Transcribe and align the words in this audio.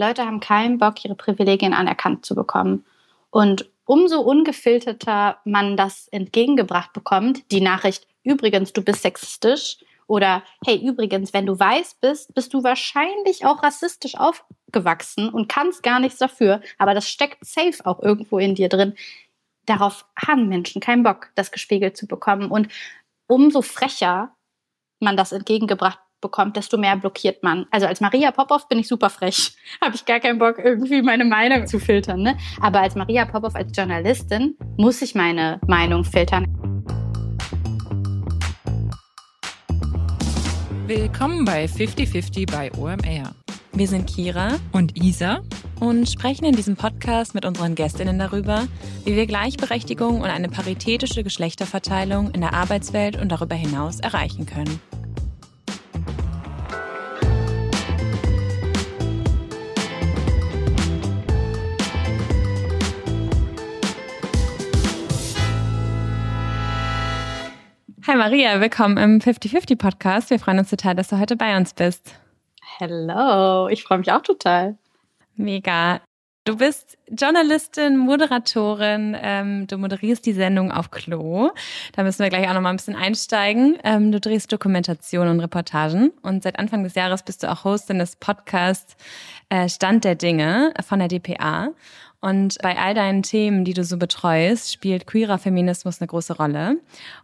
Leute 0.00 0.24
haben 0.24 0.40
keinen 0.40 0.78
Bock, 0.78 1.04
ihre 1.04 1.14
Privilegien 1.14 1.74
anerkannt 1.74 2.24
zu 2.24 2.34
bekommen. 2.34 2.84
Und 3.30 3.70
umso 3.84 4.20
ungefilterter 4.20 5.38
man 5.44 5.76
das 5.76 6.08
entgegengebracht 6.08 6.92
bekommt, 6.92 7.50
die 7.52 7.60
Nachricht, 7.60 8.06
übrigens, 8.24 8.72
du 8.72 8.82
bist 8.82 9.02
sexistisch, 9.02 9.78
oder 10.10 10.42
hey, 10.66 10.84
übrigens, 10.84 11.32
wenn 11.32 11.46
du 11.46 11.56
weiß 11.56 11.98
bist, 12.00 12.34
bist 12.34 12.52
du 12.52 12.64
wahrscheinlich 12.64 13.46
auch 13.46 13.62
rassistisch 13.62 14.16
aufgewachsen 14.16 15.28
und 15.28 15.48
kannst 15.48 15.84
gar 15.84 16.00
nichts 16.00 16.18
dafür, 16.18 16.62
aber 16.78 16.94
das 16.94 17.08
steckt 17.08 17.44
safe 17.46 17.84
auch 17.84 18.00
irgendwo 18.02 18.40
in 18.40 18.56
dir 18.56 18.68
drin. 18.68 18.94
Darauf 19.66 20.06
haben 20.16 20.48
Menschen 20.48 20.80
keinen 20.80 21.04
Bock, 21.04 21.28
das 21.36 21.52
gespiegelt 21.52 21.96
zu 21.96 22.08
bekommen. 22.08 22.50
Und 22.50 22.66
umso 23.28 23.62
frecher 23.62 24.34
man 24.98 25.16
das 25.16 25.30
entgegengebracht 25.30 26.00
bekommt, 26.20 26.56
desto 26.56 26.78
mehr 26.78 26.96
blockiert 26.96 27.42
man. 27.42 27.66
Also 27.70 27.86
als 27.86 28.00
Maria 28.00 28.30
Popov 28.30 28.68
bin 28.68 28.78
ich 28.78 28.88
super 28.88 29.10
frech. 29.10 29.52
Habe 29.80 29.94
ich 29.94 30.04
gar 30.04 30.20
keinen 30.20 30.38
Bock, 30.38 30.58
irgendwie 30.58 31.02
meine 31.02 31.24
Meinung 31.24 31.66
zu 31.66 31.78
filtern. 31.78 32.22
Ne? 32.22 32.36
Aber 32.60 32.80
als 32.80 32.94
Maria 32.94 33.24
Popov, 33.24 33.54
als 33.54 33.76
Journalistin, 33.76 34.56
muss 34.76 35.02
ich 35.02 35.14
meine 35.14 35.60
Meinung 35.66 36.04
filtern. 36.04 36.46
Willkommen 40.86 41.44
bei 41.44 41.68
5050 41.68 42.46
bei 42.46 42.72
OMR. 42.76 43.34
Wir 43.72 43.86
sind 43.86 44.08
Kira 44.08 44.58
und 44.72 45.00
Isa 45.00 45.40
und 45.78 46.08
sprechen 46.08 46.44
in 46.44 46.56
diesem 46.56 46.74
Podcast 46.74 47.34
mit 47.34 47.44
unseren 47.44 47.76
Gästinnen 47.76 48.18
darüber, 48.18 48.66
wie 49.04 49.14
wir 49.14 49.26
Gleichberechtigung 49.26 50.20
und 50.20 50.28
eine 50.28 50.48
paritätische 50.48 51.22
Geschlechterverteilung 51.22 52.32
in 52.32 52.40
der 52.40 52.54
Arbeitswelt 52.54 53.20
und 53.20 53.30
darüber 53.30 53.54
hinaus 53.54 54.00
erreichen 54.00 54.46
können. 54.46 54.80
Hi 68.10 68.16
Maria, 68.16 68.60
willkommen 68.60 68.96
im 68.96 69.20
50-50 69.20 69.78
Podcast. 69.78 70.30
Wir 70.30 70.40
freuen 70.40 70.58
uns 70.58 70.68
total, 70.68 70.96
dass 70.96 71.06
du 71.06 71.20
heute 71.20 71.36
bei 71.36 71.56
uns 71.56 71.74
bist. 71.74 72.16
Hello, 72.78 73.68
ich 73.68 73.84
freue 73.84 73.98
mich 73.98 74.10
auch 74.10 74.22
total. 74.22 74.76
Mega. 75.36 76.00
Du 76.42 76.56
bist 76.56 76.98
Journalistin, 77.08 77.96
Moderatorin, 77.96 79.16
ähm, 79.16 79.68
du 79.68 79.78
moderierst 79.78 80.26
die 80.26 80.32
Sendung 80.32 80.72
auf 80.72 80.90
Klo. 80.90 81.50
Da 81.92 82.02
müssen 82.02 82.24
wir 82.24 82.30
gleich 82.30 82.48
auch 82.48 82.54
noch 82.54 82.62
mal 82.62 82.70
ein 82.70 82.78
bisschen 82.78 82.96
einsteigen. 82.96 83.78
Ähm, 83.84 84.10
du 84.10 84.18
drehst 84.18 84.50
Dokumentationen 84.50 85.34
und 85.34 85.38
Reportagen 85.38 86.10
und 86.22 86.42
seit 86.42 86.58
Anfang 86.58 86.82
des 86.82 86.96
Jahres 86.96 87.22
bist 87.22 87.44
du 87.44 87.52
auch 87.52 87.62
Hostin 87.62 88.00
des 88.00 88.16
Podcasts 88.16 88.96
äh, 89.50 89.68
Stand 89.68 90.02
der 90.02 90.16
Dinge 90.16 90.74
von 90.84 90.98
der 90.98 91.06
DPA. 91.06 91.68
Und 92.20 92.58
bei 92.60 92.76
all 92.76 92.92
deinen 92.92 93.22
Themen, 93.22 93.64
die 93.64 93.72
du 93.72 93.82
so 93.82 93.96
betreust, 93.96 94.72
spielt 94.72 95.06
queerer 95.06 95.38
Feminismus 95.38 96.00
eine 96.00 96.08
große 96.08 96.36
Rolle. 96.36 96.76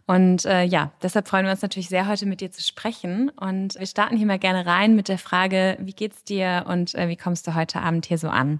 Und 0.07 0.45
äh, 0.45 0.63
ja, 0.63 0.91
deshalb 1.03 1.27
freuen 1.27 1.45
wir 1.45 1.51
uns 1.51 1.61
natürlich 1.61 1.89
sehr, 1.89 2.07
heute 2.07 2.25
mit 2.25 2.41
dir 2.41 2.51
zu 2.51 2.63
sprechen. 2.63 3.29
Und 3.29 3.77
wir 3.77 3.85
starten 3.85 4.17
hier 4.17 4.25
mal 4.25 4.39
gerne 4.39 4.65
rein 4.65 4.95
mit 4.95 5.07
der 5.07 5.19
Frage, 5.19 5.77
wie 5.79 5.93
geht's 5.93 6.23
dir 6.23 6.65
und 6.67 6.95
äh, 6.95 7.09
wie 7.09 7.15
kommst 7.15 7.45
du 7.45 7.53
heute 7.53 7.81
Abend 7.81 8.07
hier 8.07 8.17
so 8.17 8.29
an? 8.29 8.59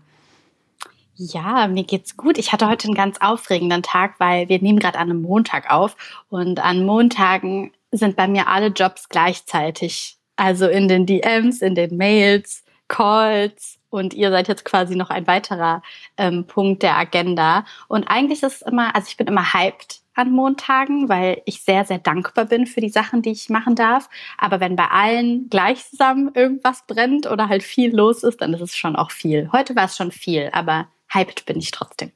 Ja, 1.16 1.68
mir 1.68 1.84
geht's 1.84 2.16
gut. 2.16 2.38
Ich 2.38 2.54
hatte 2.54 2.68
heute 2.68 2.88
einen 2.88 2.94
ganz 2.94 3.18
aufregenden 3.20 3.82
Tag, 3.82 4.20
weil 4.20 4.48
wir 4.50 4.62
nehmen 4.62 4.78
gerade 4.78 5.00
an 5.00 5.10
einem 5.10 5.24
Montag 5.24 5.72
auf 5.72 5.98
und 6.30 6.64
an 6.64 6.86
Montagen 6.86 7.72
sind 7.92 8.16
bei 8.16 8.28
mir 8.28 8.48
alle 8.48 8.68
Jobs 8.68 9.10
gleichzeitig. 9.10 10.18
Also 10.36 10.68
in 10.68 10.88
den 10.88 11.08
DMs, 11.08 11.64
in 11.64 11.74
den 11.74 11.98
Mails, 11.98 12.64
Calls, 12.88 13.77
und 13.90 14.14
ihr 14.14 14.32
seid 14.32 14.48
jetzt 14.48 14.66
quasi 14.66 14.96
noch 14.96 15.10
ein 15.10 15.28
weiterer 15.28 15.82
ähm, 16.18 16.46
Punkt 16.46 16.84
der 16.84 16.98
Agenda. 16.98 17.66
Und 17.88 18.06
eigentlich 18.06 18.44
ist 18.44 18.62
es 18.62 18.62
immer, 18.62 18.96
also 18.96 19.08
ich 19.10 19.18
bin 19.18 19.28
immer 19.28 19.54
hyped 19.54 20.02
an 20.14 20.32
Montagen, 20.32 21.10
weil 21.10 21.42
ich 21.46 21.62
sehr, 21.62 21.86
sehr 21.86 22.00
dankbar 22.00 22.46
bin 22.46 22.66
für 22.66 22.82
die 22.82 22.90
Sachen, 22.90 23.22
die 23.22 23.32
ich 23.32 23.50
machen 23.50 23.76
darf. 23.76 24.10
Aber 24.38 24.60
wenn 24.60 24.76
bei 24.76 24.88
allen 24.88 25.50
gleichsam 25.50 26.32
irgendwas 26.34 26.86
brennt 26.88 27.30
oder 27.30 27.50
halt 27.50 27.64
viel 27.64 27.96
los 27.96 28.24
ist, 28.24 28.42
dann 28.42 28.54
ist 28.54 28.62
es 28.62 28.76
schon 28.76 28.96
auch 28.96 29.12
viel. 29.12 29.50
Heute 29.52 29.76
war 29.76 29.86
es 29.86 29.96
schon 29.96 30.12
viel, 30.12 30.50
aber 30.54 30.88
hyped 31.14 31.46
bin 31.46 31.60
ich 31.60 31.72
trotzdem. 31.72 32.12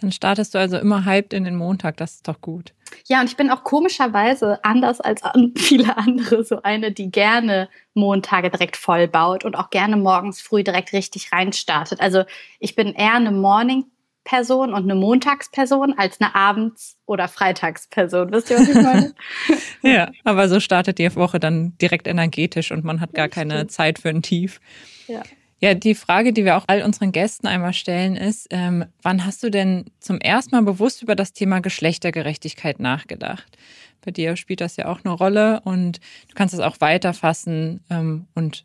Dann 0.00 0.12
startest 0.12 0.54
du 0.54 0.58
also 0.58 0.78
immer 0.78 1.04
hyped 1.04 1.32
in 1.32 1.44
den 1.44 1.56
Montag, 1.56 1.98
das 1.98 2.14
ist 2.14 2.28
doch 2.28 2.40
gut. 2.40 2.72
Ja, 3.06 3.20
und 3.20 3.26
ich 3.26 3.36
bin 3.36 3.50
auch 3.50 3.64
komischerweise 3.64 4.64
anders 4.64 5.00
als 5.00 5.22
viele 5.56 5.96
andere 5.96 6.44
so 6.44 6.62
eine, 6.62 6.92
die 6.92 7.10
gerne 7.10 7.68
Montage 7.94 8.50
direkt 8.50 8.76
voll 8.76 9.08
baut 9.08 9.44
und 9.44 9.56
auch 9.56 9.70
gerne 9.70 9.96
morgens 9.96 10.40
früh 10.40 10.62
direkt 10.62 10.92
richtig 10.92 11.32
reinstartet. 11.32 12.00
Also 12.00 12.24
ich 12.58 12.74
bin 12.74 12.94
eher 12.94 13.14
eine 13.14 13.32
Morning 13.32 13.84
Person 14.24 14.72
und 14.72 14.84
eine 14.84 14.94
Montagsperson 14.94 15.94
als 15.98 16.20
eine 16.20 16.34
Abends- 16.34 16.96
oder 17.06 17.26
Freitagsperson. 17.26 18.32
Wisst 18.32 18.50
ihr, 18.50 18.58
was 18.58 18.68
ich 18.68 18.74
meine? 18.74 19.14
ja, 19.82 20.10
aber 20.24 20.48
so 20.48 20.60
startet 20.60 20.98
die 20.98 21.14
Woche 21.16 21.40
dann 21.40 21.76
direkt 21.78 22.06
energetisch 22.06 22.70
und 22.70 22.84
man 22.84 23.00
hat 23.00 23.14
gar 23.14 23.28
keine 23.28 23.66
Zeit 23.66 23.98
für 23.98 24.10
ein 24.10 24.22
Tief. 24.22 24.60
Ja. 25.08 25.22
Ja, 25.62 25.74
die 25.74 25.94
Frage, 25.94 26.32
die 26.32 26.44
wir 26.44 26.56
auch 26.56 26.64
all 26.66 26.82
unseren 26.82 27.12
Gästen 27.12 27.46
einmal 27.46 27.72
stellen, 27.72 28.16
ist, 28.16 28.48
ähm, 28.50 28.84
wann 29.00 29.24
hast 29.24 29.44
du 29.44 29.48
denn 29.48 29.84
zum 30.00 30.18
ersten 30.18 30.56
Mal 30.56 30.62
bewusst 30.62 31.02
über 31.02 31.14
das 31.14 31.32
Thema 31.32 31.60
Geschlechtergerechtigkeit 31.60 32.80
nachgedacht? 32.80 33.56
Bei 34.04 34.10
dir 34.10 34.34
spielt 34.34 34.60
das 34.60 34.74
ja 34.76 34.86
auch 34.86 35.04
eine 35.04 35.14
Rolle 35.14 35.60
und 35.60 35.98
du 36.26 36.34
kannst 36.34 36.52
es 36.52 36.58
auch 36.58 36.80
weiterfassen 36.80 37.78
ähm, 37.90 38.26
und 38.34 38.64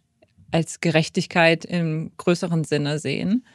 als 0.52 0.82
Gerechtigkeit 0.82 1.66
im 1.66 2.14
größeren 2.18 2.64
Sinne 2.64 2.98
sehen. 2.98 3.46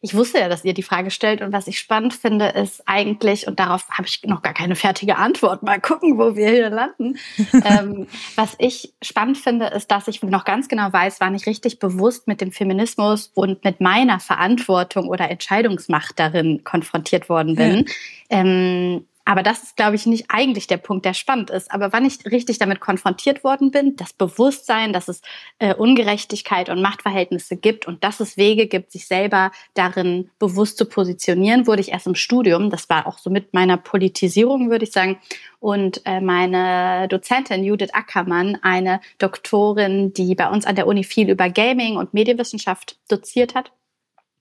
Ich 0.00 0.14
wusste 0.14 0.38
ja, 0.38 0.48
dass 0.48 0.64
ihr 0.64 0.74
die 0.74 0.82
Frage 0.82 1.10
stellt 1.10 1.40
und 1.42 1.52
was 1.52 1.66
ich 1.66 1.78
spannend 1.78 2.14
finde, 2.14 2.46
ist 2.48 2.82
eigentlich, 2.86 3.46
und 3.46 3.58
darauf 3.58 3.88
habe 3.90 4.06
ich 4.06 4.22
noch 4.24 4.42
gar 4.42 4.54
keine 4.54 4.76
fertige 4.76 5.16
Antwort, 5.16 5.62
mal 5.62 5.80
gucken, 5.80 6.18
wo 6.18 6.36
wir 6.36 6.50
hier 6.50 6.70
landen. 6.70 7.18
ähm, 7.64 8.06
was 8.34 8.54
ich 8.58 8.94
spannend 9.02 9.38
finde, 9.38 9.66
ist, 9.66 9.90
dass 9.90 10.08
ich 10.08 10.22
noch 10.22 10.44
ganz 10.44 10.68
genau 10.68 10.92
weiß, 10.92 11.20
wann 11.20 11.34
ich 11.34 11.46
richtig 11.46 11.78
bewusst 11.78 12.26
mit 12.26 12.40
dem 12.40 12.52
Feminismus 12.52 13.30
und 13.34 13.64
mit 13.64 13.80
meiner 13.80 14.20
Verantwortung 14.20 15.08
oder 15.08 15.30
Entscheidungsmacht 15.30 16.18
darin 16.18 16.64
konfrontiert 16.64 17.28
worden 17.28 17.56
bin. 17.56 17.86
Ja. 18.30 18.38
Ähm, 18.38 19.06
aber 19.28 19.42
das 19.42 19.64
ist, 19.64 19.76
glaube 19.76 19.96
ich, 19.96 20.06
nicht 20.06 20.26
eigentlich 20.28 20.68
der 20.68 20.76
Punkt, 20.76 21.04
der 21.04 21.12
spannend 21.12 21.50
ist. 21.50 21.72
Aber 21.72 21.92
wann 21.92 22.04
ich 22.04 22.24
richtig 22.26 22.58
damit 22.58 22.78
konfrontiert 22.78 23.42
worden 23.42 23.72
bin, 23.72 23.96
das 23.96 24.12
Bewusstsein, 24.12 24.92
dass 24.92 25.08
es 25.08 25.20
äh, 25.58 25.74
Ungerechtigkeit 25.74 26.68
und 26.68 26.80
Machtverhältnisse 26.80 27.56
gibt 27.56 27.88
und 27.88 28.04
dass 28.04 28.20
es 28.20 28.36
Wege 28.36 28.68
gibt, 28.68 28.92
sich 28.92 29.08
selber 29.08 29.50
darin 29.74 30.30
bewusst 30.38 30.78
zu 30.78 30.86
positionieren, 30.86 31.66
wurde 31.66 31.80
ich 31.80 31.90
erst 31.90 32.06
im 32.06 32.14
Studium. 32.14 32.70
Das 32.70 32.88
war 32.88 33.08
auch 33.08 33.18
so 33.18 33.28
mit 33.28 33.52
meiner 33.52 33.76
Politisierung, 33.76 34.70
würde 34.70 34.84
ich 34.84 34.92
sagen. 34.92 35.18
Und 35.58 36.02
äh, 36.04 36.20
meine 36.20 37.08
Dozentin 37.08 37.64
Judith 37.64 37.94
Ackermann, 37.94 38.56
eine 38.62 39.00
Doktorin, 39.18 40.12
die 40.12 40.36
bei 40.36 40.48
uns 40.48 40.66
an 40.66 40.76
der 40.76 40.86
Uni 40.86 41.02
viel 41.02 41.28
über 41.30 41.50
Gaming 41.50 41.96
und 41.96 42.14
Medienwissenschaft 42.14 42.96
doziert 43.08 43.56
hat, 43.56 43.72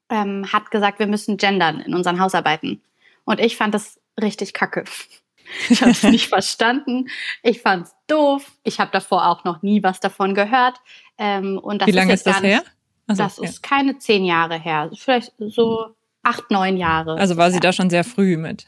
ähm, 0.10 0.46
hat 0.54 0.70
gesagt, 0.70 1.00
wir 1.00 1.08
müssen 1.08 1.38
gendern 1.38 1.80
in 1.80 1.96
unseren 1.96 2.20
Hausarbeiten. 2.20 2.84
Und 3.24 3.40
ich 3.40 3.58
fand 3.58 3.74
das 3.74 4.00
richtig 4.22 4.54
kacke. 4.54 4.84
Ich 5.70 5.82
habe 5.82 5.92
es 5.92 6.02
nicht 6.02 6.28
verstanden. 6.28 7.08
Ich 7.44 7.62
fand 7.62 7.86
es 7.86 7.96
doof. 8.08 8.52
Ich 8.64 8.80
habe 8.80 8.90
davor 8.92 9.28
auch 9.28 9.44
noch 9.44 9.62
nie 9.62 9.84
was 9.84 10.00
davon 10.00 10.34
gehört. 10.34 10.82
Ähm, 11.20 11.60
und 11.60 11.84
das 11.84 11.88
Wie 11.88 11.92
lange 11.92 12.14
ist, 12.14 12.26
ist 12.26 12.36
das 12.36 12.42
her? 12.42 12.64
Also, 13.06 13.24
das 13.24 13.38
ja. 13.38 13.44
ist 13.44 13.62
keine 13.62 14.00
zehn 14.00 14.26
Jahre 14.26 14.60
her. 14.60 14.90
Vielleicht 14.98 15.34
so 15.38 15.96
acht, 16.24 16.50
neun 16.50 16.78
Jahre. 16.78 17.16
Also 17.18 17.38
war 17.38 17.52
sie 17.52 17.60
da 17.60 17.72
schon 17.72 17.90
sehr 17.90 18.04
früh 18.04 18.38
mit? 18.38 18.66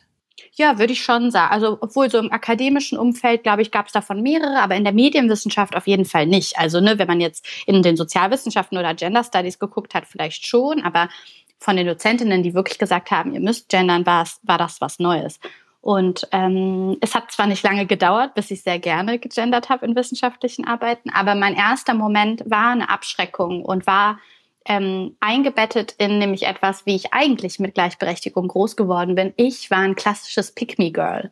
Ja, 0.54 0.80
würde 0.80 0.94
ich 0.94 1.04
schon 1.04 1.32
sagen. 1.32 1.52
Also, 1.52 1.78
obwohl 1.82 2.10
so 2.10 2.20
im 2.20 2.32
akademischen 2.32 2.98
Umfeld, 2.98 3.44
glaube 3.44 3.64
ich, 3.64 3.72
gab 3.72 3.88
es 3.88 3.94
davon 3.94 4.22
mehrere, 4.22 4.60
aber 4.62 4.76
in 4.76 4.84
der 4.84 4.94
Medienwissenschaft 4.94 5.76
auf 5.76 5.88
jeden 5.88 6.06
Fall 6.06 6.28
nicht. 6.28 6.58
Also, 6.60 6.80
ne, 6.80 7.00
wenn 7.00 7.08
man 7.08 7.22
jetzt 7.22 7.46
in 7.66 7.82
den 7.82 7.98
Sozialwissenschaften 7.98 8.78
oder 8.78 8.94
Gender 8.94 9.24
Studies 9.24 9.60
geguckt 9.60 9.94
hat, 9.96 10.06
vielleicht 10.06 10.46
schon, 10.46 10.84
aber 10.84 11.10
von 11.60 11.76
den 11.76 11.88
Dozentinnen, 11.88 12.44
die 12.44 12.54
wirklich 12.54 12.80
gesagt 12.80 13.12
haben, 13.12 13.34
ihr 13.34 13.40
müsst 13.40 13.70
gendern, 13.70 14.06
war, 14.06 14.28
war 14.44 14.58
das 14.58 14.82
was 14.82 15.00
Neues. 15.00 15.40
Und 15.82 16.28
ähm, 16.32 16.98
es 17.02 17.16
hat 17.16 17.32
zwar 17.32 17.48
nicht 17.48 17.64
lange 17.64 17.86
gedauert, 17.86 18.34
bis 18.34 18.52
ich 18.52 18.62
sehr 18.62 18.80
gerne 18.80 19.20
gegendert 19.20 19.70
habe 19.70 19.86
in 19.86 19.96
wissenschaftlichen 19.96 20.68
Arbeiten, 20.68 21.10
aber 21.12 21.34
mein 21.36 21.56
erster 21.56 21.94
Moment 21.94 22.44
war 22.46 22.72
eine 22.72 22.90
Abschreckung 22.90 23.64
und 23.64 23.88
war 23.88 24.20
ähm, 24.66 25.16
eingebettet 25.22 25.96
in 25.98 26.20
nämlich 26.20 26.44
etwas, 26.44 26.86
wie 26.86 26.96
ich 26.96 27.14
eigentlich 27.14 27.60
mit 27.60 27.74
Gleichberechtigung 27.74 28.50
groß 28.50 28.76
geworden 28.76 29.16
bin. 29.16 29.34
Ich 29.38 29.72
war 29.72 29.80
ein 29.80 29.96
klassisches 29.96 30.52
Pick-me-Girl. 30.52 31.32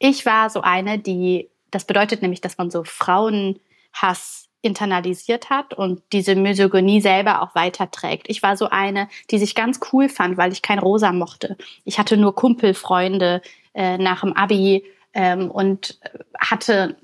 Ich 0.00 0.26
war 0.26 0.50
so 0.50 0.62
eine, 0.62 0.98
die, 0.98 1.48
das 1.70 1.84
bedeutet 1.84 2.22
nämlich, 2.22 2.40
dass 2.40 2.58
man 2.58 2.72
so 2.72 2.82
Frauenhass 2.82 4.48
internalisiert 4.62 5.50
hat 5.50 5.74
und 5.74 6.02
diese 6.12 6.36
Misogynie 6.36 7.00
selber 7.00 7.42
auch 7.42 7.54
weiterträgt. 7.54 8.26
Ich 8.28 8.42
war 8.42 8.56
so 8.56 8.68
eine, 8.70 9.08
die 9.30 9.38
sich 9.38 9.54
ganz 9.54 9.80
cool 9.92 10.08
fand, 10.08 10.36
weil 10.36 10.52
ich 10.52 10.62
kein 10.62 10.78
Rosa 10.78 11.12
mochte. 11.12 11.56
Ich 11.84 11.98
hatte 11.98 12.16
nur 12.16 12.34
Kumpelfreunde 12.34 13.42
äh, 13.74 13.98
nach 13.98 14.20
dem 14.20 14.32
Abi 14.34 14.84
ähm, 15.14 15.50
und 15.50 15.98
hatte 16.38 16.96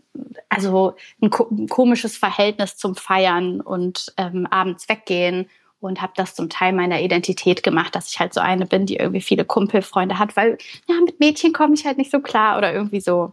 also 0.49 0.95
ein, 1.21 1.31
ko 1.31 1.49
ein, 1.51 1.69
komisches 1.69 2.17
Verhältnis 2.17 2.77
zum 2.77 2.95
Feiern 2.95 3.61
und 3.61 4.13
ähm, 4.17 4.47
abends 4.51 4.89
weggehen 4.89 5.49
und 5.81 6.03
habe 6.03 6.13
das 6.17 6.35
zum 6.35 6.49
Teil 6.49 6.73
meiner 6.73 7.01
Identität 7.01 7.63
gemacht, 7.63 7.95
dass 7.95 8.09
ich 8.09 8.19
halt 8.19 8.35
so 8.35 8.41
eine 8.41 8.67
bin, 8.67 8.87
die 8.87 8.97
irgendwie 8.97 9.21
viele 9.21 9.45
Kumpelfreunde 9.45 10.19
hat, 10.19 10.37
weil 10.37 10.59
ja, 10.89 10.97
mit 11.05 11.21
Mädchen 11.21 11.53
komme 11.53 11.75
ich 11.75 11.87
halt 11.87 11.99
nicht 11.99 12.11
so 12.11 12.21
klar 12.21 12.59
oder 12.59 12.73
irgendwie 12.73 13.01
so. 13.01 13.33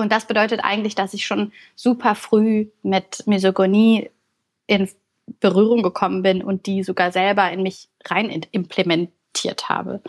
Und 0.00 0.12
das 0.12 0.26
bedeutet 0.26 0.60
eigentlich, 0.62 0.94
dass 0.94 1.14
ich 1.14 1.26
schon 1.26 1.52
super 1.74 2.14
früh 2.14 2.66
mit 2.82 3.26
Misogonie 3.26 4.10
in 4.66 4.88
Berührung 5.40 5.82
gekommen 5.82 6.22
bin 6.22 6.42
und 6.42 6.66
die 6.66 6.82
sogar 6.82 7.12
selber 7.12 7.50
in 7.50 7.62
mich 7.62 7.88
rein 8.04 8.30
implementiert 8.50 9.68
habe. 9.68 10.02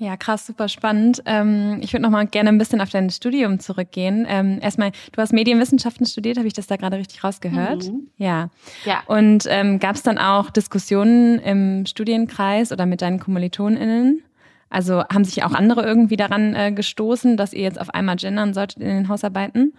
Ja, 0.00 0.16
krass, 0.16 0.46
super 0.46 0.68
spannend. 0.68 1.22
Ähm, 1.26 1.80
ich 1.82 1.92
würde 1.92 2.04
noch 2.04 2.10
mal 2.10 2.24
gerne 2.24 2.50
ein 2.50 2.58
bisschen 2.58 2.80
auf 2.80 2.90
dein 2.90 3.10
Studium 3.10 3.58
zurückgehen. 3.58 4.26
Ähm, 4.28 4.60
erstmal, 4.62 4.92
du 5.10 5.20
hast 5.20 5.32
Medienwissenschaften 5.32 6.06
studiert, 6.06 6.38
habe 6.38 6.46
ich 6.46 6.54
das 6.54 6.68
da 6.68 6.76
gerade 6.76 6.98
richtig 6.98 7.24
rausgehört? 7.24 7.86
Mhm. 7.86 8.08
Ja. 8.16 8.50
ja. 8.84 9.02
Und 9.06 9.46
ähm, 9.48 9.80
gab 9.80 9.96
es 9.96 10.04
dann 10.04 10.18
auch 10.18 10.50
Diskussionen 10.50 11.40
im 11.40 11.84
Studienkreis 11.84 12.70
oder 12.70 12.86
mit 12.86 13.02
deinen 13.02 13.18
KommilitonInnen? 13.18 14.22
Also 14.70 15.04
haben 15.04 15.24
sich 15.24 15.42
auch 15.44 15.52
andere 15.52 15.82
irgendwie 15.84 16.16
daran 16.16 16.54
äh, 16.54 16.72
gestoßen, 16.72 17.36
dass 17.36 17.52
ihr 17.52 17.62
jetzt 17.62 17.80
auf 17.80 17.90
einmal 17.90 18.16
gendern 18.16 18.54
solltet 18.54 18.82
in 18.82 18.88
den 18.88 19.08
Hausarbeiten? 19.08 19.74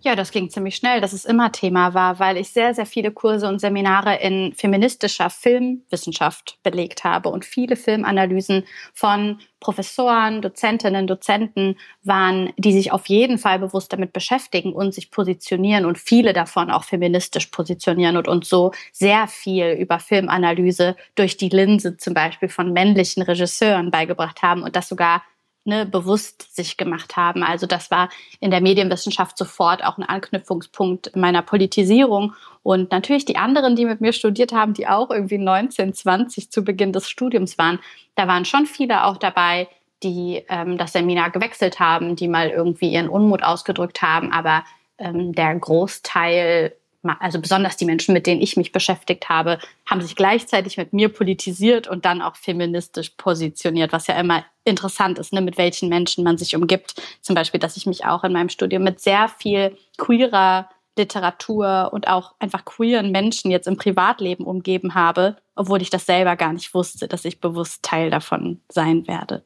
Ja, 0.00 0.16
das 0.16 0.30
ging 0.30 0.50
ziemlich 0.50 0.76
schnell, 0.76 1.00
dass 1.00 1.12
es 1.12 1.24
immer 1.24 1.52
Thema 1.52 1.94
war, 1.94 2.18
weil 2.18 2.36
ich 2.36 2.48
sehr, 2.48 2.74
sehr 2.74 2.86
viele 2.86 3.10
Kurse 3.10 3.48
und 3.48 3.60
Seminare 3.60 4.16
in 4.16 4.52
feministischer 4.54 5.30
Filmwissenschaft 5.30 6.58
belegt 6.62 7.04
habe. 7.04 7.28
Und 7.28 7.44
viele 7.44 7.76
Filmanalysen 7.76 8.64
von 8.94 9.38
Professoren, 9.60 10.42
Dozentinnen, 10.42 11.06
Dozenten 11.06 11.76
waren, 12.02 12.52
die 12.56 12.72
sich 12.72 12.90
auf 12.92 13.06
jeden 13.06 13.38
Fall 13.38 13.60
bewusst 13.60 13.92
damit 13.92 14.12
beschäftigen 14.12 14.72
und 14.72 14.92
sich 14.92 15.10
positionieren 15.10 15.84
und 15.84 15.98
viele 15.98 16.32
davon 16.32 16.70
auch 16.70 16.82
feministisch 16.84 17.46
positionieren 17.46 18.16
und 18.16 18.26
uns 18.26 18.48
so 18.48 18.72
sehr 18.92 19.28
viel 19.28 19.72
über 19.72 20.00
Filmanalyse 20.00 20.96
durch 21.14 21.36
die 21.36 21.48
Linse 21.48 21.96
zum 21.96 22.12
Beispiel 22.12 22.48
von 22.48 22.72
männlichen 22.72 23.22
Regisseuren 23.22 23.90
beigebracht 23.92 24.42
haben 24.42 24.62
und 24.62 24.74
das 24.74 24.88
sogar 24.88 25.22
ne, 25.64 25.86
bewusst 25.86 26.54
sich 26.54 26.76
gemacht 26.76 27.16
haben. 27.16 27.42
Also 27.42 27.66
das 27.66 27.90
war 27.90 28.08
in 28.40 28.50
der 28.50 28.60
Medienwissenschaft 28.60 29.38
sofort 29.38 29.84
auch 29.84 29.98
ein 29.98 30.04
Anknüpfungspunkt 30.04 31.14
meiner 31.16 31.42
Politisierung. 31.42 32.34
Und 32.62 32.90
natürlich 32.90 33.24
die 33.24 33.36
anderen, 33.36 33.76
die 33.76 33.84
mit 33.84 34.00
mir 34.00 34.12
studiert 34.12 34.52
haben, 34.52 34.74
die 34.74 34.88
auch 34.88 35.10
irgendwie 35.10 35.38
19, 35.38 35.94
20 35.94 36.50
zu 36.50 36.64
Beginn 36.64 36.92
des 36.92 37.08
Studiums 37.08 37.58
waren, 37.58 37.78
da 38.14 38.26
waren 38.26 38.44
schon 38.44 38.66
viele 38.66 39.04
auch 39.04 39.16
dabei, 39.16 39.68
die 40.02 40.44
ähm, 40.48 40.78
das 40.78 40.92
Seminar 40.92 41.30
gewechselt 41.30 41.78
haben, 41.78 42.16
die 42.16 42.28
mal 42.28 42.48
irgendwie 42.48 42.92
ihren 42.92 43.08
Unmut 43.08 43.42
ausgedrückt 43.42 44.02
haben. 44.02 44.32
Aber 44.32 44.64
ähm, 44.98 45.32
der 45.32 45.54
Großteil 45.54 46.74
also 47.18 47.40
besonders 47.40 47.76
die 47.76 47.84
Menschen, 47.84 48.12
mit 48.12 48.26
denen 48.26 48.40
ich 48.40 48.56
mich 48.56 48.70
beschäftigt 48.70 49.28
habe, 49.28 49.58
haben 49.86 50.00
sich 50.00 50.14
gleichzeitig 50.14 50.76
mit 50.76 50.92
mir 50.92 51.08
politisiert 51.08 51.88
und 51.88 52.04
dann 52.04 52.22
auch 52.22 52.36
feministisch 52.36 53.10
positioniert, 53.16 53.92
was 53.92 54.06
ja 54.06 54.18
immer 54.18 54.44
interessant 54.64 55.18
ist, 55.18 55.32
ne, 55.32 55.40
mit 55.40 55.58
welchen 55.58 55.88
Menschen 55.88 56.22
man 56.22 56.38
sich 56.38 56.54
umgibt. 56.54 56.94
Zum 57.20 57.34
Beispiel, 57.34 57.58
dass 57.58 57.76
ich 57.76 57.86
mich 57.86 58.04
auch 58.04 58.22
in 58.22 58.32
meinem 58.32 58.48
Studium 58.48 58.84
mit 58.84 59.00
sehr 59.00 59.28
viel 59.28 59.76
queerer 59.98 60.68
Literatur 60.96 61.90
und 61.92 62.06
auch 62.06 62.34
einfach 62.38 62.64
queeren 62.64 63.10
Menschen 63.10 63.50
jetzt 63.50 63.66
im 63.66 63.76
Privatleben 63.76 64.44
umgeben 64.44 64.94
habe, 64.94 65.36
obwohl 65.56 65.82
ich 65.82 65.90
das 65.90 66.06
selber 66.06 66.36
gar 66.36 66.52
nicht 66.52 66.74
wusste, 66.74 67.08
dass 67.08 67.24
ich 67.24 67.40
bewusst 67.40 67.82
Teil 67.82 68.10
davon 68.10 68.60
sein 68.68 69.06
werde. 69.08 69.42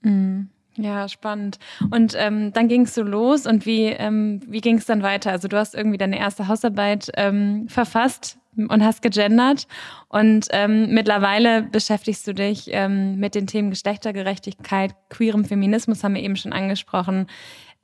Mhm. 0.00 0.50
Ja, 0.76 1.08
spannend. 1.08 1.58
Und 1.90 2.14
ähm, 2.16 2.52
dann 2.52 2.68
ging 2.68 2.82
es 2.82 2.94
so 2.94 3.02
los 3.02 3.46
und 3.46 3.66
wie, 3.66 3.86
ähm, 3.86 4.40
wie 4.46 4.60
ging 4.60 4.78
es 4.78 4.84
dann 4.84 5.02
weiter? 5.02 5.30
Also 5.30 5.48
du 5.48 5.56
hast 5.56 5.74
irgendwie 5.74 5.98
deine 5.98 6.18
erste 6.18 6.48
Hausarbeit 6.48 7.10
ähm, 7.16 7.68
verfasst 7.68 8.38
und 8.56 8.84
hast 8.84 9.02
gegendert 9.02 9.66
und 10.08 10.48
ähm, 10.50 10.88
mittlerweile 10.90 11.62
beschäftigst 11.62 12.26
du 12.26 12.34
dich 12.34 12.68
ähm, 12.72 13.16
mit 13.16 13.34
den 13.34 13.46
Themen 13.46 13.70
Geschlechtergerechtigkeit, 13.70 14.94
queerem 15.10 15.44
Feminismus, 15.44 16.02
haben 16.02 16.14
wir 16.14 16.22
eben 16.22 16.36
schon 16.36 16.52
angesprochen, 16.52 17.26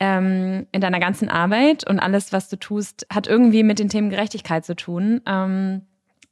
ähm, 0.01 0.67
in 0.73 0.81
deiner 0.81 0.99
ganzen 0.99 1.29
Arbeit 1.29 1.89
und 1.89 2.01
alles, 2.01 2.33
was 2.33 2.49
du 2.49 2.57
tust, 2.57 3.07
hat 3.13 3.27
irgendwie 3.27 3.63
mit 3.63 3.79
den 3.79 3.89
Themen 3.89 4.11
Gerechtigkeit 4.11 4.65
zu 4.65 4.75
tun. 4.75 5.21
Ähm, 5.27 5.83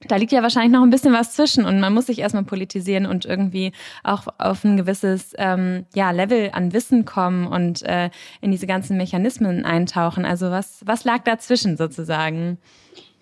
da 0.08 0.16
liegt 0.16 0.32
ja 0.32 0.42
wahrscheinlich 0.42 0.72
noch 0.72 0.82
ein 0.82 0.90
bisschen 0.90 1.12
was 1.12 1.34
zwischen 1.34 1.64
und 1.64 1.78
man 1.80 1.92
muss 1.92 2.06
sich 2.06 2.20
erstmal 2.20 2.44
politisieren 2.44 3.06
und 3.06 3.26
irgendwie 3.26 3.72
auch 4.02 4.26
auf 4.38 4.64
ein 4.64 4.76
gewisses 4.76 5.34
ähm, 5.36 5.84
ja, 5.94 6.10
Level 6.10 6.50
an 6.52 6.72
Wissen 6.72 7.04
kommen 7.04 7.46
und 7.46 7.82
äh, 7.82 8.10
in 8.40 8.50
diese 8.50 8.66
ganzen 8.66 8.96
Mechanismen 8.96 9.64
eintauchen. 9.64 10.24
Also 10.24 10.50
was, 10.50 10.80
was 10.86 11.04
lag 11.04 11.24
dazwischen 11.24 11.76
sozusagen? 11.76 12.58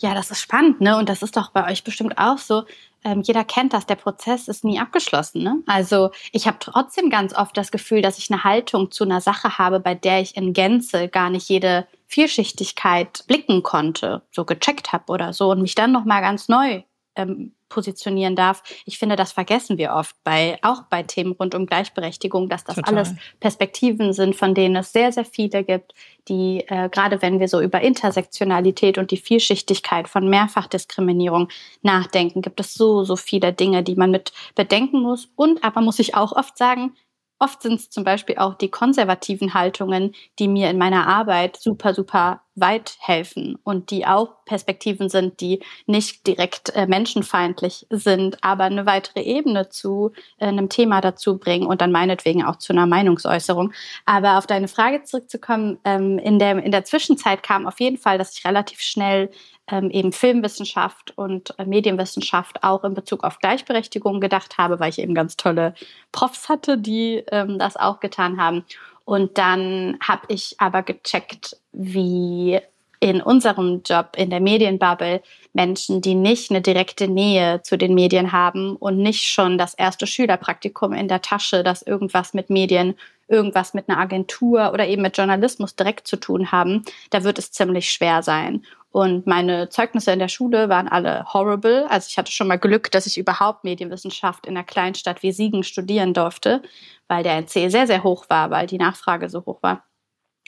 Ja, 0.00 0.14
das 0.14 0.30
ist 0.30 0.40
spannend, 0.40 0.80
ne? 0.80 0.96
Und 0.96 1.08
das 1.08 1.22
ist 1.22 1.36
doch 1.36 1.50
bei 1.50 1.70
euch 1.70 1.82
bestimmt 1.82 2.18
auch 2.18 2.38
so. 2.38 2.64
Ähm, 3.04 3.22
jeder 3.22 3.44
kennt 3.44 3.72
das, 3.72 3.86
der 3.86 3.96
Prozess 3.96 4.48
ist 4.48 4.64
nie 4.64 4.78
abgeschlossen. 4.78 5.42
Ne? 5.42 5.62
Also 5.66 6.10
ich 6.32 6.46
habe 6.46 6.58
trotzdem 6.60 7.10
ganz 7.10 7.32
oft 7.32 7.56
das 7.56 7.70
Gefühl, 7.70 8.02
dass 8.02 8.18
ich 8.18 8.30
eine 8.30 8.42
Haltung 8.42 8.90
zu 8.90 9.04
einer 9.04 9.20
Sache 9.20 9.58
habe, 9.58 9.78
bei 9.78 9.94
der 9.94 10.20
ich 10.20 10.36
in 10.36 10.52
Gänze 10.52 11.08
gar 11.08 11.30
nicht 11.30 11.48
jede 11.48 11.86
Vielschichtigkeit 12.06 13.24
blicken 13.28 13.62
konnte, 13.62 14.22
so 14.32 14.44
gecheckt 14.44 14.92
habe 14.92 15.12
oder 15.12 15.32
so 15.32 15.50
und 15.50 15.62
mich 15.62 15.74
dann 15.74 15.92
noch 15.92 16.04
mal 16.04 16.20
ganz 16.20 16.48
neu 16.48 16.82
ähm, 17.14 17.52
positionieren 17.68 18.36
darf. 18.36 18.62
Ich 18.84 18.98
finde, 18.98 19.16
das 19.16 19.32
vergessen 19.32 19.78
wir 19.78 19.92
oft 19.92 20.16
bei, 20.24 20.58
auch 20.62 20.82
bei 20.82 21.02
Themen 21.02 21.32
rund 21.32 21.54
um 21.54 21.66
Gleichberechtigung, 21.66 22.48
dass 22.48 22.64
das 22.64 22.76
Total. 22.76 22.94
alles 22.94 23.14
Perspektiven 23.40 24.12
sind, 24.12 24.36
von 24.36 24.54
denen 24.54 24.76
es 24.76 24.92
sehr, 24.92 25.12
sehr 25.12 25.24
viele 25.24 25.64
gibt, 25.64 25.94
die, 26.28 26.64
äh, 26.68 26.88
gerade 26.88 27.22
wenn 27.22 27.40
wir 27.40 27.48
so 27.48 27.60
über 27.60 27.80
Intersektionalität 27.80 28.98
und 28.98 29.10
die 29.10 29.16
Vielschichtigkeit 29.16 30.08
von 30.08 30.28
Mehrfachdiskriminierung 30.28 31.48
nachdenken, 31.82 32.42
gibt 32.42 32.60
es 32.60 32.74
so, 32.74 33.04
so 33.04 33.16
viele 33.16 33.52
Dinge, 33.52 33.82
die 33.82 33.96
man 33.96 34.10
mit 34.10 34.32
bedenken 34.54 35.00
muss. 35.00 35.28
Und 35.36 35.64
aber 35.64 35.80
muss 35.80 35.98
ich 35.98 36.14
auch 36.14 36.32
oft 36.32 36.56
sagen, 36.58 36.94
Oft 37.40 37.62
sind 37.62 37.74
es 37.74 37.90
zum 37.90 38.04
Beispiel 38.04 38.36
auch 38.38 38.54
die 38.54 38.70
konservativen 38.70 39.54
Haltungen, 39.54 40.14
die 40.38 40.48
mir 40.48 40.70
in 40.70 40.78
meiner 40.78 41.06
Arbeit 41.06 41.56
super, 41.56 41.94
super 41.94 42.42
weit 42.56 42.96
helfen 43.00 43.58
und 43.62 43.90
die 43.90 44.06
auch 44.06 44.44
Perspektiven 44.44 45.08
sind, 45.08 45.40
die 45.40 45.62
nicht 45.86 46.26
direkt 46.26 46.70
äh, 46.74 46.86
menschenfeindlich 46.86 47.86
sind, 47.90 48.42
aber 48.42 48.64
eine 48.64 48.86
weitere 48.86 49.22
Ebene 49.22 49.68
zu 49.68 50.12
äh, 50.38 50.46
einem 50.46 50.68
Thema 50.68 51.00
dazu 51.00 51.38
bringen 51.38 51.66
und 51.66 51.80
dann 51.80 51.92
meinetwegen 51.92 52.44
auch 52.44 52.56
zu 52.56 52.72
einer 52.72 52.86
Meinungsäußerung. 52.86 53.72
Aber 54.06 54.38
auf 54.38 54.46
deine 54.46 54.66
Frage 54.66 55.04
zurückzukommen, 55.04 55.78
ähm, 55.84 56.18
in, 56.18 56.38
der, 56.38 56.62
in 56.62 56.72
der 56.72 56.84
Zwischenzeit 56.84 57.42
kam 57.42 57.66
auf 57.66 57.78
jeden 57.78 57.98
Fall, 57.98 58.18
dass 58.18 58.36
ich 58.36 58.44
relativ 58.44 58.80
schnell 58.80 59.30
ähm, 59.68 59.90
eben 59.90 60.12
Filmwissenschaft 60.12 61.12
und 61.16 61.54
äh, 61.58 61.64
Medienwissenschaft 61.64 62.62
auch 62.62 62.84
in 62.84 62.94
Bezug 62.94 63.24
auf 63.24 63.38
Gleichberechtigung 63.38 64.20
gedacht 64.20 64.58
habe, 64.58 64.80
weil 64.80 64.90
ich 64.90 64.98
eben 64.98 65.14
ganz 65.14 65.36
tolle 65.36 65.74
Profs 66.12 66.48
hatte, 66.48 66.78
die 66.78 67.24
ähm, 67.30 67.58
das 67.58 67.76
auch 67.76 68.00
getan 68.00 68.40
haben. 68.40 68.64
Und 69.04 69.38
dann 69.38 69.98
habe 70.00 70.22
ich 70.28 70.56
aber 70.58 70.82
gecheckt, 70.82 71.56
wie 71.72 72.60
in 73.00 73.20
unserem 73.20 73.82
Job 73.84 74.10
in 74.16 74.30
der 74.30 74.40
Medienbubble 74.40 75.22
Menschen, 75.52 76.00
die 76.00 76.14
nicht 76.14 76.50
eine 76.50 76.60
direkte 76.60 77.08
Nähe 77.08 77.62
zu 77.62 77.78
den 77.78 77.94
Medien 77.94 78.32
haben 78.32 78.76
und 78.76 78.98
nicht 78.98 79.24
schon 79.24 79.58
das 79.58 79.74
erste 79.74 80.06
Schülerpraktikum 80.06 80.92
in 80.92 81.08
der 81.08 81.22
Tasche, 81.22 81.62
das 81.62 81.82
irgendwas 81.82 82.34
mit 82.34 82.50
Medien, 82.50 82.94
irgendwas 83.28 83.74
mit 83.74 83.88
einer 83.88 83.98
Agentur 83.98 84.72
oder 84.72 84.86
eben 84.86 85.02
mit 85.02 85.16
Journalismus 85.16 85.76
direkt 85.76 86.08
zu 86.08 86.16
tun 86.16 86.50
haben, 86.50 86.84
da 87.10 87.24
wird 87.24 87.38
es 87.38 87.52
ziemlich 87.52 87.90
schwer 87.90 88.22
sein. 88.22 88.64
Und 88.90 89.26
meine 89.26 89.68
Zeugnisse 89.68 90.12
in 90.12 90.18
der 90.18 90.28
Schule 90.28 90.68
waren 90.70 90.88
alle 90.88 91.24
horrible. 91.32 91.86
Also 91.90 92.06
ich 92.08 92.16
hatte 92.16 92.32
schon 92.32 92.48
mal 92.48 92.58
Glück, 92.58 92.90
dass 92.90 93.06
ich 93.06 93.18
überhaupt 93.18 93.64
Medienwissenschaft 93.64 94.46
in 94.46 94.56
einer 94.56 94.64
Kleinstadt 94.64 95.22
wie 95.22 95.32
Siegen 95.32 95.62
studieren 95.62 96.14
durfte, 96.14 96.62
weil 97.06 97.22
der 97.22 97.36
NC 97.36 97.70
sehr, 97.70 97.86
sehr 97.86 98.02
hoch 98.02 98.30
war, 98.30 98.50
weil 98.50 98.66
die 98.66 98.78
Nachfrage 98.78 99.28
so 99.28 99.44
hoch 99.44 99.62
war 99.62 99.84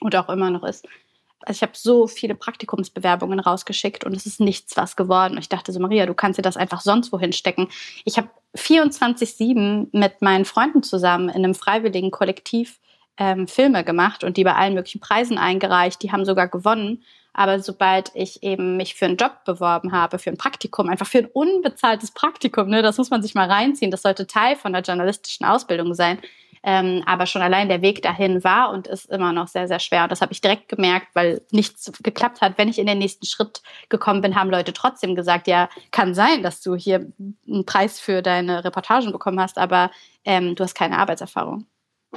und 0.01 0.17
auch 0.17 0.31
immer 0.31 0.51
noch 0.51 0.65
ist. 0.65 0.87
Also 1.43 1.59
ich 1.59 1.63
habe 1.63 1.73
so 1.75 2.07
viele 2.07 2.35
Praktikumsbewerbungen 2.35 3.41
rausgeschickt 3.41 4.05
und 4.05 4.15
es 4.15 4.27
ist 4.27 4.41
nichts 4.41 4.77
was 4.77 4.97
geworden. 4.97 5.35
Und 5.35 5.39
ich 5.39 5.49
dachte 5.49 5.73
so, 5.73 5.81
Maria, 5.81 6.07
du 6.07 6.15
kannst 6.15 6.39
dir 6.39 6.43
das 6.43 6.57
einfach 6.57 6.81
sonst 6.81 7.13
wohin 7.13 7.33
stecken. 7.33 7.69
Ich 8.05 8.19
habe 8.19 8.29
24-7 8.57 9.89
mit 9.93 10.23
meinen 10.23 10.45
Freunden 10.45 10.83
zusammen 10.83 11.29
in 11.29 11.37
einem 11.37 11.55
freiwilligen 11.55 12.11
Kollektiv 12.11 12.79
ähm, 13.17 13.49
Filme 13.49 13.85
gemacht 13.85 14.25
und 14.25 14.37
die 14.37 14.45
bei 14.45 14.55
allen 14.55 14.75
möglichen 14.75 15.01
Preisen 15.01 15.39
eingereicht. 15.39 16.03
Die 16.03 16.13
haben 16.13 16.25
sogar 16.25 16.49
gewonnen. 16.49 17.03
Aber 17.33 17.61
sobald 17.61 18.11
ich 18.15 18.43
eben 18.43 18.77
mich 18.77 18.95
für 18.95 19.05
einen 19.05 19.17
Job 19.17 19.45
beworben 19.45 19.93
habe, 19.93 20.19
für 20.19 20.31
ein 20.31 20.37
Praktikum, 20.37 20.89
einfach 20.89 21.07
für 21.07 21.19
ein 21.19 21.27
unbezahltes 21.27 22.11
Praktikum, 22.11 22.69
ne, 22.69 22.83
das 22.83 22.99
muss 22.99 23.11
man 23.11 23.23
sich 23.23 23.35
mal 23.35 23.49
reinziehen, 23.49 23.93
das 23.93 24.03
sollte 24.03 24.27
Teil 24.27 24.57
von 24.57 24.73
der 24.73 24.83
journalistischen 24.83 25.47
Ausbildung 25.47 25.95
sein. 25.95 26.19
Ähm, 26.63 27.03
aber 27.07 27.25
schon 27.25 27.41
allein 27.41 27.69
der 27.69 27.81
Weg 27.81 28.03
dahin 28.03 28.45
war 28.45 28.71
und 28.71 28.87
ist 28.87 29.07
immer 29.07 29.33
noch 29.33 29.49
sehr, 29.49 29.67
sehr 29.67 29.79
schwer. 29.79 30.03
Und 30.03 30.13
das 30.13 30.21
habe 30.21 30.33
ich 30.33 30.43
direkt 30.43 30.69
gemerkt, 30.69 31.09
weil 31.15 31.41
nichts 31.51 31.91
geklappt 32.03 32.43
hat. 32.43 32.59
Wenn 32.59 32.69
ich 32.69 32.79
in 32.79 32.87
den 32.87 32.99
nächsten 32.99 33.25
Schritt 33.25 33.63
gekommen 33.89 34.21
bin, 34.21 34.35
haben 34.35 34.51
Leute 34.51 34.75
trotzdem 34.75 35.15
gesagt, 35.15 35.47
ja, 35.47 35.71
kann 35.91 36.15
sein, 36.15 36.43
dass 36.43 36.61
du 36.61 36.75
hier 36.77 37.11
einen 37.49 37.65
Preis 37.65 37.99
für 37.99 38.21
deine 38.21 38.63
Reportagen 38.65 39.11
bekommen 39.11 39.41
hast, 39.41 39.57
aber 39.57 39.91
ähm, 40.25 40.55
du 40.55 40.63
hast 40.63 40.75
keine 40.75 40.99
Arbeitserfahrung. 40.99 41.67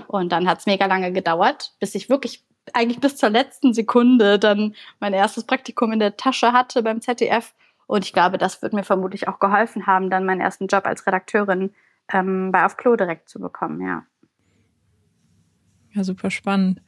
Und 0.07 0.31
dann 0.31 0.47
hat 0.47 0.59
es 0.59 0.65
mega 0.65 0.87
lange 0.87 1.13
gedauert, 1.13 1.73
bis 1.79 1.95
ich 1.95 2.09
wirklich 2.09 2.43
eigentlich 2.73 2.99
bis 2.99 3.17
zur 3.17 3.29
letzten 3.29 3.73
Sekunde 3.73 4.39
dann 4.39 4.75
mein 4.99 5.13
erstes 5.13 5.45
Praktikum 5.45 5.91
in 5.91 5.99
der 5.99 6.17
Tasche 6.17 6.53
hatte 6.53 6.81
beim 6.83 7.01
ZDF 7.01 7.53
Und 7.87 8.05
ich 8.05 8.13
glaube, 8.13 8.37
das 8.37 8.61
wird 8.61 8.73
mir 8.73 8.83
vermutlich 8.83 9.27
auch 9.27 9.39
geholfen 9.39 9.85
haben, 9.87 10.09
dann 10.09 10.25
meinen 10.25 10.41
ersten 10.41 10.67
Job 10.67 10.85
als 10.85 11.05
Redakteurin 11.05 11.73
ähm, 12.11 12.51
bei 12.51 12.65
Auf 12.65 12.77
Klo 12.77 12.95
direkt 12.95 13.29
zu 13.29 13.39
bekommen, 13.39 13.85
ja. 13.85 14.05
Ja, 15.93 16.03
super 16.03 16.31
spannend. 16.31 16.81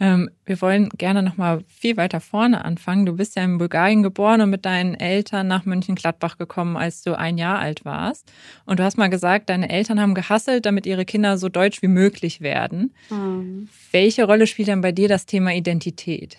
Ähm, 0.00 0.28
wir 0.44 0.60
wollen 0.60 0.88
gerne 0.90 1.22
noch 1.22 1.36
mal 1.36 1.62
viel 1.68 1.96
weiter 1.96 2.20
vorne 2.20 2.64
anfangen. 2.64 3.06
Du 3.06 3.14
bist 3.14 3.36
ja 3.36 3.44
in 3.44 3.58
Bulgarien 3.58 4.02
geboren 4.02 4.40
und 4.40 4.50
mit 4.50 4.64
deinen 4.64 4.94
Eltern 4.94 5.46
nach 5.46 5.64
München-Gladbach 5.64 6.36
gekommen, 6.36 6.76
als 6.76 7.02
du 7.02 7.16
ein 7.16 7.38
Jahr 7.38 7.60
alt 7.60 7.84
warst. 7.84 8.30
Und 8.66 8.80
du 8.80 8.84
hast 8.84 8.98
mal 8.98 9.08
gesagt, 9.08 9.50
deine 9.50 9.70
Eltern 9.70 10.00
haben 10.00 10.14
gehasselt, 10.14 10.66
damit 10.66 10.86
ihre 10.86 11.04
Kinder 11.04 11.38
so 11.38 11.48
deutsch 11.48 11.80
wie 11.82 11.88
möglich 11.88 12.40
werden. 12.40 12.92
Mhm. 13.08 13.68
Welche 13.92 14.24
Rolle 14.24 14.48
spielt 14.48 14.68
dann 14.68 14.80
bei 14.80 14.92
dir 14.92 15.08
das 15.08 15.26
Thema 15.26 15.52
Identität? 15.54 16.38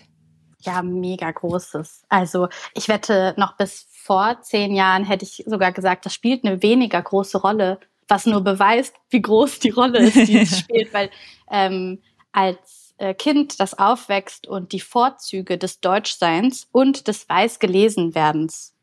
Ja, 0.60 0.82
mega 0.82 1.32
großes. 1.32 2.04
Also 2.10 2.50
ich 2.74 2.90
wette, 2.90 3.36
noch 3.38 3.56
bis 3.56 3.88
vor 3.90 4.42
zehn 4.42 4.74
Jahren 4.74 5.06
hätte 5.06 5.24
ich 5.24 5.44
sogar 5.48 5.72
gesagt, 5.72 6.06
das 6.06 6.14
spielt 6.14 6.44
eine 6.44 6.62
weniger 6.62 7.02
große 7.02 7.38
Rolle, 7.38 7.80
was 8.08 8.26
nur 8.26 8.42
beweist, 8.42 8.96
wie 9.10 9.22
groß 9.22 9.60
die 9.60 9.72
Rolle 9.72 10.00
ist, 10.00 10.28
die 10.28 10.40
es 10.40 10.60
spielt, 10.60 10.94
weil 10.94 11.10
ähm, 11.50 12.02
als 12.32 12.94
äh, 12.98 13.14
Kind, 13.14 13.60
das 13.60 13.78
aufwächst 13.78 14.48
und 14.48 14.72
die 14.72 14.80
Vorzüge 14.80 15.58
des 15.58 15.82
Deutschseins 15.82 16.68
und 16.72 17.08
des 17.08 17.28
Weißgelesenwerdens 17.28 18.74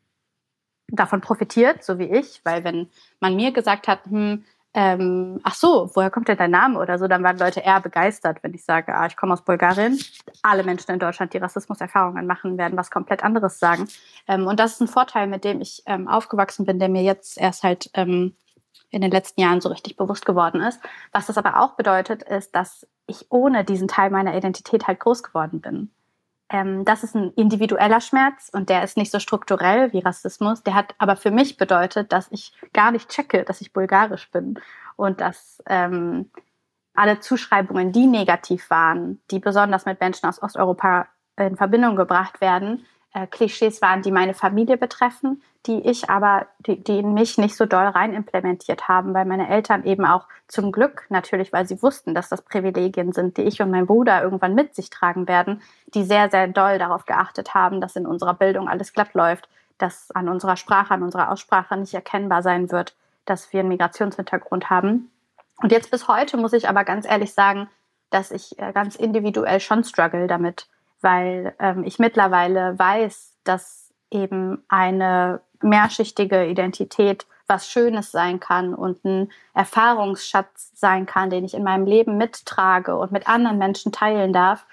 davon 0.87 1.21
profitiert, 1.21 1.83
so 1.83 1.97
wie 1.97 2.11
ich, 2.11 2.41
weil 2.43 2.63
wenn 2.63 2.89
man 3.19 3.35
mir 3.35 3.51
gesagt 3.51 3.87
hat, 3.87 4.05
hm, 4.05 4.43
ähm, 4.75 5.39
ach 5.43 5.53
so, 5.53 5.91
woher 5.93 6.09
kommt 6.09 6.27
denn 6.27 6.37
dein 6.37 6.49
Name 6.49 6.79
oder 6.79 6.97
so, 6.97 7.07
dann 7.07 7.23
waren 7.23 7.37
Leute 7.37 7.59
eher 7.59 7.79
begeistert, 7.79 8.39
wenn 8.41 8.55
ich 8.55 8.65
sage, 8.65 8.95
ah, 8.95 9.05
ich 9.05 9.15
komme 9.15 9.33
aus 9.33 9.43
Bulgarien. 9.43 9.99
Alle 10.41 10.63
Menschen 10.63 10.91
in 10.91 10.99
Deutschland, 10.99 11.33
die 11.33 11.37
Rassismuserfahrungen 11.37 12.25
machen, 12.25 12.57
werden 12.57 12.75
was 12.75 12.89
komplett 12.89 13.23
anderes 13.23 13.59
sagen. 13.59 13.87
Ähm, 14.27 14.47
und 14.47 14.59
das 14.59 14.73
ist 14.73 14.81
ein 14.81 14.87
Vorteil, 14.87 15.27
mit 15.27 15.43
dem 15.43 15.61
ich 15.61 15.83
ähm, 15.85 16.07
aufgewachsen 16.07 16.65
bin, 16.65 16.79
der 16.79 16.89
mir 16.89 17.03
jetzt 17.03 17.37
erst 17.37 17.61
halt 17.61 17.91
ähm, 17.93 18.35
in 18.93 19.01
den 19.01 19.11
letzten 19.11 19.41
Jahren 19.41 19.59
so 19.59 19.69
richtig 19.69 19.97
bewusst 19.97 20.25
geworden 20.25 20.61
ist. 20.61 20.79
Was 21.11 21.25
das 21.25 21.37
aber 21.37 21.59
auch 21.59 21.75
bedeutet, 21.75 22.23
ist, 22.23 22.55
dass 22.55 22.87
ich 23.07 23.25
ohne 23.29 23.63
diesen 23.63 23.87
Teil 23.87 24.11
meiner 24.11 24.35
Identität 24.35 24.87
halt 24.87 24.99
groß 24.99 25.23
geworden 25.23 25.61
bin. 25.61 25.91
Ähm, 26.49 26.85
das 26.85 27.03
ist 27.03 27.15
ein 27.15 27.31
individueller 27.33 27.99
Schmerz 27.99 28.49
und 28.53 28.69
der 28.69 28.83
ist 28.83 28.95
nicht 28.95 29.11
so 29.11 29.19
strukturell 29.19 29.91
wie 29.93 29.99
Rassismus. 29.99 30.61
Der 30.61 30.75
hat 30.75 30.93
aber 30.99 31.15
für 31.15 31.31
mich 31.31 31.57
bedeutet, 31.57 32.13
dass 32.13 32.31
ich 32.31 32.53
gar 32.71 32.91
nicht 32.91 33.09
checke, 33.09 33.43
dass 33.43 33.61
ich 33.61 33.73
bulgarisch 33.73 34.29
bin 34.29 34.59
und 34.95 35.19
dass 35.19 35.61
ähm, 35.65 36.29
alle 36.93 37.19
Zuschreibungen, 37.19 37.91
die 37.91 38.05
negativ 38.05 38.69
waren, 38.69 39.19
die 39.31 39.39
besonders 39.39 39.85
mit 39.85 39.99
Menschen 39.99 40.29
aus 40.29 40.41
Osteuropa 40.41 41.07
in 41.37 41.57
Verbindung 41.57 41.95
gebracht 41.95 42.41
werden, 42.41 42.85
äh, 43.13 43.27
Klischees 43.27 43.81
waren, 43.81 44.01
die 44.01 44.11
meine 44.11 44.33
Familie 44.33 44.77
betreffen, 44.77 45.41
die 45.65 45.79
ich 45.87 46.09
aber, 46.09 46.47
die, 46.59 46.83
die 46.83 46.99
in 46.99 47.13
mich 47.13 47.37
nicht 47.37 47.55
so 47.55 47.65
doll 47.65 47.85
rein 47.85 48.13
implementiert 48.13 48.87
haben, 48.87 49.13
weil 49.13 49.25
meine 49.25 49.47
Eltern 49.49 49.85
eben 49.85 50.05
auch 50.05 50.27
zum 50.47 50.71
Glück 50.71 51.05
natürlich, 51.09 51.53
weil 51.53 51.67
sie 51.67 51.81
wussten, 51.81 52.13
dass 52.13 52.29
das 52.29 52.41
Privilegien 52.41 53.13
sind, 53.13 53.37
die 53.37 53.43
ich 53.43 53.61
und 53.61 53.71
mein 53.71 53.85
Bruder 53.85 54.21
irgendwann 54.21 54.55
mit 54.55 54.75
sich 54.75 54.89
tragen 54.89 55.27
werden, 55.27 55.61
die 55.93 56.03
sehr, 56.03 56.29
sehr 56.29 56.47
doll 56.47 56.79
darauf 56.79 57.05
geachtet 57.05 57.53
haben, 57.53 57.79
dass 57.79 57.95
in 57.95 58.05
unserer 58.05 58.33
Bildung 58.33 58.67
alles 58.67 58.93
glatt 58.93 59.13
läuft, 59.13 59.47
dass 59.77 60.11
an 60.11 60.27
unserer 60.27 60.57
Sprache, 60.57 60.93
an 60.93 61.03
unserer 61.03 61.31
Aussprache 61.31 61.77
nicht 61.77 61.93
erkennbar 61.93 62.41
sein 62.41 62.71
wird, 62.71 62.95
dass 63.25 63.53
wir 63.53 63.61
einen 63.61 63.69
Migrationshintergrund 63.69 64.69
haben. 64.69 65.11
Und 65.57 65.71
jetzt 65.71 65.91
bis 65.91 66.07
heute 66.07 66.35
muss 66.37 66.53
ich 66.53 66.67
aber 66.67 66.83
ganz 66.83 67.05
ehrlich 67.05 67.33
sagen, 67.33 67.69
dass 68.09 68.31
ich 68.31 68.59
äh, 68.59 68.73
ganz 68.73 68.95
individuell 68.95 69.59
schon 69.59 69.83
struggle 69.83 70.27
damit, 70.27 70.67
weil 71.03 71.53
ähm, 71.59 71.83
ich 71.83 71.99
mittlerweile 71.99 72.77
weiß, 72.79 73.37
dass 73.43 73.93
eben 74.09 74.63
eine 74.69 75.41
mehrschichtige 75.61 76.45
Identität 76.45 77.25
was 77.47 77.69
Schönes 77.69 78.11
sein 78.11 78.39
kann 78.39 78.73
und 78.73 79.03
ein 79.03 79.31
Erfahrungsschatz 79.53 80.71
sein 80.75 81.05
kann, 81.05 81.29
den 81.29 81.43
ich 81.43 81.53
in 81.53 81.63
meinem 81.63 81.85
Leben 81.85 82.17
mittrage 82.17 82.95
und 82.95 83.11
mit 83.11 83.27
anderen 83.27 83.57
Menschen 83.57 83.91
teilen 83.91 84.33
darf. 84.33 84.65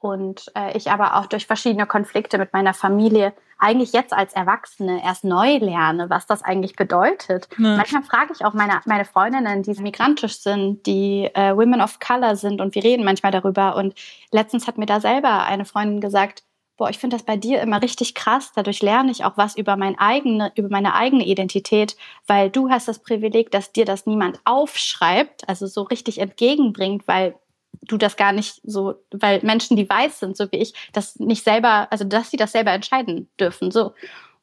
Und 0.00 0.50
äh, 0.56 0.76
ich 0.76 0.90
aber 0.90 1.16
auch 1.16 1.26
durch 1.26 1.46
verschiedene 1.46 1.86
Konflikte 1.86 2.38
mit 2.38 2.52
meiner 2.52 2.72
Familie 2.74 3.34
eigentlich 3.58 3.92
jetzt 3.92 4.14
als 4.14 4.32
Erwachsene 4.32 5.04
erst 5.04 5.24
neu 5.24 5.58
lerne, 5.58 6.08
was 6.08 6.26
das 6.26 6.42
eigentlich 6.42 6.74
bedeutet. 6.74 7.48
Ja. 7.58 7.76
Manchmal 7.76 8.02
frage 8.02 8.32
ich 8.32 8.44
auch 8.44 8.54
meine, 8.54 8.80
meine 8.86 9.04
Freundinnen, 9.04 9.62
die 9.62 9.74
migrantisch 9.80 10.38
sind, 10.38 10.86
die 10.86 11.30
äh, 11.34 11.54
Women 11.54 11.82
of 11.82 11.98
Color 12.00 12.36
sind 12.36 12.62
und 12.62 12.74
wir 12.74 12.82
reden 12.82 13.04
manchmal 13.04 13.32
darüber. 13.32 13.76
Und 13.76 13.94
letztens 14.32 14.66
hat 14.66 14.78
mir 14.78 14.86
da 14.86 15.00
selber 15.00 15.44
eine 15.44 15.66
Freundin 15.66 16.00
gesagt, 16.00 16.42
boah, 16.78 16.88
ich 16.88 16.98
finde 16.98 17.16
das 17.16 17.26
bei 17.26 17.36
dir 17.36 17.60
immer 17.60 17.82
richtig 17.82 18.14
krass. 18.14 18.52
Dadurch 18.54 18.80
lerne 18.80 19.10
ich 19.10 19.26
auch 19.26 19.36
was 19.36 19.54
über, 19.54 19.76
mein 19.76 19.98
eigene, 19.98 20.50
über 20.54 20.70
meine 20.70 20.94
eigene 20.94 21.26
Identität, 21.26 21.94
weil 22.26 22.48
du 22.48 22.70
hast 22.70 22.88
das 22.88 23.00
Privileg, 23.00 23.50
dass 23.50 23.72
dir 23.72 23.84
das 23.84 24.06
niemand 24.06 24.40
aufschreibt, 24.46 25.46
also 25.46 25.66
so 25.66 25.82
richtig 25.82 26.18
entgegenbringt, 26.18 27.06
weil 27.06 27.34
du 27.82 27.96
das 27.96 28.16
gar 28.16 28.32
nicht 28.32 28.60
so, 28.64 28.94
weil 29.10 29.40
Menschen, 29.42 29.76
die 29.76 29.88
weiß 29.88 30.20
sind, 30.20 30.36
so 30.36 30.50
wie 30.52 30.58
ich, 30.58 30.74
das 30.92 31.16
nicht 31.18 31.44
selber, 31.44 31.88
also 31.90 32.04
dass 32.04 32.30
sie 32.30 32.36
das 32.36 32.52
selber 32.52 32.72
entscheiden 32.72 33.28
dürfen, 33.38 33.70
so. 33.70 33.92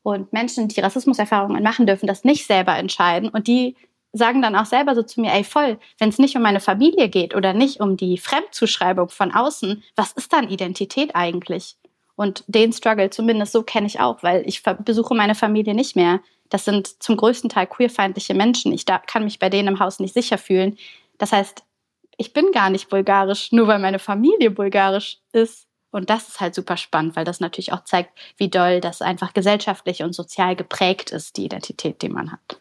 Und 0.03 0.32
Menschen, 0.32 0.70
die 0.70 0.79
Rassismuserfahrungen 0.79 1.62
machen 1.62 1.86
dürfen, 1.86 2.08
das 2.08 2.24
nicht 2.24 2.48
selber 2.48 2.77
entscheiden 2.77 3.29
und 3.29 3.48
die 3.48 3.75
sagen 4.13 4.41
dann 4.41 4.56
auch 4.56 4.65
selber 4.65 4.96
so 4.96 5.03
zu 5.03 5.20
mir, 5.22 5.34
ey 5.34 5.44
voll, 5.44 5.79
wenn 6.00 6.10
es 6.10 6.17
nicht 6.17 6.36
um 6.36 6.41
meine 6.41 6.62
Familie 6.62 7.10
geht 7.10 7.36
oder 7.36 7.53
nicht 7.53 7.82
um 7.82 7.98
die 7.98 8.17
Fremdzuschreibung 8.17 9.10
von 9.10 9.34
außen, 9.34 9.84
was 9.96 10.13
ist 10.13 10.32
dann 10.34 10.50
Identität 10.50 11.15
eigentlich? 11.15 11.75
Und 12.15 12.44
den 12.48 12.74
Struggle 12.74 13.10
zumindest 13.10 13.51
so 13.51 13.63
kenne 13.63 13.88
ich 13.88 14.00
auch, 14.00 14.24
weil 14.24 14.44
ich 14.48 14.63
besuche 14.63 15.13
meine 15.13 15.36
Familie 15.36 15.75
nicht 15.75 15.96
mehr. 15.96 16.20
Das 16.50 16.65
sind 16.65 17.03
zum 17.03 17.17
größten 17.17 17.50
Teil 17.50 17.67
queerfeindliche 17.67 18.34
Menschen. 18.34 18.72
Ich 18.72 18.86
da, 18.86 18.98
kann 18.98 19.25
mich 19.25 19.39
bei 19.39 19.50
denen 19.50 19.67
im 19.67 19.79
Haus 19.79 20.00
nicht 20.00 20.13
sicher 20.13 20.38
fühlen. 20.38 20.77
Das 21.17 21.32
heißt, 21.32 21.63
ich 22.17 22.33
bin 22.33 22.51
gar 22.51 22.69
nicht 22.69 22.89
bulgarisch, 22.89 23.51
nur 23.51 23.67
weil 23.67 23.79
meine 23.79 24.00
Familie 24.00 24.51
bulgarisch 24.51 25.19
ist. 25.31 25.67
Und 25.91 26.09
das 26.09 26.27
ist 26.27 26.41
halt 26.41 26.53
super 26.53 26.75
spannend, 26.75 27.15
weil 27.15 27.25
das 27.25 27.39
natürlich 27.39 27.71
auch 27.71 27.83
zeigt, 27.83 28.12
wie 28.36 28.50
doll 28.50 28.81
das 28.81 29.01
einfach 29.01 29.33
gesellschaftlich 29.33 30.03
und 30.03 30.13
sozial 30.13 30.55
geprägt 30.55 31.12
ist, 31.12 31.38
die 31.38 31.45
Identität, 31.45 32.01
die 32.01 32.09
man 32.09 32.31
hat. 32.31 32.59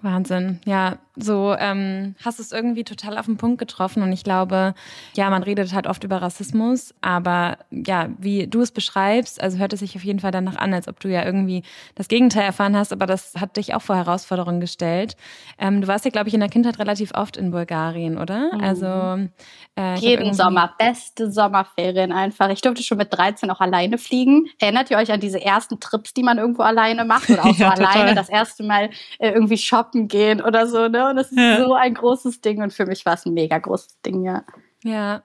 Wahnsinn. 0.00 0.60
Ja, 0.64 0.98
so 1.16 1.54
ähm, 1.58 2.14
hast 2.24 2.40
es 2.40 2.52
irgendwie 2.52 2.84
total 2.84 3.18
auf 3.18 3.26
den 3.26 3.36
Punkt 3.36 3.58
getroffen. 3.58 4.02
Und 4.02 4.12
ich 4.12 4.24
glaube, 4.24 4.74
ja, 5.14 5.30
man 5.30 5.42
redet 5.42 5.72
halt 5.72 5.86
oft 5.86 6.02
über 6.04 6.20
Rassismus, 6.20 6.94
aber 7.00 7.58
ja, 7.70 8.08
wie 8.18 8.46
du 8.46 8.60
es 8.60 8.72
beschreibst, 8.72 9.40
also 9.40 9.58
hört 9.58 9.72
es 9.72 9.80
sich 9.80 9.96
auf 9.96 10.04
jeden 10.04 10.20
Fall 10.20 10.32
danach 10.32 10.56
an, 10.56 10.74
als 10.74 10.88
ob 10.88 10.98
du 11.00 11.08
ja 11.08 11.24
irgendwie 11.24 11.62
das 11.94 12.08
Gegenteil 12.08 12.44
erfahren 12.44 12.76
hast, 12.76 12.92
aber 12.92 13.06
das 13.06 13.34
hat 13.38 13.56
dich 13.56 13.74
auch 13.74 13.82
vor 13.82 13.96
Herausforderungen 13.96 14.60
gestellt. 14.60 15.16
Ähm, 15.58 15.80
du 15.80 15.86
warst 15.86 16.04
ja, 16.04 16.10
glaube 16.10 16.28
ich, 16.28 16.34
in 16.34 16.40
der 16.40 16.48
Kindheit 16.48 16.78
relativ 16.78 17.12
oft 17.14 17.36
in 17.36 17.50
Bulgarien, 17.50 18.18
oder? 18.18 18.52
Mhm. 18.52 18.60
Also 18.60 19.28
äh, 19.76 19.98
jeden 19.98 20.34
Sommer, 20.34 20.74
beste 20.78 21.30
Sommerferien 21.30 22.12
einfach. 22.12 22.48
Ich 22.50 22.60
durfte 22.60 22.82
schon 22.82 22.98
mit 22.98 23.12
13 23.12 23.50
auch 23.50 23.60
alleine 23.60 23.98
fliegen. 23.98 24.46
Erinnert 24.60 24.90
ihr 24.90 24.98
euch 24.98 25.12
an 25.12 25.20
diese 25.20 25.40
ersten 25.40 25.78
Trips, 25.78 26.12
die 26.12 26.22
man 26.22 26.38
irgendwo 26.38 26.62
alleine 26.62 27.04
macht 27.04 27.30
oder 27.30 27.44
auch 27.44 27.54
so 27.54 27.62
ja, 27.62 27.70
alleine 27.70 28.14
das 28.14 28.28
erste 28.28 28.64
Mal 28.64 28.90
äh, 29.18 29.30
irgendwie 29.30 29.56
shoppen? 29.56 29.84
shoppen 29.84 30.08
gehen 30.08 30.40
oder 30.40 30.66
so, 30.66 30.88
ne? 30.88 31.03
Und 31.10 31.16
das 31.16 31.30
ist 31.30 31.38
ja. 31.38 31.58
so 31.58 31.74
ein 31.74 31.94
großes 31.94 32.40
Ding 32.40 32.62
und 32.62 32.72
für 32.72 32.86
mich 32.86 33.04
war 33.06 33.14
es 33.14 33.26
ein 33.26 33.34
mega 33.34 33.58
großes 33.58 34.00
Ding, 34.02 34.24
ja. 34.24 34.44
Ja, 34.84 35.22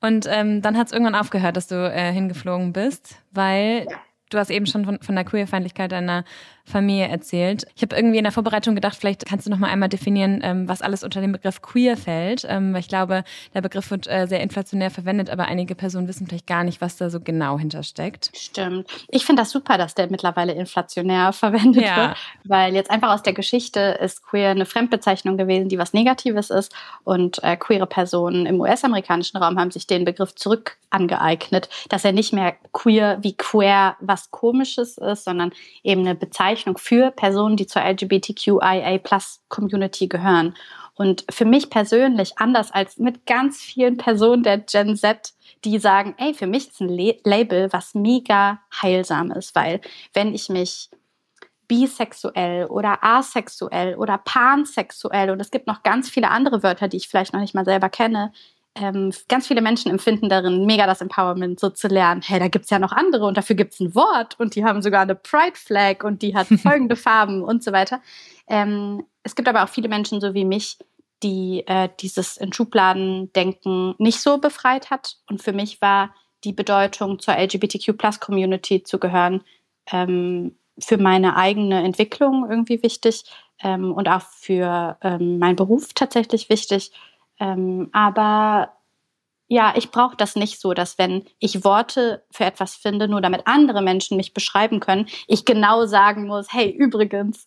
und 0.00 0.26
ähm, 0.28 0.62
dann 0.62 0.76
hat 0.76 0.88
es 0.88 0.92
irgendwann 0.92 1.14
aufgehört, 1.14 1.56
dass 1.56 1.68
du 1.68 1.76
äh, 1.76 2.12
hingeflogen 2.12 2.72
bist, 2.72 3.22
weil 3.30 3.86
ja. 3.88 3.96
du 4.30 4.38
hast 4.38 4.50
eben 4.50 4.66
schon 4.66 4.84
von, 4.84 4.98
von 5.00 5.14
der 5.14 5.24
Queerfeindlichkeit 5.24 5.92
deiner 5.92 6.24
Familie 6.66 7.06
erzählt. 7.06 7.64
Ich 7.76 7.82
habe 7.82 7.94
irgendwie 7.94 8.18
in 8.18 8.24
der 8.24 8.32
Vorbereitung 8.32 8.74
gedacht, 8.74 8.96
vielleicht 8.98 9.24
kannst 9.24 9.46
du 9.46 9.50
noch 9.50 9.58
mal 9.58 9.68
einmal 9.68 9.88
definieren, 9.88 10.40
ähm, 10.42 10.68
was 10.68 10.82
alles 10.82 11.04
unter 11.04 11.20
den 11.20 11.30
Begriff 11.30 11.62
queer 11.62 11.96
fällt, 11.96 12.44
ähm, 12.48 12.72
weil 12.72 12.80
ich 12.80 12.88
glaube, 12.88 13.22
der 13.54 13.60
Begriff 13.60 13.90
wird 13.92 14.08
äh, 14.08 14.26
sehr 14.26 14.40
inflationär 14.40 14.90
verwendet, 14.90 15.30
aber 15.30 15.44
einige 15.44 15.76
Personen 15.76 16.08
wissen 16.08 16.26
vielleicht 16.26 16.48
gar 16.48 16.64
nicht, 16.64 16.80
was 16.80 16.96
da 16.96 17.08
so 17.08 17.20
genau 17.20 17.56
hintersteckt. 17.56 18.32
Stimmt. 18.34 18.88
Ich 19.08 19.24
finde 19.24 19.42
das 19.42 19.52
super, 19.52 19.78
dass 19.78 19.94
der 19.94 20.10
mittlerweile 20.10 20.52
inflationär 20.54 21.32
verwendet 21.32 21.84
ja. 21.84 22.08
wird, 22.08 22.16
weil 22.44 22.74
jetzt 22.74 22.90
einfach 22.90 23.14
aus 23.14 23.22
der 23.22 23.32
Geschichte 23.32 23.98
ist 24.02 24.24
queer 24.24 24.50
eine 24.50 24.66
Fremdbezeichnung 24.66 25.36
gewesen, 25.36 25.68
die 25.68 25.78
was 25.78 25.92
Negatives 25.92 26.50
ist 26.50 26.74
und 27.04 27.42
äh, 27.44 27.56
queere 27.56 27.86
Personen 27.86 28.44
im 28.44 28.60
US-amerikanischen 28.60 29.36
Raum 29.36 29.58
haben 29.60 29.70
sich 29.70 29.86
den 29.86 30.04
Begriff 30.04 30.34
zurück 30.34 30.78
angeeignet, 30.90 31.68
dass 31.90 32.04
er 32.04 32.12
nicht 32.12 32.32
mehr 32.32 32.56
queer 32.72 33.18
wie 33.20 33.36
queer 33.36 33.96
was 34.00 34.30
komisches 34.30 34.98
ist, 34.98 35.24
sondern 35.24 35.52
eben 35.84 36.00
eine 36.00 36.14
Bezeichnung 36.14 36.55
Bezeichnung 36.56 36.78
für 36.78 37.10
Personen, 37.10 37.56
die 37.56 37.66
zur 37.66 37.82
LGBTQIA-Plus-Community 37.82 40.06
gehören. 40.08 40.56
Und 40.94 41.26
für 41.30 41.44
mich 41.44 41.68
persönlich, 41.68 42.38
anders 42.38 42.72
als 42.72 42.96
mit 42.96 43.26
ganz 43.26 43.58
vielen 43.58 43.98
Personen 43.98 44.42
der 44.42 44.56
Gen 44.58 44.96
Z, 44.96 45.34
die 45.64 45.78
sagen, 45.78 46.14
ey, 46.16 46.32
für 46.32 46.46
mich 46.46 46.68
ist 46.68 46.80
ein 46.80 46.88
Label 46.88 47.70
was 47.72 47.94
mega 47.94 48.62
heilsam 48.80 49.30
ist, 49.32 49.54
weil 49.54 49.82
wenn 50.14 50.34
ich 50.34 50.48
mich 50.48 50.88
bisexuell 51.68 52.64
oder 52.66 53.04
asexuell 53.04 53.96
oder 53.96 54.16
pansexuell 54.18 55.30
und 55.30 55.40
es 55.40 55.50
gibt 55.50 55.66
noch 55.66 55.82
ganz 55.82 56.08
viele 56.08 56.30
andere 56.30 56.62
Wörter, 56.62 56.88
die 56.88 56.96
ich 56.96 57.08
vielleicht 57.08 57.34
noch 57.34 57.40
nicht 57.40 57.54
mal 57.54 57.66
selber 57.66 57.90
kenne, 57.90 58.32
ähm, 58.76 59.12
ganz 59.28 59.46
viele 59.46 59.62
Menschen 59.62 59.90
empfinden 59.90 60.28
darin 60.28 60.66
mega 60.66 60.86
das 60.86 61.00
Empowerment, 61.00 61.58
so 61.58 61.70
zu 61.70 61.88
lernen, 61.88 62.22
hey, 62.22 62.38
da 62.38 62.48
gibt's 62.48 62.70
ja 62.70 62.78
noch 62.78 62.92
andere 62.92 63.26
und 63.26 63.36
dafür 63.36 63.56
gibt's 63.56 63.80
ein 63.80 63.94
Wort 63.94 64.38
und 64.38 64.54
die 64.54 64.64
haben 64.64 64.82
sogar 64.82 65.02
eine 65.02 65.14
Pride 65.14 65.56
Flag 65.56 66.04
und 66.04 66.22
die 66.22 66.36
hat 66.36 66.46
folgende 66.62 66.96
Farben 66.96 67.42
und 67.42 67.64
so 67.64 67.72
weiter. 67.72 68.00
Ähm, 68.48 69.04
es 69.22 69.34
gibt 69.34 69.48
aber 69.48 69.64
auch 69.64 69.68
viele 69.68 69.88
Menschen, 69.88 70.20
so 70.20 70.34
wie 70.34 70.44
mich, 70.44 70.78
die 71.22 71.64
äh, 71.66 71.88
dieses 72.00 72.36
in 72.36 72.52
Schubladen 72.52 73.32
denken 73.32 73.94
nicht 73.98 74.20
so 74.20 74.38
befreit 74.38 74.90
hat. 74.90 75.16
Und 75.28 75.42
für 75.42 75.52
mich 75.52 75.80
war 75.80 76.14
die 76.44 76.52
Bedeutung 76.52 77.18
zur 77.18 77.34
LGBTQ-Plus-Community 77.34 78.82
zu 78.82 78.98
gehören 78.98 79.42
ähm, 79.90 80.56
für 80.78 80.98
meine 80.98 81.36
eigene 81.36 81.82
Entwicklung 81.82 82.46
irgendwie 82.48 82.82
wichtig 82.82 83.24
ähm, 83.62 83.92
und 83.92 84.08
auch 84.08 84.20
für 84.20 84.98
ähm, 85.00 85.38
meinen 85.38 85.56
Beruf 85.56 85.94
tatsächlich 85.94 86.50
wichtig. 86.50 86.92
Ähm, 87.38 87.88
aber 87.92 88.72
ja, 89.48 89.74
ich 89.76 89.90
brauche 89.90 90.16
das 90.16 90.34
nicht 90.34 90.60
so, 90.60 90.74
dass 90.74 90.98
wenn 90.98 91.24
ich 91.38 91.64
Worte 91.64 92.24
für 92.30 92.44
etwas 92.44 92.74
finde, 92.74 93.06
nur 93.06 93.20
damit 93.20 93.42
andere 93.46 93.80
Menschen 93.80 94.16
mich 94.16 94.34
beschreiben 94.34 94.80
können, 94.80 95.06
ich 95.28 95.44
genau 95.44 95.86
sagen 95.86 96.26
muss, 96.26 96.52
hey, 96.52 96.70
übrigens, 96.70 97.44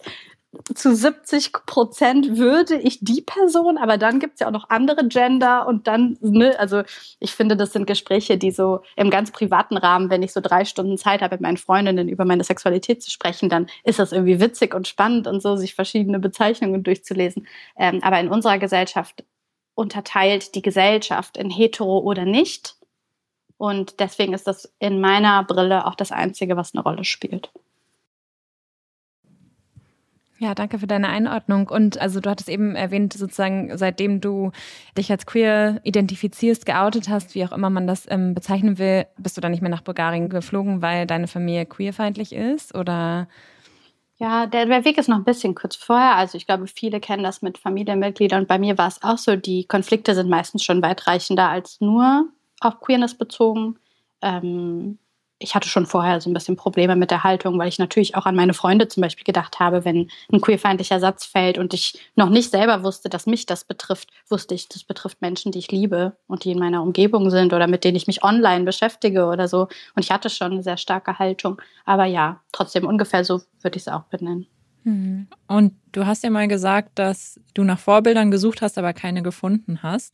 zu 0.74 0.96
70 0.96 1.54
Prozent 1.68 2.38
würde 2.38 2.76
ich 2.76 3.00
die 3.02 3.22
Person, 3.22 3.78
aber 3.78 3.98
dann 3.98 4.20
gibt 4.20 4.36
es 4.36 4.40
ja 4.40 4.48
auch 4.48 4.52
noch 4.52 4.70
andere 4.70 5.08
Gender 5.08 5.68
und 5.68 5.86
dann, 5.86 6.18
ne, 6.22 6.58
also 6.60 6.82
ich 7.20 7.36
finde, 7.36 7.56
das 7.56 7.72
sind 7.72 7.86
Gespräche, 7.86 8.38
die 8.38 8.50
so 8.50 8.82
im 8.96 9.12
ganz 9.12 9.32
privaten 9.32 9.78
Rahmen, 9.78 10.10
wenn 10.10 10.24
ich 10.24 10.34
so 10.34 10.42
drei 10.42 10.66
Stunden 10.66 10.98
Zeit 10.98 11.22
habe, 11.22 11.36
mit 11.36 11.42
meinen 11.42 11.58
Freundinnen 11.58 12.10
über 12.10 12.26
meine 12.26 12.44
Sexualität 12.44 13.04
zu 13.04 13.12
sprechen, 13.12 13.50
dann 13.50 13.68
ist 13.84 14.00
das 14.00 14.12
irgendwie 14.12 14.40
witzig 14.40 14.74
und 14.74 14.88
spannend 14.88 15.28
und 15.28 15.42
so, 15.42 15.56
sich 15.56 15.76
verschiedene 15.76 16.20
Bezeichnungen 16.20 16.84
durchzulesen. 16.84 17.48
Ähm, 17.78 18.00
aber 18.02 18.20
in 18.20 18.30
unserer 18.30 18.58
Gesellschaft 18.58 19.24
unterteilt 19.80 20.56
die 20.56 20.62
Gesellschaft 20.62 21.38
in 21.38 21.50
hetero 21.50 22.00
oder 22.00 22.26
nicht. 22.26 22.76
Und 23.58 24.00
deswegen 24.02 24.34
ist 24.34 24.46
das 24.46 24.72
in 24.80 25.00
meiner 25.00 25.44
Brille 25.46 25.88
auch 25.88 25.96
das 25.96 26.12
Einzige, 26.12 26.58
was 26.58 26.76
eine 26.76 26.84
Rolle 26.84 27.06
spielt. 27.06 27.50
Ja, 30.38 30.54
danke 30.56 30.80
für 30.80 30.88
deine 30.88 31.10
Einordnung. 31.10 31.70
Und 31.70 31.98
also 32.00 32.20
du 32.20 32.30
hattest 32.30 32.50
eben 32.50 32.76
erwähnt, 32.76 33.14
sozusagen, 33.14 33.78
seitdem 33.78 34.22
du 34.22 34.52
dich 34.98 35.12
als 35.12 35.26
queer 35.26 35.82
identifizierst, 35.84 36.66
geoutet 36.66 37.10
hast, 37.10 37.36
wie 37.36 37.46
auch 37.46 37.52
immer 37.52 37.70
man 37.70 37.88
das 37.88 38.06
ähm, 38.10 38.34
bezeichnen 38.34 38.78
will, 38.78 39.06
bist 39.18 39.36
du 39.36 39.42
dann 39.42 39.52
nicht 39.52 39.62
mehr 39.62 39.72
nach 39.72 39.82
Bulgarien 39.82 40.30
geflogen, 40.30 40.82
weil 40.82 41.06
deine 41.08 41.28
Familie 41.28 41.66
queerfeindlich 41.66 42.34
ist? 42.34 42.76
Oder? 42.76 43.28
Ja, 44.22 44.48
der, 44.48 44.66
der 44.66 44.84
Weg 44.84 44.98
ist 44.98 45.08
noch 45.08 45.16
ein 45.16 45.24
bisschen 45.24 45.56
kurz 45.56 45.76
vorher. 45.78 46.16
Also 46.18 46.38
ich 46.38 46.46
glaube, 46.46 46.68
viele 46.68 47.00
kennen 47.00 47.24
das 47.24 47.42
mit 47.42 47.58
Familienmitgliedern. 47.58 48.42
Und 48.42 48.48
bei 48.48 48.60
mir 48.60 48.78
war 48.78 48.88
es 48.90 49.02
auch 49.02 49.18
so, 49.18 49.38
die 49.38 49.66
Konflikte 49.66 50.14
sind 50.14 50.30
meistens 50.30 50.64
schon 50.64 50.82
weitreichender 50.82 51.48
als 51.48 51.80
nur 51.80 52.28
auf 52.60 52.82
Queerness 52.82 53.16
bezogen. 53.18 53.80
Ähm, 54.22 55.00
ich 55.40 55.56
hatte 55.56 55.70
schon 55.70 55.86
vorher 55.86 56.20
so 56.20 56.30
ein 56.30 56.34
bisschen 56.34 56.58
Probleme 56.58 56.98
mit 56.98 57.12
der 57.12 57.24
Haltung, 57.24 57.58
weil 57.58 57.70
ich 57.70 57.80
natürlich 57.80 58.16
auch 58.16 58.26
an 58.26 58.36
meine 58.36 58.54
Freunde 58.54 58.90
zum 58.90 59.02
Beispiel 59.02 59.24
gedacht 59.24 59.60
habe, 59.60 59.86
wenn 59.86 60.10
ein 60.32 60.42
queerfeindlicher 60.42 61.00
Satz 61.00 61.26
fällt 61.26 61.58
und 61.58 61.74
ich 61.74 61.98
noch 62.16 62.30
nicht 62.30 62.52
selber 62.52 62.84
wusste, 62.84 63.10
dass 63.10 63.26
mich 63.26 63.46
das 63.46 63.64
betrifft, 63.64 64.10
wusste 64.28 64.54
ich, 64.54 64.68
das 64.68 64.84
betrifft 64.84 65.22
Menschen, 65.22 65.54
die 65.54 65.60
ich 65.60 65.72
liebe 65.72 66.18
und 66.28 66.44
die 66.44 66.52
in 66.52 66.60
meiner 66.60 66.84
Umgebung 66.84 67.30
sind 67.32 67.54
oder 67.54 67.68
mit 67.68 67.86
denen 67.86 67.96
ich 67.96 68.08
mich 68.08 68.24
online 68.24 68.66
beschäftige 68.66 69.26
oder 69.26 69.48
so. 69.48 69.70
Und 69.96 70.04
ich 70.04 70.12
hatte 70.12 70.30
schon 70.30 70.52
eine 70.52 70.64
sehr 70.64 70.78
starke 70.78 71.20
Haltung. 71.20 71.62
Aber 71.86 72.06
ja, 72.06 72.42
trotzdem 72.52 72.86
ungefähr 72.86 73.24
so 73.24 73.42
würde 73.62 73.78
ich 73.78 73.84
es 73.84 73.88
auch 73.88 74.04
benennen. 74.04 74.46
Mhm. 74.84 75.28
Und 75.48 75.74
du 75.94 76.06
hast 76.06 76.24
ja 76.24 76.30
mal 76.30 76.48
gesagt, 76.50 77.00
dass 77.00 77.40
du 77.54 77.64
nach 77.64 77.80
Vorbildern 77.80 78.32
gesucht 78.32 78.62
hast, 78.62 78.78
aber 78.78 78.94
keine 78.94 79.24
gefunden 79.24 79.84
hast. 79.84 80.14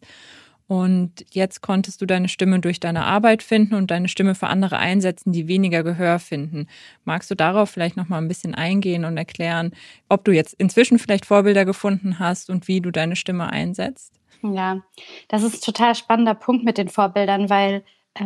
Und 0.68 1.26
jetzt 1.32 1.62
konntest 1.62 2.02
du 2.02 2.08
deine 2.08 2.28
Stimme 2.28 2.60
durch 2.60 2.80
deine 2.80 3.06
Arbeit 3.06 3.44
finden 3.44 3.76
und 3.76 3.92
deine 3.92 4.08
Stimme 4.08 4.34
für 4.34 4.48
andere 4.48 4.78
einsetzen, 4.78 5.32
die 5.32 5.48
weniger 5.48 5.84
Gehör 5.84 6.18
finden. 6.18 6.68
Magst 7.04 7.30
du 7.30 7.36
darauf 7.36 7.70
vielleicht 7.70 7.98
noch 7.98 8.10
mal 8.10 8.18
ein 8.18 8.28
bisschen 8.28 8.56
eingehen 8.56 9.06
und 9.06 9.16
erklären, 9.18 9.74
ob 10.10 10.26
du 10.26 10.32
jetzt 10.32 10.54
inzwischen 10.54 10.98
vielleicht 10.98 11.26
Vorbilder 11.26 11.66
gefunden 11.66 12.18
hast 12.18 12.50
und 12.50 12.68
wie 12.68 12.82
du 12.82 12.90
deine 12.90 13.16
Stimme 13.16 13.52
einsetzt? 13.52 14.14
Ja, 14.42 14.82
das 15.28 15.44
ist 15.44 15.56
ein 15.56 15.74
total 15.74 15.96
spannender 15.96 16.36
Punkt 16.36 16.66
mit 16.66 16.78
den 16.78 16.90
Vorbildern, 16.90 17.50
weil 17.50 17.84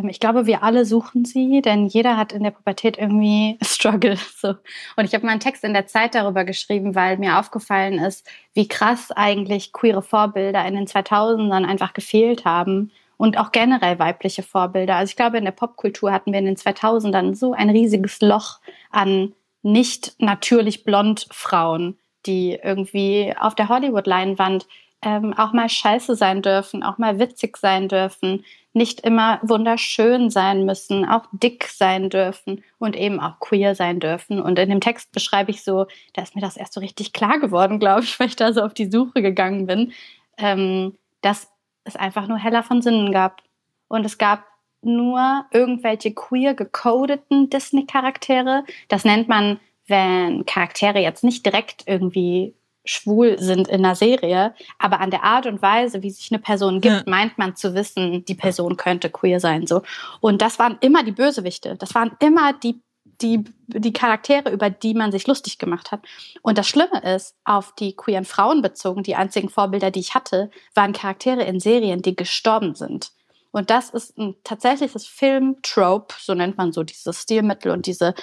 ich 0.08 0.20
glaube, 0.20 0.46
wir 0.46 0.62
alle 0.62 0.86
suchen 0.86 1.26
sie, 1.26 1.62
denn 1.62 1.88
jeder 1.88 2.16
hat 2.16 2.32
in 2.32 2.44
der 2.44 2.52
Pubertät 2.52 2.98
irgendwie 2.98 3.58
Struggle. 3.64 4.18
So. 4.38 4.50
Und 4.96 5.06
ich 5.06 5.16
habe 5.16 5.26
mal 5.26 5.32
einen 5.32 5.40
Text 5.40 5.64
in 5.64 5.74
der 5.74 5.88
Zeit 5.88 6.14
darüber 6.14 6.44
geschrieben, 6.44 6.94
weil 6.94 7.18
mir 7.18 7.40
aufgefallen 7.40 7.98
ist, 7.98 8.28
wie 8.54 8.68
krass 8.68 9.12
eigentlich 9.12 9.74
queere 9.74 10.04
Vorbilder 10.04 10.66
in 10.66 10.76
den 10.76 10.86
2000ern 10.86 11.66
einfach 11.66 11.94
gefehlt 11.94 12.46
haben 12.46 12.92
und 13.18 13.38
auch 13.38 13.52
generell 13.52 13.98
weibliche 13.98 14.44
Vorbilder. 14.44 14.96
Also 14.96 15.10
ich 15.10 15.16
glaube, 15.16 15.40
in 15.40 15.46
der 15.46 15.52
Popkultur 15.52 16.12
hatten 16.12 16.32
wir 16.32 16.40
in 16.40 16.46
den 16.46 16.56
2000ern 16.56 17.36
so 17.36 17.54
ein 17.54 17.70
riesiges 17.70 18.22
Loch 18.22 18.60
an 18.92 19.34
nicht 19.62 20.14
natürlich 20.20 20.84
blond 20.84 21.28
Frauen, 21.32 21.98
die 22.26 22.60
irgendwie 22.62 23.34
auf 23.38 23.56
der 23.56 23.70
Hollywood-Leinwand 23.70 24.68
ähm, 25.02 25.34
auch 25.34 25.54
mal 25.54 25.70
scheiße 25.70 26.16
sein 26.16 26.42
dürfen, 26.42 26.84
auch 26.84 26.98
mal 26.98 27.20
witzig 27.20 27.58
sein 27.58 27.88
dürfen, 27.88 28.46
nicht 28.74 29.02
immer 29.02 29.40
wunderschön 29.42 30.30
sein 30.30 30.66
müssen, 30.66 31.06
auch 31.06 31.26
dick 31.32 31.66
sein 31.66 32.10
dürfen 32.10 32.64
und 32.78 32.96
eben 32.96 33.20
auch 33.20 33.40
queer 33.40 33.74
sein 33.76 34.00
dürfen. 34.00 34.42
Und 34.42 34.60
in 34.60 34.70
dem 34.70 34.82
Text 34.82 35.12
beschreibe 35.12 35.52
ich 35.52 35.64
so, 35.64 35.88
da 36.14 36.22
ist 36.22 36.36
mir 36.36 36.42
das 36.42 36.58
erst 36.58 36.74
so 36.74 36.80
richtig 36.80 37.14
klar 37.14 37.40
geworden, 37.40 37.80
glaube 37.80 38.04
ich, 38.04 38.20
weil 38.20 38.28
ich 38.28 38.36
da 38.36 38.54
so 38.54 38.62
auf 38.62 38.74
die 38.74 38.92
Suche 38.92 39.22
gegangen 39.22 39.66
bin, 39.66 39.94
ähm, 40.38 40.98
dass 41.22 41.52
es 41.84 41.96
einfach 41.96 42.28
nur 42.28 42.38
heller 42.38 42.64
von 42.64 42.82
Sinnen 42.82 43.12
gab. 43.12 43.42
Und 43.88 44.06
es 44.06 44.18
gab 44.18 44.44
nur 44.82 45.46
irgendwelche 45.52 46.14
queer 46.14 46.54
gecodeten 46.54 47.50
Disney-Charaktere. 47.50 48.64
Das 48.88 49.04
nennt 49.04 49.28
man, 49.28 49.60
wenn 49.88 50.46
Charaktere 50.46 51.00
jetzt 51.00 51.24
nicht 51.24 51.46
direkt 51.46 51.84
irgendwie 51.88 52.54
schwul 52.90 53.38
sind 53.40 53.68
in 53.68 53.86
einer 53.86 53.96
Serie, 53.96 54.54
aber 54.78 55.00
an 55.00 55.12
der 55.12 55.24
Art 55.24 55.46
und 55.46 55.62
Weise, 55.62 56.02
wie 56.02 56.10
sich 56.10 56.32
eine 56.32 56.40
Person 56.40 56.82
gibt, 56.82 56.96
ja. 56.96 57.04
meint 57.06 57.38
man 57.38 57.56
zu 57.56 57.76
wissen, 57.76 58.26
die 58.26 58.36
Person 58.36 58.78
könnte 58.78 59.10
queer 59.10 59.40
sein, 59.40 59.68
so. 59.68 59.82
Und 60.20 60.42
das 60.42 60.60
waren 60.60 60.78
immer 60.82 61.04
die 61.04 61.12
Bösewichte. 61.12 61.76
Das 61.76 61.96
waren 61.96 62.12
immer 62.20 62.54
die 62.54 62.82
die, 63.22 63.44
die 63.68 63.92
Charaktere, 63.92 64.50
über 64.50 64.70
die 64.70 64.94
man 64.94 65.12
sich 65.12 65.28
lustig 65.28 65.58
gemacht 65.58 65.92
hat. 65.92 66.02
Und 66.42 66.58
das 66.58 66.70
Schlimme 66.70 67.02
ist, 67.02 67.36
auf 67.44 67.76
die 67.76 67.94
queeren 67.94 68.24
Frauen 68.24 68.62
bezogen, 68.62 69.04
die 69.04 69.16
einzigen 69.16 69.50
Vorbilder, 69.50 69.92
die 69.92 70.00
ich 70.00 70.16
hatte, 70.16 70.50
waren 70.74 70.94
Charaktere 70.94 71.44
in 71.44 71.60
Serien, 71.60 72.02
die 72.02 72.16
gestorben 72.16 72.76
sind. 72.76 73.12
Und 73.52 73.70
das 73.70 73.90
ist 73.90 74.18
ein 74.18 74.36
tatsächliches 74.46 75.06
Film-Trope, 75.06 76.16
so 76.18 76.34
nennt 76.34 76.58
man 76.58 76.72
so 76.72 76.84
dieses 76.84 77.24
Stilmittel 77.24 77.72
und 77.72 77.88
diese 77.88 78.14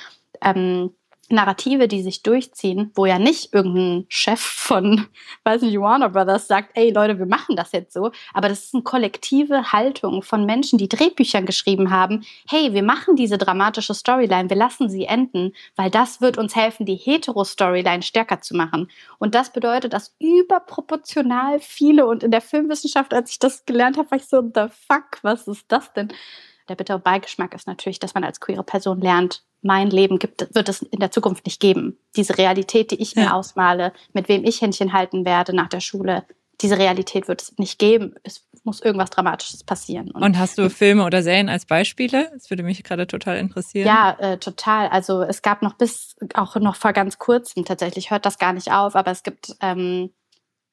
ähm, 0.41 0.95
Narrative, 1.29 1.89
die 1.89 2.03
sich 2.03 2.23
durchziehen, 2.23 2.91
wo 2.95 3.07
ja 3.07 3.19
nicht 3.19 3.53
irgendein 3.53 4.07
Chef 4.09 4.41
von, 4.41 5.07
weiß 5.45 5.63
nicht, 5.63 5.79
Warner 5.81 6.11
Brothers 6.11 6.47
sagt, 6.47 6.71
ey 6.75 6.91
Leute, 6.91 7.19
wir 7.19 7.27
machen 7.27 7.57
das 7.57 7.73
jetzt 7.73 7.93
so, 7.93 8.11
aber 8.33 8.49
das 8.49 8.65
ist 8.65 8.75
eine 8.75 8.83
kollektive 8.83 9.73
Haltung 9.73 10.23
von 10.23 10.47
Menschen, 10.47 10.79
die 10.79 10.89
Drehbücher 10.89 11.43
geschrieben 11.43 11.91
haben, 11.91 12.25
hey, 12.49 12.73
wir 12.73 12.83
machen 12.83 13.17
diese 13.17 13.39
dramatische 13.39 13.95
Storyline, 13.95 14.51
wir 14.51 14.57
lassen 14.57 14.89
sie 14.89 15.05
enden, 15.05 15.53
weil 15.77 15.91
das 15.91 16.21
wird 16.21 16.39
uns 16.39 16.55
helfen, 16.55 16.87
die 16.87 16.97
Hetero-Storyline 16.97 18.03
stärker 18.03 18.41
zu 18.41 18.57
machen. 18.57 18.91
Und 19.19 19.35
das 19.35 19.53
bedeutet, 19.53 19.93
dass 19.93 20.15
überproportional 20.19 21.61
viele 21.61 22.07
und 22.07 22.23
in 22.23 22.31
der 22.31 22.41
Filmwissenschaft, 22.41 23.15
als 23.15 23.31
ich 23.31 23.39
das 23.39 23.65
gelernt 23.67 23.97
habe, 23.97 24.11
war 24.11 24.19
ich 24.19 24.27
so, 24.27 24.43
the 24.43 24.67
fuck, 24.89 25.19
was 25.23 25.49
ist 25.49 25.65
das 25.69 25.93
denn? 25.93 26.13
Der 26.69 26.75
bittere 26.75 26.99
Beigeschmack 26.99 27.55
ist 27.55 27.67
natürlich, 27.67 27.99
dass 27.99 28.15
man 28.15 28.25
als 28.25 28.41
queere 28.41 28.65
Person 28.65 29.01
lernt, 29.01 29.43
mein 29.63 29.91
Leben 29.91 30.19
gibt, 30.19 30.55
wird 30.55 30.69
es 30.69 30.83
in 30.83 31.01
der 31.01 31.11
Zukunft 31.11 31.45
nicht 31.47 31.61
geben. 31.61 31.99
Diese 32.17 32.39
Realität, 32.39 32.91
die 32.91 33.01
ich 33.01 33.15
ja. 33.15 33.23
mir 33.23 33.35
ausmale, 33.35 33.93
mit 34.13 34.29
wem 34.29 34.45
ich 34.45 34.61
Händchen 34.61 34.93
halten 34.93 35.25
werde 35.25 35.55
nach 35.55 35.69
der 35.69 35.81
Schule, 35.81 36.25
diese 36.61 36.79
Realität 36.79 37.29
wird 37.29 37.43
es 37.43 37.59
nicht 37.59 37.79
geben. 37.79 38.15
Es 38.23 38.47
muss 38.65 38.81
irgendwas 38.81 39.11
Dramatisches 39.11 39.63
passieren. 39.63 40.11
Und, 40.11 40.23
Und 40.23 40.39
hast 40.39 40.59
du 40.59 40.71
Filme 40.71 41.05
oder 41.05 41.23
Serien 41.23 41.49
als 41.49 41.67
Beispiele? 41.67 42.31
Das 42.33 42.51
würde 42.51 42.63
mich 42.63 42.83
gerade 42.83 43.07
total 43.07 43.37
interessieren. 43.37 43.87
Ja, 43.87 44.17
äh, 44.19 44.39
total. 44.39 44.89
Also 44.89 45.23
es 45.23 45.43
gab 45.43 45.63
noch 45.63 45.75
bis 45.75 46.17
auch 46.35 46.57
noch 46.57 46.77
vor 46.77 46.93
ganz 46.93 47.19
kurzem 47.19 47.65
tatsächlich 47.65 48.11
hört 48.11 48.25
das 48.25 48.39
gar 48.39 48.53
nicht 48.53 48.73
auf, 48.73 48.97
aber 48.97 49.11
es 49.11 49.23
gibt 49.23 49.55
ähm, 49.61 50.11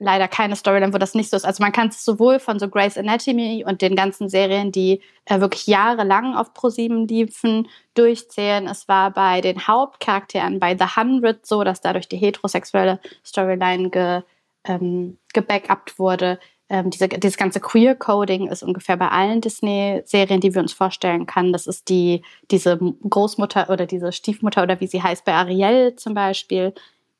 leider 0.03 0.27
keine 0.27 0.55
Storyline, 0.55 0.93
wo 0.93 0.97
das 0.97 1.15
nicht 1.15 1.29
so 1.29 1.37
ist. 1.37 1.45
Also 1.45 1.63
man 1.63 1.71
kann 1.71 1.87
es 1.87 2.03
sowohl 2.03 2.39
von 2.39 2.59
so 2.59 2.67
Grey's 2.67 2.97
Anatomy 2.97 3.63
und 3.65 3.81
den 3.81 3.95
ganzen 3.95 4.29
Serien, 4.29 4.71
die 4.71 5.01
äh, 5.25 5.39
wirklich 5.39 5.65
jahrelang 5.67 6.35
auf 6.35 6.53
ProSieben 6.53 7.07
liefen, 7.07 7.67
durchzählen. 7.95 8.67
Es 8.67 8.87
war 8.87 9.11
bei 9.11 9.41
den 9.41 9.67
Hauptcharakteren 9.67 10.59
bei 10.59 10.77
The 10.77 10.95
Hundred 10.97 11.45
so, 11.45 11.63
dass 11.63 11.81
dadurch 11.81 12.07
die 12.07 12.17
heterosexuelle 12.17 12.99
Storyline 13.25 13.89
ge, 13.89 14.21
ähm, 14.65 15.17
gebackupt 15.33 15.97
wurde. 15.97 16.39
Ähm, 16.69 16.89
diese, 16.89 17.07
dieses 17.07 17.37
ganze 17.37 17.59
Queer-Coding 17.59 18.47
ist 18.47 18.63
ungefähr 18.63 18.97
bei 18.97 19.09
allen 19.09 19.41
Disney-Serien, 19.41 20.41
die 20.41 20.53
wir 20.53 20.61
uns 20.61 20.73
vorstellen 20.73 21.25
können. 21.25 21.53
Das 21.53 21.67
ist 21.67 21.89
die, 21.89 22.23
diese 22.51 22.77
Großmutter 23.09 23.69
oder 23.69 23.85
diese 23.85 24.11
Stiefmutter 24.11 24.63
oder 24.63 24.79
wie 24.79 24.87
sie 24.87 25.03
heißt 25.03 25.23
bei 25.23 25.33
Ariel 25.33 25.95
zum 25.95 26.13
Beispiel, 26.13 26.73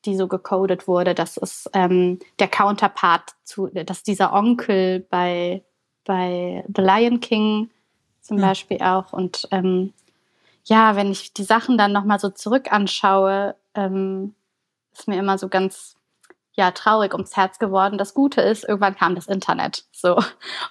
die 0.04 0.16
so 0.16 0.28
gecodet 0.28 0.86
wurde. 0.88 1.14
Das 1.14 1.36
ist 1.36 1.70
ähm, 1.72 2.18
der 2.38 2.48
Counterpart 2.48 3.34
zu, 3.44 3.68
dass 3.68 4.02
dieser 4.02 4.32
Onkel 4.32 5.00
bei 5.10 5.62
bei 6.04 6.64
The 6.74 6.82
Lion 6.82 7.20
King 7.20 7.70
zum 8.20 8.38
ja. 8.38 8.48
Beispiel 8.48 8.80
auch. 8.82 9.12
Und 9.12 9.48
ähm, 9.50 9.92
ja, 10.64 10.96
wenn 10.96 11.10
ich 11.10 11.32
die 11.32 11.44
Sachen 11.44 11.78
dann 11.78 11.92
nochmal 11.92 12.18
so 12.18 12.30
zurück 12.30 12.72
anschaue, 12.72 13.54
ähm, 13.74 14.34
ist 14.92 15.08
mir 15.08 15.18
immer 15.18 15.38
so 15.38 15.48
ganz 15.48 15.96
ja 16.52 16.70
traurig 16.70 17.12
ums 17.12 17.36
Herz 17.36 17.58
geworden. 17.58 17.98
Das 17.98 18.14
Gute 18.14 18.40
ist, 18.40 18.64
irgendwann 18.64 18.96
kam 18.96 19.14
das 19.14 19.26
Internet. 19.26 19.84
So 19.92 20.18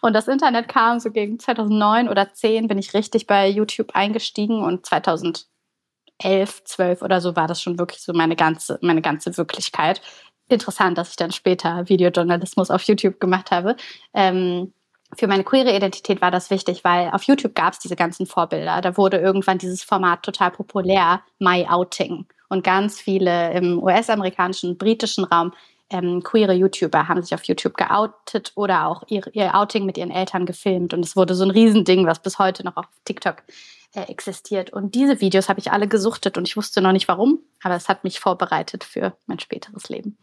und 0.02 0.14
das 0.14 0.28
Internet 0.28 0.68
kam 0.68 1.00
so 1.00 1.12
gegen 1.12 1.40
2009 1.40 2.10
oder 2.10 2.34
10 2.34 2.68
bin 2.68 2.78
ich 2.78 2.94
richtig 2.94 3.28
bei 3.28 3.48
YouTube 3.48 3.96
eingestiegen 3.96 4.64
und 4.64 4.86
2011, 6.22 6.64
12 6.64 7.02
oder 7.02 7.22
so 7.22 7.36
war 7.36 7.48
das 7.48 7.62
schon 7.62 7.78
wirklich 7.80 8.02
so 8.02 8.14
meine 8.14 8.36
ganze 8.36 8.80
meine 8.82 9.02
ganze 9.02 9.36
Wirklichkeit. 9.38 10.02
Interessant, 10.50 10.98
dass 10.98 11.12
ich 11.12 11.16
dann 11.16 11.32
später 11.32 11.88
Videojournalismus 11.90 12.70
auf 12.70 12.84
YouTube 12.84 13.20
gemacht 13.20 13.52
habe. 13.52 13.76
Ähm, 14.14 14.74
für 15.18 15.28
meine 15.28 15.44
queere 15.44 15.76
Identität 15.76 16.22
war 16.22 16.32
das 16.32 16.50
wichtig, 16.50 16.84
weil 16.84 17.10
auf 17.12 17.24
YouTube 17.24 17.56
gab 17.56 17.74
es 17.74 17.80
diese 17.80 17.96
ganzen 17.96 18.26
Vorbilder. 18.26 18.82
Da 18.82 18.98
wurde 18.98 19.18
irgendwann 19.18 19.58
dieses 19.58 19.84
Format 19.84 20.24
total 20.24 20.52
populär, 20.52 21.22
My 21.40 21.66
Outing. 21.70 22.26
Und 22.50 22.64
ganz 22.64 23.00
viele 23.00 23.54
im 23.54 23.82
US-amerikanischen, 23.82 24.78
britischen 24.78 25.24
Raum 25.24 25.54
ähm, 25.90 26.24
queere 26.24 26.54
YouTuber 26.54 27.08
haben 27.08 27.22
sich 27.22 27.34
auf 27.34 27.44
YouTube 27.44 27.76
geoutet 27.78 28.52
oder 28.56 28.88
auch 28.88 29.04
ihr, 29.08 29.24
ihr, 29.34 29.56
Outing 29.56 29.86
mit 29.86 29.98
ihren 29.98 30.12
Eltern 30.12 30.46
gefilmt. 30.46 30.94
Und 30.94 31.06
es 31.06 31.16
wurde 31.16 31.36
so 31.36 31.44
ein 31.44 31.52
Riesending, 31.52 32.06
was 32.08 32.20
bis 32.20 32.40
heute 32.40 32.64
noch 32.64 32.78
auf 32.78 32.86
TikTok 33.06 33.44
äh, 33.94 34.04
existiert. 34.04 34.72
Und 34.72 34.96
diese 34.96 35.22
Videos 35.22 35.50
habe 35.50 35.60
ich 35.60 35.72
alle 35.72 35.88
gesuchtet 35.88 36.38
und 36.38 36.48
ich 36.48 36.58
wusste 36.58 36.82
noch 36.82 36.92
nicht 36.92 37.08
warum, 37.08 37.40
aber 37.62 37.76
es 37.76 37.90
hat 37.90 38.04
mich 38.04 38.20
vorbereitet 38.20 38.84
für 38.84 39.16
mein 39.26 39.40
späteres 39.40 39.90
Leben. 39.90 40.18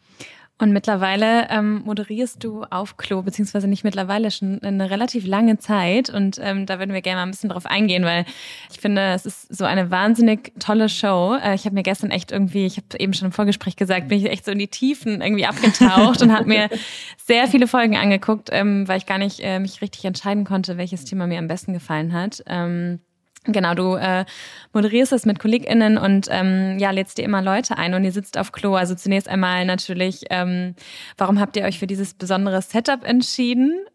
Und 0.61 0.73
mittlerweile 0.73 1.49
ähm, 1.49 1.81
moderierst 1.85 2.43
du 2.43 2.63
auf 2.69 2.95
Klo, 2.95 3.23
beziehungsweise 3.23 3.67
nicht 3.67 3.83
mittlerweile, 3.83 4.29
schon 4.29 4.61
eine 4.61 4.91
relativ 4.91 5.25
lange 5.25 5.57
Zeit. 5.57 6.11
Und 6.11 6.37
ähm, 6.39 6.67
da 6.67 6.77
würden 6.77 6.93
wir 6.93 7.01
gerne 7.01 7.17
mal 7.17 7.23
ein 7.23 7.31
bisschen 7.31 7.49
drauf 7.49 7.65
eingehen, 7.65 8.03
weil 8.03 8.25
ich 8.71 8.79
finde, 8.79 9.13
es 9.13 9.25
ist 9.25 9.55
so 9.55 9.65
eine 9.65 9.89
wahnsinnig 9.89 10.53
tolle 10.59 10.87
Show. 10.87 11.35
Äh, 11.41 11.55
ich 11.55 11.65
habe 11.65 11.73
mir 11.73 11.81
gestern 11.81 12.11
echt 12.11 12.31
irgendwie, 12.31 12.67
ich 12.67 12.77
habe 12.77 12.85
eben 12.99 13.13
schon 13.13 13.27
im 13.27 13.31
Vorgespräch 13.31 13.75
gesagt, 13.75 14.09
bin 14.09 14.19
ich 14.19 14.29
echt 14.29 14.45
so 14.45 14.51
in 14.51 14.59
die 14.59 14.67
Tiefen 14.67 15.21
irgendwie 15.21 15.47
abgetaucht 15.47 16.21
und 16.21 16.31
habe 16.31 16.45
mir 16.45 16.69
sehr 17.17 17.47
viele 17.47 17.65
Folgen 17.65 17.97
angeguckt, 17.97 18.49
ähm, 18.51 18.87
weil 18.87 18.99
ich 18.99 19.07
gar 19.07 19.17
nicht 19.17 19.39
äh, 19.39 19.57
mich 19.57 19.81
richtig 19.81 20.05
entscheiden 20.05 20.43
konnte, 20.43 20.77
welches 20.77 21.05
Thema 21.05 21.25
mir 21.25 21.39
am 21.39 21.47
besten 21.47 21.73
gefallen 21.73 22.13
hat. 22.13 22.43
Ähm, 22.45 22.99
Genau, 23.45 23.73
du 23.73 23.95
äh, 23.95 24.25
moderierst 24.71 25.13
es 25.13 25.25
mit 25.25 25.39
KollegInnen 25.39 25.97
und 25.97 26.27
ähm, 26.29 26.77
ja, 26.77 26.91
lädst 26.91 27.17
dir 27.17 27.23
immer 27.23 27.41
Leute 27.41 27.75
ein 27.75 27.95
und 27.95 28.03
ihr 28.03 28.11
sitzt 28.11 28.37
auf 28.37 28.51
Klo. 28.51 28.75
Also 28.75 28.93
zunächst 28.93 29.27
einmal 29.27 29.65
natürlich, 29.65 30.25
ähm, 30.29 30.75
warum 31.17 31.39
habt 31.39 31.57
ihr 31.57 31.63
euch 31.63 31.79
für 31.79 31.87
dieses 31.87 32.13
besondere 32.13 32.61
Setup 32.61 33.03
entschieden? 33.03 33.85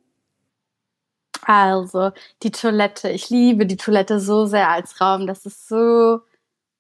Also, 1.42 2.10
die 2.42 2.50
Toilette. 2.50 3.08
Ich 3.10 3.30
liebe 3.30 3.66
die 3.66 3.76
Toilette 3.76 4.18
so 4.18 4.46
sehr 4.46 4.68
als 4.68 5.00
Raum. 5.00 5.28
Das 5.28 5.46
ist 5.46 5.68
so 5.68 6.20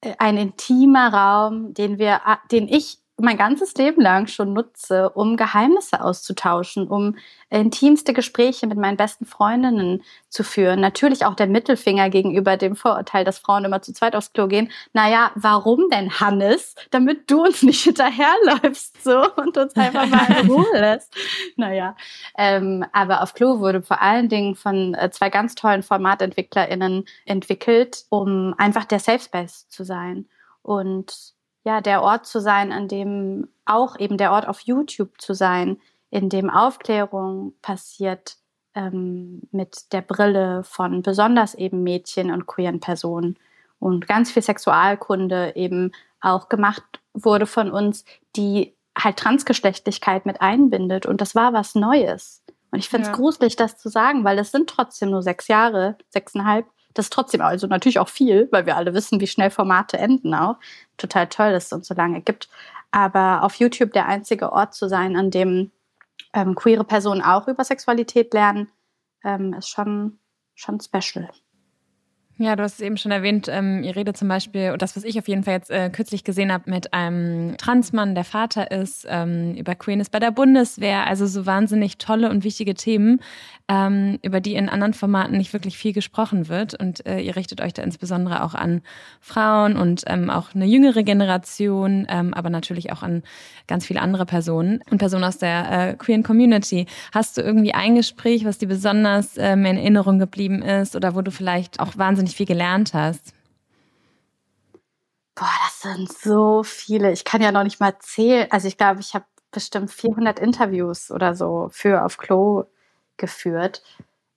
äh, 0.00 0.14
ein 0.18 0.36
intimer 0.36 1.12
Raum, 1.12 1.72
den 1.74 1.98
wir, 1.98 2.20
den 2.50 2.66
ich 2.68 2.98
mein 3.18 3.38
ganzes 3.38 3.74
Leben 3.74 4.02
lang 4.02 4.26
schon 4.26 4.52
nutze, 4.52 5.08
um 5.10 5.36
Geheimnisse 5.36 6.02
auszutauschen, 6.02 6.86
um 6.86 7.16
intimste 7.48 8.12
Gespräche 8.12 8.66
mit 8.66 8.76
meinen 8.76 8.98
besten 8.98 9.24
Freundinnen 9.24 10.02
zu 10.28 10.44
führen. 10.44 10.80
Natürlich 10.80 11.24
auch 11.24 11.34
der 11.34 11.46
Mittelfinger 11.46 12.10
gegenüber 12.10 12.58
dem 12.58 12.76
Vorurteil, 12.76 13.24
dass 13.24 13.38
Frauen 13.38 13.64
immer 13.64 13.80
zu 13.80 13.94
zweit 13.94 14.14
aufs 14.14 14.32
Klo 14.32 14.48
gehen. 14.48 14.70
Naja, 14.92 15.30
warum 15.34 15.88
denn, 15.90 16.20
Hannes? 16.20 16.74
Damit 16.90 17.30
du 17.30 17.44
uns 17.44 17.62
nicht 17.62 17.84
hinterherläufst 17.84 19.02
so 19.02 19.32
und 19.36 19.56
uns 19.56 19.74
einfach 19.76 20.06
mal 20.06 20.40
in 20.40 20.50
Ruhe 20.50 20.66
lässt. 20.72 21.14
Naja, 21.56 21.96
ähm, 22.36 22.84
aber 22.92 23.22
auf 23.22 23.32
Klo 23.32 23.60
wurde 23.60 23.80
vor 23.80 24.02
allen 24.02 24.28
Dingen 24.28 24.56
von 24.56 24.92
äh, 24.94 25.10
zwei 25.10 25.30
ganz 25.30 25.54
tollen 25.54 25.82
FormatentwicklerInnen 25.82 27.06
entwickelt, 27.24 28.04
um 28.10 28.54
einfach 28.58 28.84
der 28.84 28.98
Safe 28.98 29.20
Space 29.20 29.68
zu 29.70 29.84
sein. 29.84 30.26
Und 30.62 31.35
ja, 31.66 31.80
der 31.80 32.02
Ort 32.02 32.26
zu 32.26 32.40
sein, 32.40 32.70
an 32.70 32.86
dem 32.86 33.48
auch 33.64 33.98
eben 33.98 34.16
der 34.18 34.30
Ort 34.30 34.46
auf 34.46 34.60
YouTube 34.60 35.20
zu 35.20 35.34
sein, 35.34 35.78
in 36.10 36.28
dem 36.28 36.48
Aufklärung 36.48 37.54
passiert 37.60 38.36
ähm, 38.76 39.42
mit 39.50 39.92
der 39.92 40.00
Brille 40.00 40.62
von 40.62 41.02
besonders 41.02 41.54
eben 41.54 41.82
Mädchen 41.82 42.30
und 42.30 42.46
queeren 42.46 42.78
Personen 42.78 43.36
und 43.80 44.06
ganz 44.06 44.30
viel 44.30 44.42
Sexualkunde 44.42 45.56
eben 45.56 45.90
auch 46.20 46.48
gemacht 46.48 46.84
wurde 47.14 47.46
von 47.46 47.72
uns, 47.72 48.04
die 48.36 48.76
halt 48.96 49.16
Transgeschlechtlichkeit 49.16 50.24
mit 50.24 50.40
einbindet. 50.40 51.04
Und 51.04 51.20
das 51.20 51.34
war 51.34 51.52
was 51.52 51.74
Neues. 51.74 52.44
Und 52.70 52.78
ich 52.78 52.88
finde 52.88 53.08
es 53.08 53.08
ja. 53.08 53.14
gruselig, 53.16 53.56
das 53.56 53.76
zu 53.76 53.88
sagen, 53.88 54.22
weil 54.22 54.38
es 54.38 54.52
sind 54.52 54.70
trotzdem 54.70 55.10
nur 55.10 55.22
sechs 55.22 55.48
Jahre, 55.48 55.98
sechseinhalb, 56.10 56.66
das 56.96 57.06
ist 57.06 57.12
trotzdem 57.12 57.42
also 57.42 57.66
natürlich 57.66 57.98
auch 57.98 58.08
viel, 58.08 58.48
weil 58.52 58.64
wir 58.64 58.76
alle 58.76 58.94
wissen, 58.94 59.20
wie 59.20 59.26
schnell 59.26 59.50
Formate 59.50 59.98
enden 59.98 60.34
auch. 60.34 60.56
Total 60.96 61.28
toll, 61.28 61.52
dass 61.52 61.66
es 61.66 61.72
uns 61.72 61.88
so 61.88 61.94
lange 61.94 62.22
gibt. 62.22 62.48
Aber 62.90 63.42
auf 63.42 63.56
YouTube 63.56 63.92
der 63.92 64.06
einzige 64.06 64.52
Ort 64.52 64.74
zu 64.74 64.88
sein, 64.88 65.16
an 65.16 65.30
dem 65.30 65.72
ähm, 66.32 66.54
queere 66.54 66.84
Personen 66.84 67.20
auch 67.20 67.48
über 67.48 67.64
Sexualität 67.64 68.32
lernen, 68.32 68.70
ähm, 69.24 69.52
ist 69.52 69.68
schon, 69.68 70.18
schon 70.54 70.80
special. 70.80 71.28
Ja, 72.38 72.54
du 72.54 72.62
hast 72.62 72.74
es 72.74 72.80
eben 72.80 72.98
schon 72.98 73.12
erwähnt, 73.12 73.48
ähm, 73.48 73.82
ihr 73.82 73.96
redet 73.96 74.18
zum 74.18 74.28
Beispiel, 74.28 74.72
und 74.72 74.82
das, 74.82 74.94
was 74.94 75.04
ich 75.04 75.18
auf 75.18 75.26
jeden 75.26 75.42
Fall 75.42 75.54
jetzt 75.54 75.70
äh, 75.70 75.88
kürzlich 75.88 76.22
gesehen 76.22 76.52
habe, 76.52 76.68
mit 76.68 76.92
einem 76.92 77.56
Transmann, 77.56 78.14
der 78.14 78.24
Vater 78.24 78.70
ist, 78.70 79.06
ähm, 79.08 79.54
über 79.54 79.74
Queerness 79.74 80.10
bei 80.10 80.18
der 80.18 80.32
Bundeswehr, 80.32 81.06
also 81.06 81.26
so 81.26 81.46
wahnsinnig 81.46 81.96
tolle 81.96 82.28
und 82.28 82.44
wichtige 82.44 82.74
Themen, 82.74 83.20
ähm, 83.68 84.18
über 84.20 84.40
die 84.40 84.54
in 84.54 84.68
anderen 84.68 84.92
Formaten 84.92 85.38
nicht 85.38 85.54
wirklich 85.54 85.78
viel 85.78 85.94
gesprochen 85.94 86.48
wird. 86.48 86.78
Und 86.78 87.06
äh, 87.06 87.20
ihr 87.20 87.36
richtet 87.36 87.62
euch 87.62 87.72
da 87.72 87.82
insbesondere 87.82 88.44
auch 88.44 88.52
an 88.54 88.82
Frauen 89.20 89.78
und 89.78 90.02
ähm, 90.06 90.28
auch 90.28 90.54
eine 90.54 90.66
jüngere 90.66 91.04
Generation, 91.04 92.06
ähm, 92.10 92.34
aber 92.34 92.50
natürlich 92.50 92.92
auch 92.92 93.02
an 93.02 93.22
ganz 93.66 93.86
viele 93.86 94.02
andere 94.02 94.26
Personen 94.26 94.80
und 94.90 94.98
Personen 94.98 95.24
aus 95.24 95.38
der 95.38 95.70
äh, 95.70 95.94
queeren 95.94 96.22
Community. 96.22 96.84
Hast 97.12 97.38
du 97.38 97.40
irgendwie 97.40 97.72
ein 97.72 97.94
Gespräch, 97.94 98.44
was 98.44 98.58
dir 98.58 98.68
besonders 98.68 99.38
ähm, 99.38 99.64
in 99.64 99.78
Erinnerung 99.78 100.18
geblieben 100.18 100.60
ist 100.60 100.94
oder 100.94 101.14
wo 101.14 101.22
du 101.22 101.30
vielleicht 101.30 101.80
auch 101.80 101.96
wahnsinnig 101.96 102.25
wahnsinnig 102.26 102.36
viel 102.36 102.46
gelernt 102.46 102.94
hast? 102.94 103.32
Boah, 105.34 105.48
das 105.64 105.80
sind 105.80 106.12
so 106.12 106.62
viele. 106.62 107.12
Ich 107.12 107.24
kann 107.24 107.42
ja 107.42 107.52
noch 107.52 107.64
nicht 107.64 107.80
mal 107.80 107.98
zählen. 107.98 108.46
Also 108.50 108.68
ich 108.68 108.78
glaube, 108.78 109.00
ich 109.00 109.14
habe 109.14 109.26
bestimmt 109.50 109.90
400 109.90 110.38
Interviews 110.38 111.10
oder 111.10 111.34
so 111.34 111.68
für 111.70 112.04
auf 112.04 112.16
Klo 112.16 112.64
geführt. 113.16 113.82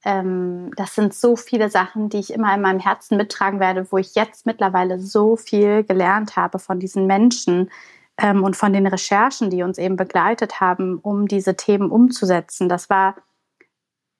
Ähm, 0.06 0.72
das 0.76 0.96
sind 0.96 1.14
so 1.14 1.36
viele 1.36 1.70
Sachen, 1.70 2.10
die 2.10 2.20
ich 2.20 2.32
immer 2.34 2.54
in 2.54 2.62
meinem 2.62 2.80
Herzen 2.80 3.18
mittragen 3.18 3.60
werde, 3.60 3.92
wo 3.92 3.98
ich 3.98 4.16
jetzt 4.16 4.46
mittlerweile 4.46 5.00
so 5.00 5.36
viel 5.36 5.84
gelernt 5.84 6.36
habe 6.36 6.60
von 6.60 6.80
diesen 6.80 7.06
Menschen 7.06 7.70
ähm, 8.18 8.44
und 8.44 8.56
von 8.56 8.72
den 8.72 8.88
Recherchen, 8.88 9.50
die 9.50 9.64
uns 9.64 9.78
eben 9.78 9.96
begleitet 9.96 10.62
haben, 10.62 11.00
um 11.00 11.28
diese 11.28 11.56
Themen 11.56 11.92
umzusetzen. 11.92 12.70
Das 12.70 12.90
war 12.90 13.16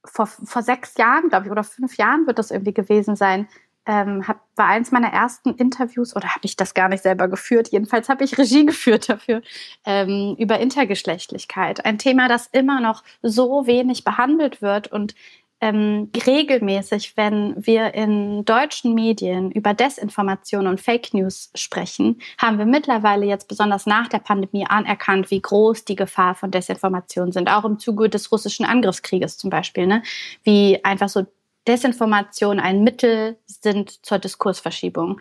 vor, 0.06 0.28
vor 0.28 0.62
sechs 0.62 0.98
Jahren, 0.98 1.30
glaube 1.30 1.46
ich, 1.46 1.52
oder 1.52 1.64
fünf 1.64 1.98
Jahren 1.98 2.28
wird 2.28 2.40
das 2.40 2.52
irgendwie 2.52 2.74
gewesen 2.74 3.16
sein, 3.16 3.48
ähm, 3.86 4.28
hab, 4.28 4.42
war 4.56 4.68
eins 4.68 4.92
meiner 4.92 5.12
ersten 5.12 5.56
Interviews, 5.56 6.16
oder 6.16 6.30
habe 6.30 6.46
ich 6.46 6.56
das 6.56 6.74
gar 6.74 6.90
nicht 6.90 7.02
selber 7.02 7.28
geführt? 7.28 7.70
Jedenfalls 7.70 8.08
habe 8.08 8.24
ich 8.24 8.38
Regie 8.38 8.66
geführt 8.68 9.10
dafür, 9.10 9.42
ähm, 9.86 10.36
über 10.38 10.60
Intergeschlechtlichkeit. 10.60 11.86
Ein 11.86 11.98
Thema, 11.98 12.28
das 12.28 12.48
immer 12.48 12.82
noch 12.82 13.04
so 13.24 13.66
wenig 13.66 14.04
behandelt 14.04 14.62
wird 14.62 14.92
und 14.92 15.16
ähm, 15.62 16.10
regelmäßig, 16.26 17.18
wenn 17.18 17.54
wir 17.58 17.94
in 17.94 18.46
deutschen 18.46 18.94
Medien 18.94 19.52
über 19.52 19.74
Desinformation 19.74 20.68
und 20.68 20.80
Fake 20.80 21.14
News 21.14 21.52
sprechen, 21.54 22.22
haben 22.38 22.58
wir 22.58 22.66
mittlerweile 22.66 23.26
jetzt 23.26 23.48
besonders 23.48 23.86
nach 23.86 24.08
der 24.08 24.20
Pandemie 24.20 24.66
anerkannt, 24.66 25.32
wie 25.32 25.42
groß 25.42 25.86
die 25.86 25.96
Gefahr 25.96 26.36
von 26.36 26.52
Desinformation 26.52 27.32
sind, 27.32 27.50
auch 27.50 27.66
im 27.66 27.78
Zuge 27.78 28.10
des 28.10 28.32
russischen 28.32 28.66
Angriffskrieges 28.66 29.38
zum 29.38 29.50
Beispiel, 29.50 29.86
ne? 29.86 30.02
wie 30.44 30.84
einfach 30.86 31.10
so 31.10 31.26
Desinformation 31.68 32.60
ein 32.60 32.84
Mittel 32.84 33.38
sind 33.46 34.06
zur 34.06 34.20
Diskursverschiebung. 34.20 35.20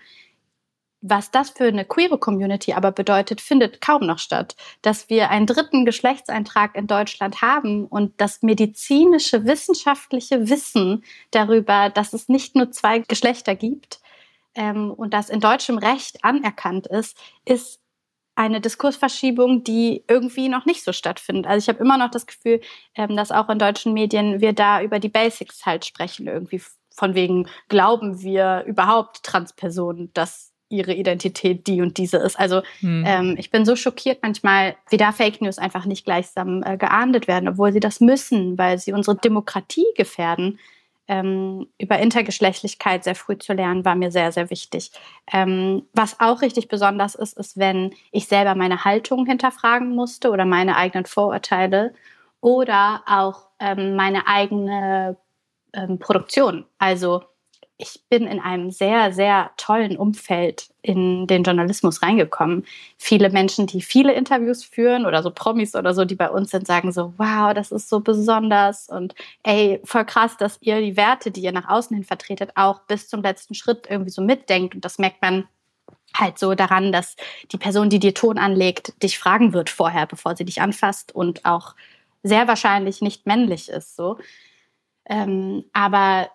Was 1.01 1.31
das 1.31 1.51
für 1.51 1.65
eine 1.65 1.85
queere 1.85 2.19
Community 2.19 2.73
aber 2.73 2.91
bedeutet, 2.91 3.41
findet 3.41 3.81
kaum 3.81 4.05
noch 4.05 4.19
statt. 4.19 4.57
Dass 4.83 5.09
wir 5.09 5.31
einen 5.31 5.47
dritten 5.47 5.85
Geschlechtseintrag 5.85 6.75
in 6.75 6.89
Deutschland 6.89 7.41
haben 7.41 7.87
und 7.87 8.21
das 8.21 8.43
medizinische, 8.43 9.45
wissenschaftliche 9.45 10.49
Wissen 10.49 11.05
darüber, 11.31 11.89
dass 11.91 12.13
es 12.13 12.29
nicht 12.29 12.57
nur 12.57 12.73
zwei 12.73 12.99
Geschlechter 13.01 13.55
gibt 13.55 14.01
ähm, 14.57 14.91
und 14.91 15.15
das 15.15 15.31
in 15.31 15.41
deutschem 15.41 15.79
Recht 15.79 16.25
anerkannt 16.25 16.89
ist, 16.89 17.17
ist 17.45 17.81
eine 18.35 18.61
Diskursverschiebung, 18.61 19.65
die 19.65 20.05
irgendwie 20.09 20.49
noch 20.49 20.65
nicht 20.65 20.85
so 20.85 20.93
stattfindet. 20.93 21.47
Also 21.47 21.59
ich 21.65 21.69
habe 21.69 21.85
immer 21.85 21.99
noch 21.99 22.11
das 22.11 22.27
Gefühl, 22.27 22.61
ähm, 22.95 23.17
dass 23.17 23.33
auch 23.33 23.49
in 23.49 23.59
deutschen 23.59 23.93
Medien 23.93 24.41
wir 24.41 24.53
da 24.53 24.83
über 24.83 24.99
die 24.99 25.09
Basics 25.09 25.65
halt 25.67 25.85
sprechen, 25.85 26.27
irgendwie 26.27 26.63
von 26.91 27.15
wegen, 27.15 27.49
glauben 27.69 28.23
wir 28.23 28.65
überhaupt 28.67 29.23
Transpersonen, 29.23 30.13
dass 30.15 30.53
ihre 30.69 30.93
Identität 30.93 31.67
die 31.67 31.81
und 31.81 31.97
diese 31.99 32.19
ist. 32.19 32.39
Also 32.39 32.63
hm. 32.81 33.05
ähm, 33.07 33.35
ich 33.39 33.51
bin 33.51 33.65
so 33.65 33.77
schockiert 33.77 34.19
manchmal, 34.23 34.77
wie 34.91 34.97
da 34.97 35.13
Fake 35.13 35.41
News 35.41 35.59
einfach 35.59 35.87
nicht 35.87 36.05
gleichsam 36.05 36.63
äh, 36.63 36.77
geahndet 36.77 37.27
werden, 37.27 37.49
obwohl 37.49 37.73
sie 37.73 37.81
das 37.81 38.01
müssen, 38.01 38.59
weil 38.59 38.79
sie 38.79 38.93
unsere 38.93 39.17
Demokratie 39.17 39.87
gefährden. 39.97 40.59
Ähm, 41.11 41.69
über 41.79 41.99
Intergeschlechtlichkeit 41.99 43.03
sehr 43.03 43.15
früh 43.15 43.39
zu 43.39 43.55
lernen, 43.55 43.87
war 43.87 43.95
mir 43.95 44.11
sehr, 44.11 44.31
sehr 44.31 44.51
wichtig. 44.51 44.93
Ähm, 45.33 45.85
was 45.95 46.21
auch 46.21 46.43
richtig 46.43 46.69
besonders 46.69 47.15
ist, 47.15 47.39
ist, 47.39 47.57
wenn 47.57 47.95
ich 48.13 48.27
selber 48.29 48.55
meine 48.55 48.85
Haltung 48.85 49.25
hinterfragen 49.25 49.89
musste 49.89 50.31
oder 50.31 50.45
meine 50.45 50.77
eigenen 50.77 51.07
Vorurteile 51.07 51.95
oder 52.43 53.03
auch 53.07 53.47
ähm, 53.59 53.97
meine 53.97 54.27
eigene 54.27 55.17
ähm, 55.73 55.99
Produktion. 55.99 56.67
Also 56.77 57.23
ich 57.79 58.03
bin 58.11 58.27
in 58.27 58.41
einem 58.41 58.73
sehr, 58.73 59.12
sehr 59.12 59.53
tollen 59.57 59.97
Umfeld 59.97 60.69
in 60.83 61.29
den 61.29 61.45
Journalismus 61.45 62.03
reingekommen. 62.03 62.67
Viele 62.99 63.31
Menschen, 63.31 63.69
die 63.69 63.81
viele 63.81 64.12
Interviews 64.14 64.64
führen 64.64 65.07
oder 65.07 65.23
so 65.23 65.31
Promis 65.31 65.77
oder 65.77 65.95
so, 65.95 66.05
die 66.05 66.17
bei 66.17 66.29
uns 66.29 66.51
sind, 66.51 66.67
sagen 66.67 66.91
so, 66.91 67.14
wow, 67.19 67.55
das 67.55 67.71
ist 67.71 67.88
so 67.88 68.01
besonders 68.01 68.88
und 68.88 69.14
ey, 69.45 69.81
voll 69.85 70.05
krass, 70.05 70.37
dass 70.37 70.59
ihr 70.61 70.81
die 70.81 70.97
Werte, 70.97 71.31
die 71.31 71.41
ihr 71.41 71.53
nach 71.53 71.69
außen 71.69 71.95
hin 71.95 72.05
vertretet, 72.05 72.51
auch 72.57 72.81
bis 72.83 73.09
zum 73.09 73.23
letzten 73.23 73.55
Schritt 73.55 73.87
irgendwie 73.88 74.11
so 74.11 74.23
mitdenkt. 74.23 74.75
Und 74.75 74.85
das 74.85 74.99
merkt 74.99 75.23
man 75.23 75.47
halt 76.14 76.38
so 76.38 76.55
daran, 76.57 76.91
dass 76.91 77.14
die 77.53 77.59
Person, 77.59 77.91
die 77.91 78.01
dir 78.01 78.14
Ton 78.14 78.38
anlegt, 78.38 79.01
dich 79.05 79.19
fragen 79.21 79.53
wird 79.53 79.71
vorher, 79.71 80.07
bevor 80.07 80.35
sie 80.35 80.45
dich 80.45 80.61
anfasst 80.61 81.14
und 81.14 81.45
auch 81.45 81.77
sehr 82.25 82.49
wahrscheinlich 82.49 83.03
nicht 83.03 83.27
männlich 83.27 83.69
ist, 83.69 83.95
so. 83.95 84.19
Ähm, 85.09 85.64
aber 85.73 86.29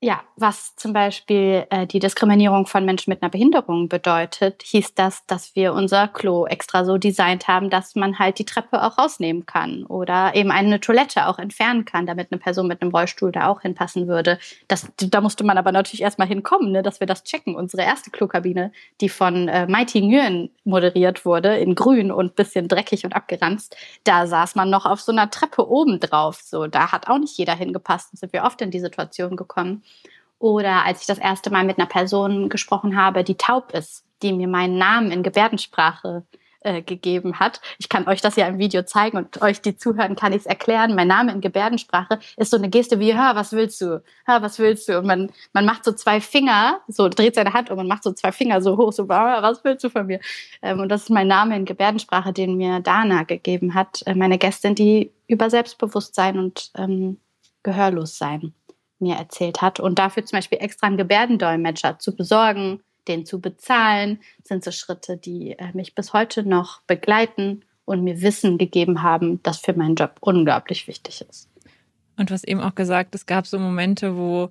ja, 0.00 0.22
was 0.36 0.76
zum 0.76 0.92
Beispiel 0.92 1.66
äh, 1.70 1.84
die 1.84 1.98
Diskriminierung 1.98 2.66
von 2.66 2.84
Menschen 2.84 3.10
mit 3.10 3.20
einer 3.20 3.30
Behinderung 3.30 3.88
bedeutet, 3.88 4.62
hieß 4.62 4.94
das, 4.94 5.26
dass 5.26 5.56
wir 5.56 5.72
unser 5.72 6.06
Klo 6.06 6.46
extra 6.46 6.84
so 6.84 6.98
designt 6.98 7.48
haben, 7.48 7.68
dass 7.68 7.96
man 7.96 8.16
halt 8.20 8.38
die 8.38 8.44
Treppe 8.44 8.84
auch 8.84 8.96
rausnehmen 8.96 9.44
kann 9.44 9.84
oder 9.86 10.36
eben 10.36 10.52
eine 10.52 10.78
Toilette 10.78 11.26
auch 11.26 11.40
entfernen 11.40 11.84
kann, 11.84 12.06
damit 12.06 12.30
eine 12.30 12.38
Person 12.38 12.68
mit 12.68 12.80
einem 12.80 12.92
Rollstuhl 12.92 13.32
da 13.32 13.48
auch 13.48 13.62
hinpassen 13.62 14.06
würde. 14.06 14.38
Das, 14.68 14.86
da 14.98 15.20
musste 15.20 15.42
man 15.42 15.58
aber 15.58 15.72
natürlich 15.72 16.02
erstmal 16.02 16.28
hinkommen, 16.28 16.70
ne, 16.70 16.84
dass 16.84 17.00
wir 17.00 17.08
das 17.08 17.24
checken. 17.24 17.56
Unsere 17.56 17.82
erste 17.82 18.12
Klokabine, 18.12 18.70
die 19.00 19.08
von 19.08 19.48
äh, 19.48 19.66
Mighty 19.66 20.00
Nguyen 20.00 20.50
moderiert 20.62 21.24
wurde, 21.24 21.56
in 21.58 21.74
grün 21.74 22.12
und 22.12 22.36
bisschen 22.36 22.68
dreckig 22.68 23.04
und 23.04 23.16
abgeranzt, 23.16 23.76
da 24.04 24.28
saß 24.28 24.54
man 24.54 24.70
noch 24.70 24.86
auf 24.86 25.00
so 25.00 25.10
einer 25.10 25.28
Treppe 25.28 25.68
oben 25.68 25.98
drauf. 25.98 26.40
So, 26.44 26.68
da 26.68 26.92
hat 26.92 27.08
auch 27.08 27.18
nicht 27.18 27.36
jeder 27.36 27.56
hingepasst. 27.56 28.12
Und 28.12 28.20
sind 28.20 28.32
wir 28.32 28.44
oft 28.44 28.60
in 28.62 28.70
die 28.70 28.78
Situation 28.78 29.34
gekommen. 29.34 29.82
Oder 30.38 30.84
als 30.84 31.00
ich 31.00 31.06
das 31.06 31.18
erste 31.18 31.50
Mal 31.50 31.64
mit 31.64 31.78
einer 31.78 31.88
Person 31.88 32.48
gesprochen 32.48 32.96
habe, 32.96 33.24
die 33.24 33.36
taub 33.36 33.72
ist, 33.72 34.04
die 34.22 34.32
mir 34.32 34.48
meinen 34.48 34.78
Namen 34.78 35.10
in 35.10 35.22
Gebärdensprache 35.22 36.24
äh, 36.60 36.82
gegeben 36.82 37.38
hat. 37.38 37.60
Ich 37.78 37.88
kann 37.88 38.08
euch 38.08 38.20
das 38.20 38.36
ja 38.36 38.46
im 38.46 38.58
Video 38.58 38.82
zeigen 38.82 39.16
und 39.16 39.40
euch, 39.42 39.60
die 39.60 39.76
zuhören, 39.76 40.16
kann 40.16 40.32
ich 40.32 40.40
es 40.40 40.46
erklären. 40.46 40.94
Mein 40.94 41.08
Name 41.08 41.32
in 41.32 41.40
Gebärdensprache 41.40 42.18
ist 42.36 42.50
so 42.50 42.56
eine 42.56 42.68
Geste 42.68 42.98
wie, 42.98 43.14
hör, 43.14 43.36
was 43.36 43.52
willst 43.52 43.80
du? 43.80 44.02
Hör, 44.26 44.42
was 44.42 44.58
willst 44.58 44.88
du? 44.88 44.98
Und 44.98 45.06
man, 45.06 45.30
man 45.52 45.64
macht 45.64 45.84
so 45.84 45.92
zwei 45.92 46.20
Finger, 46.20 46.80
so 46.88 47.08
dreht 47.08 47.36
seine 47.36 47.52
Hand 47.52 47.70
um 47.70 47.78
und 47.78 47.86
macht 47.86 48.02
so 48.02 48.12
zwei 48.12 48.32
Finger 48.32 48.60
so 48.60 48.76
hoch, 48.76 48.92
so, 48.92 49.08
was 49.08 49.62
willst 49.62 49.84
du 49.84 49.88
von 49.88 50.06
mir? 50.06 50.20
Ähm, 50.60 50.80
und 50.80 50.88
das 50.88 51.02
ist 51.02 51.10
mein 51.10 51.28
Name 51.28 51.56
in 51.56 51.64
Gebärdensprache, 51.64 52.32
den 52.32 52.56
mir 52.56 52.80
Dana 52.80 53.22
gegeben 53.22 53.74
hat, 53.74 54.02
äh, 54.06 54.14
meine 54.14 54.38
Gästin, 54.38 54.74
die 54.74 55.12
über 55.28 55.50
Selbstbewusstsein 55.50 56.38
und 56.38 56.70
ähm, 56.76 57.18
Gehörlossein 57.62 58.52
mir 58.98 59.16
erzählt 59.16 59.62
hat. 59.62 59.80
Und 59.80 59.98
dafür 59.98 60.24
zum 60.24 60.38
Beispiel 60.38 60.58
extra 60.60 60.86
einen 60.86 60.96
Gebärdendolmetscher 60.96 61.98
zu 61.98 62.14
besorgen, 62.14 62.80
den 63.06 63.24
zu 63.24 63.40
bezahlen, 63.40 64.20
sind 64.44 64.64
so 64.64 64.70
Schritte, 64.70 65.16
die 65.16 65.52
äh, 65.58 65.72
mich 65.72 65.94
bis 65.94 66.12
heute 66.12 66.42
noch 66.42 66.82
begleiten 66.82 67.64
und 67.84 68.04
mir 68.04 68.20
Wissen 68.20 68.58
gegeben 68.58 69.02
haben, 69.02 69.42
das 69.42 69.58
für 69.58 69.72
meinen 69.72 69.94
Job 69.94 70.16
unglaublich 70.20 70.86
wichtig 70.86 71.24
ist. 71.28 71.48
Und 72.18 72.30
was 72.30 72.44
eben 72.44 72.60
auch 72.60 72.74
gesagt, 72.74 73.14
es 73.14 73.26
gab 73.26 73.46
so 73.46 73.58
Momente, 73.58 74.16
wo 74.16 74.50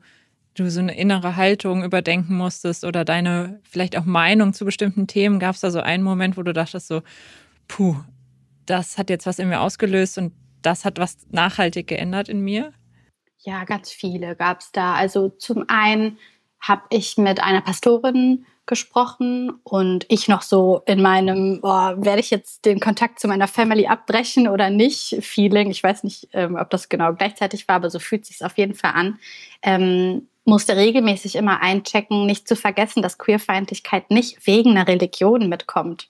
du 0.56 0.72
so 0.72 0.80
eine 0.80 0.98
innere 0.98 1.36
Haltung 1.36 1.84
überdenken 1.84 2.36
musstest 2.36 2.84
oder 2.84 3.06
deine 3.06 3.60
vielleicht 3.64 3.98
auch 3.98 4.06
Meinung 4.06 4.54
zu 4.54 4.66
bestimmten 4.66 5.06
Themen. 5.06 5.40
Gab 5.40 5.56
es 5.56 5.62
da 5.62 5.70
so 5.70 5.82
einen 5.82 6.04
Moment, 6.04 6.38
wo 6.38 6.44
du 6.44 6.54
dachtest 6.54 6.88
so, 6.88 7.04
puh, 7.68 7.96
das 8.66 8.98
hat 8.98 9.10
jetzt 9.10 9.26
was 9.26 9.40
in 9.40 9.50
mir 9.50 9.62
ausgelöst 9.62 10.18
und 10.18 10.34
das 10.62 10.86
hat 10.86 10.98
was 10.98 11.18
nachhaltig 11.30 11.88
geändert 11.88 12.30
in 12.30 12.42
mir? 12.42 12.74
Ja, 13.40 13.64
ganz 13.64 13.92
viele 13.92 14.36
gab 14.36 14.62
es 14.62 14.72
da. 14.72 14.96
Also 14.96 15.30
zum 15.30 15.66
einen 15.68 16.18
habe 16.60 16.84
ich 16.90 17.18
mit 17.18 17.42
einer 17.42 17.62
Pastorin 17.62 18.46
gesprochen 18.66 19.52
und 19.64 20.06
ich 20.10 20.28
noch 20.28 20.42
so 20.42 20.82
in 20.86 21.02
meinem, 21.02 21.60
oh, 21.62 21.70
werde 21.96 22.20
ich 22.20 22.30
jetzt 22.30 22.66
den 22.66 22.80
Kontakt 22.80 23.20
zu 23.20 23.28
meiner 23.28 23.48
Family 23.48 23.88
abbrechen 23.88 24.48
oder 24.48 24.70
nicht, 24.70 25.18
Feeling. 25.22 25.72
Ich 25.72 25.82
weiß 25.82 26.04
nicht, 26.04 26.28
ähm, 26.34 26.58
ob 26.60 26.70
das 26.70 26.90
genau 26.90 27.14
gleichzeitig 27.14 27.68
war, 27.68 27.78
aber 27.78 27.90
so 27.90 28.00
fühlt 28.00 28.26
sich 28.26 28.44
auf 28.44 28.58
jeden 28.58 28.76
Fall 28.76 28.92
an. 28.94 29.20
Ähm, 29.62 30.28
musste 30.44 30.76
regelmäßig 30.76 31.36
immer 31.36 31.62
einchecken, 31.62 32.26
nicht 32.26 32.48
zu 32.48 32.56
vergessen, 32.56 33.02
dass 33.02 33.18
Queerfeindlichkeit 33.18 34.12
nicht 34.12 34.46
wegen 34.46 34.72
einer 34.72 34.88
Religion 34.88 35.48
mitkommt. 35.50 36.08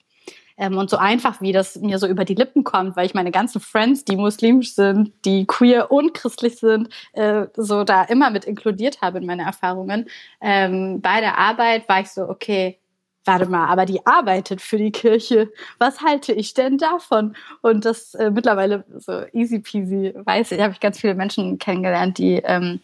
Ähm, 0.58 0.76
und 0.76 0.90
so 0.90 0.96
einfach, 0.96 1.40
wie 1.40 1.52
das 1.52 1.76
mir 1.76 1.98
so 1.98 2.06
über 2.06 2.24
die 2.24 2.34
Lippen 2.34 2.64
kommt, 2.64 2.96
weil 2.96 3.06
ich 3.06 3.14
meine 3.14 3.30
ganzen 3.30 3.60
Friends, 3.60 4.04
die 4.04 4.16
muslimisch 4.16 4.74
sind, 4.74 5.12
die 5.24 5.46
queer 5.46 5.90
und 5.90 6.14
christlich 6.14 6.56
sind, 6.58 6.88
äh, 7.12 7.46
so 7.56 7.84
da 7.84 8.02
immer 8.04 8.30
mit 8.30 8.44
inkludiert 8.44 9.00
habe 9.00 9.18
in 9.18 9.26
meine 9.26 9.44
Erfahrungen. 9.44 10.08
Ähm, 10.40 11.00
bei 11.00 11.20
der 11.20 11.38
Arbeit 11.38 11.88
war 11.88 12.00
ich 12.00 12.10
so, 12.10 12.28
okay, 12.28 12.78
warte 13.24 13.46
mal, 13.46 13.66
aber 13.68 13.86
die 13.86 14.04
arbeitet 14.06 14.60
für 14.60 14.78
die 14.78 14.90
Kirche. 14.90 15.52
Was 15.78 16.00
halte 16.00 16.32
ich 16.32 16.54
denn 16.54 16.78
davon? 16.78 17.36
Und 17.60 17.84
das 17.84 18.14
äh, 18.14 18.30
mittlerweile 18.30 18.84
so 18.96 19.22
easy 19.32 19.60
peasy 19.60 20.14
weiß 20.16 20.52
ich, 20.52 20.60
habe 20.60 20.72
ich 20.72 20.80
ganz 20.80 20.98
viele 20.98 21.14
Menschen 21.14 21.58
kennengelernt, 21.58 22.18
die 22.18 22.42
ähm, 22.44 22.80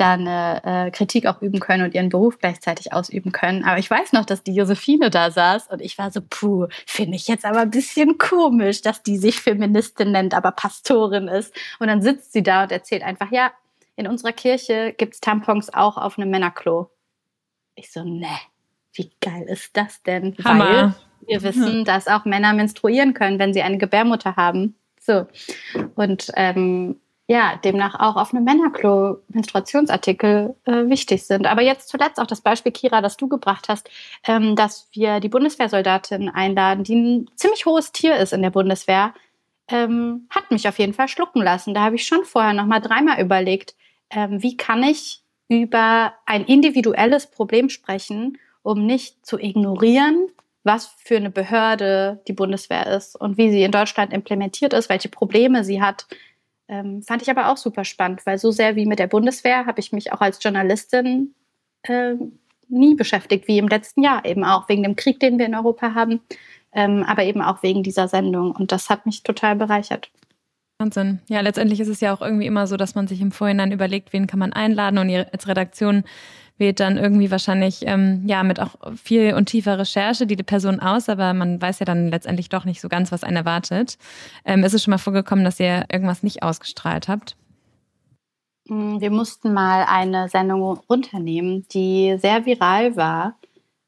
da 0.00 0.12
eine 0.12 0.62
äh, 0.64 0.90
Kritik 0.90 1.26
auch 1.26 1.42
üben 1.42 1.60
können 1.60 1.84
und 1.84 1.94
ihren 1.94 2.08
Beruf 2.08 2.38
gleichzeitig 2.38 2.92
ausüben 2.92 3.32
können. 3.32 3.64
Aber 3.64 3.78
ich 3.78 3.90
weiß 3.90 4.12
noch, 4.12 4.24
dass 4.24 4.42
die 4.42 4.54
Josephine 4.54 5.10
da 5.10 5.30
saß 5.30 5.68
und 5.68 5.80
ich 5.80 5.98
war 5.98 6.10
so, 6.10 6.20
puh, 6.28 6.66
finde 6.86 7.16
ich 7.16 7.28
jetzt 7.28 7.44
aber 7.44 7.60
ein 7.60 7.70
bisschen 7.70 8.18
komisch, 8.18 8.82
dass 8.82 9.02
die 9.02 9.18
sich 9.18 9.40
Feministin 9.40 10.12
nennt, 10.12 10.34
aber 10.34 10.52
Pastorin 10.52 11.28
ist. 11.28 11.54
Und 11.78 11.88
dann 11.88 12.02
sitzt 12.02 12.32
sie 12.32 12.42
da 12.42 12.62
und 12.62 12.72
erzählt 12.72 13.02
einfach, 13.02 13.30
ja, 13.30 13.52
in 13.96 14.06
unserer 14.06 14.32
Kirche 14.32 14.94
gibt's 14.96 15.20
Tampons 15.20 15.74
auch 15.74 15.96
auf 15.96 16.18
einem 16.18 16.30
Männerklo. 16.30 16.90
Ich 17.74 17.92
so, 17.92 18.04
ne, 18.04 18.28
wie 18.92 19.10
geil 19.20 19.46
ist 19.48 19.76
das 19.76 20.02
denn? 20.02 20.36
Hammer. 20.44 20.64
Weil 20.64 20.94
wir 21.26 21.42
wissen, 21.42 21.84
dass 21.84 22.06
auch 22.08 22.24
Männer 22.24 22.52
menstruieren 22.52 23.14
können, 23.14 23.38
wenn 23.38 23.52
sie 23.52 23.62
eine 23.62 23.78
Gebärmutter 23.78 24.36
haben. 24.36 24.76
So. 25.00 25.26
Und 25.94 26.30
ähm, 26.36 27.00
ja, 27.30 27.56
demnach 27.62 27.94
auch 28.00 28.16
auf 28.16 28.32
einem 28.32 28.44
Männerklo 28.44 29.18
Menstruationsartikel 29.28 30.56
äh, 30.64 30.88
wichtig 30.88 31.24
sind. 31.24 31.46
Aber 31.46 31.60
jetzt 31.60 31.90
zuletzt 31.90 32.18
auch 32.18 32.26
das 32.26 32.40
Beispiel, 32.40 32.72
Kira, 32.72 33.02
das 33.02 33.18
du 33.18 33.28
gebracht 33.28 33.68
hast, 33.68 33.90
ähm, 34.26 34.56
dass 34.56 34.88
wir 34.92 35.20
die 35.20 35.28
Bundeswehrsoldatin 35.28 36.30
einladen, 36.30 36.84
die 36.84 36.94
ein 36.94 37.30
ziemlich 37.36 37.66
hohes 37.66 37.92
Tier 37.92 38.16
ist 38.16 38.32
in 38.32 38.40
der 38.40 38.48
Bundeswehr, 38.48 39.12
ähm, 39.68 40.26
hat 40.30 40.50
mich 40.50 40.66
auf 40.68 40.78
jeden 40.78 40.94
Fall 40.94 41.08
schlucken 41.08 41.42
lassen. 41.42 41.74
Da 41.74 41.82
habe 41.82 41.96
ich 41.96 42.06
schon 42.06 42.24
vorher 42.24 42.54
noch 42.54 42.64
mal 42.64 42.80
dreimal 42.80 43.20
überlegt, 43.20 43.74
ähm, 44.08 44.42
wie 44.42 44.56
kann 44.56 44.82
ich 44.82 45.22
über 45.48 46.14
ein 46.24 46.46
individuelles 46.46 47.26
Problem 47.26 47.68
sprechen, 47.68 48.38
um 48.62 48.86
nicht 48.86 49.26
zu 49.26 49.38
ignorieren, 49.38 50.28
was 50.64 50.86
für 50.86 51.16
eine 51.16 51.30
Behörde 51.30 52.22
die 52.26 52.32
Bundeswehr 52.32 52.86
ist 52.86 53.16
und 53.16 53.36
wie 53.36 53.50
sie 53.50 53.62
in 53.62 53.72
Deutschland 53.72 54.14
implementiert 54.14 54.72
ist, 54.72 54.88
welche 54.88 55.10
Probleme 55.10 55.62
sie 55.62 55.82
hat, 55.82 56.06
ähm, 56.68 57.02
fand 57.02 57.22
ich 57.22 57.30
aber 57.30 57.48
auch 57.48 57.56
super 57.56 57.84
spannend, 57.84 58.24
weil 58.26 58.38
so 58.38 58.50
sehr 58.50 58.76
wie 58.76 58.86
mit 58.86 58.98
der 58.98 59.06
Bundeswehr 59.06 59.66
habe 59.66 59.80
ich 59.80 59.92
mich 59.92 60.12
auch 60.12 60.20
als 60.20 60.42
Journalistin 60.42 61.34
äh, 61.82 62.14
nie 62.68 62.94
beschäftigt, 62.94 63.48
wie 63.48 63.58
im 63.58 63.68
letzten 63.68 64.02
Jahr, 64.02 64.24
eben 64.24 64.44
auch 64.44 64.68
wegen 64.68 64.82
dem 64.82 64.96
Krieg, 64.96 65.20
den 65.20 65.38
wir 65.38 65.46
in 65.46 65.54
Europa 65.54 65.94
haben, 65.94 66.20
ähm, 66.72 67.02
aber 67.04 67.24
eben 67.24 67.40
auch 67.40 67.62
wegen 67.62 67.82
dieser 67.82 68.08
Sendung. 68.08 68.52
Und 68.52 68.72
das 68.72 68.90
hat 68.90 69.06
mich 69.06 69.22
total 69.22 69.56
bereichert. 69.56 70.10
Wahnsinn. 70.78 71.20
Ja, 71.28 71.40
letztendlich 71.40 71.80
ist 71.80 71.88
es 71.88 72.00
ja 72.00 72.14
auch 72.14 72.20
irgendwie 72.20 72.46
immer 72.46 72.66
so, 72.66 72.76
dass 72.76 72.94
man 72.94 73.08
sich 73.08 73.20
im 73.20 73.32
Vorhinein 73.32 73.72
überlegt, 73.72 74.12
wen 74.12 74.26
kann 74.28 74.38
man 74.38 74.52
einladen 74.52 74.98
und 74.98 75.10
als 75.10 75.48
Redaktion 75.48 76.04
wählt 76.58 76.80
dann 76.80 76.96
irgendwie 76.96 77.30
wahrscheinlich 77.30 77.86
ähm, 77.86 78.22
ja 78.26 78.42
mit 78.42 78.60
auch 78.60 78.74
viel 78.96 79.34
und 79.34 79.46
tiefer 79.46 79.78
Recherche 79.78 80.26
die 80.26 80.36
Person 80.42 80.80
aus, 80.80 81.08
aber 81.08 81.32
man 81.32 81.60
weiß 81.60 81.78
ja 81.78 81.86
dann 81.86 82.08
letztendlich 82.08 82.48
doch 82.48 82.64
nicht 82.64 82.80
so 82.80 82.88
ganz, 82.88 83.10
was 83.12 83.24
einen 83.24 83.36
erwartet. 83.36 83.96
Ähm, 84.44 84.64
ist 84.64 84.74
es 84.74 84.82
schon 84.82 84.90
mal 84.92 84.98
vorgekommen, 84.98 85.44
dass 85.44 85.60
ihr 85.60 85.86
irgendwas 85.90 86.22
nicht 86.22 86.42
ausgestrahlt 86.42 87.08
habt? 87.08 87.36
Mm, 88.68 89.00
wir 89.00 89.10
mussten 89.10 89.52
mal 89.52 89.84
eine 89.88 90.28
Sendung 90.28 90.62
runternehmen, 90.90 91.66
die 91.72 92.16
sehr 92.18 92.44
viral 92.44 92.96
war 92.96 93.36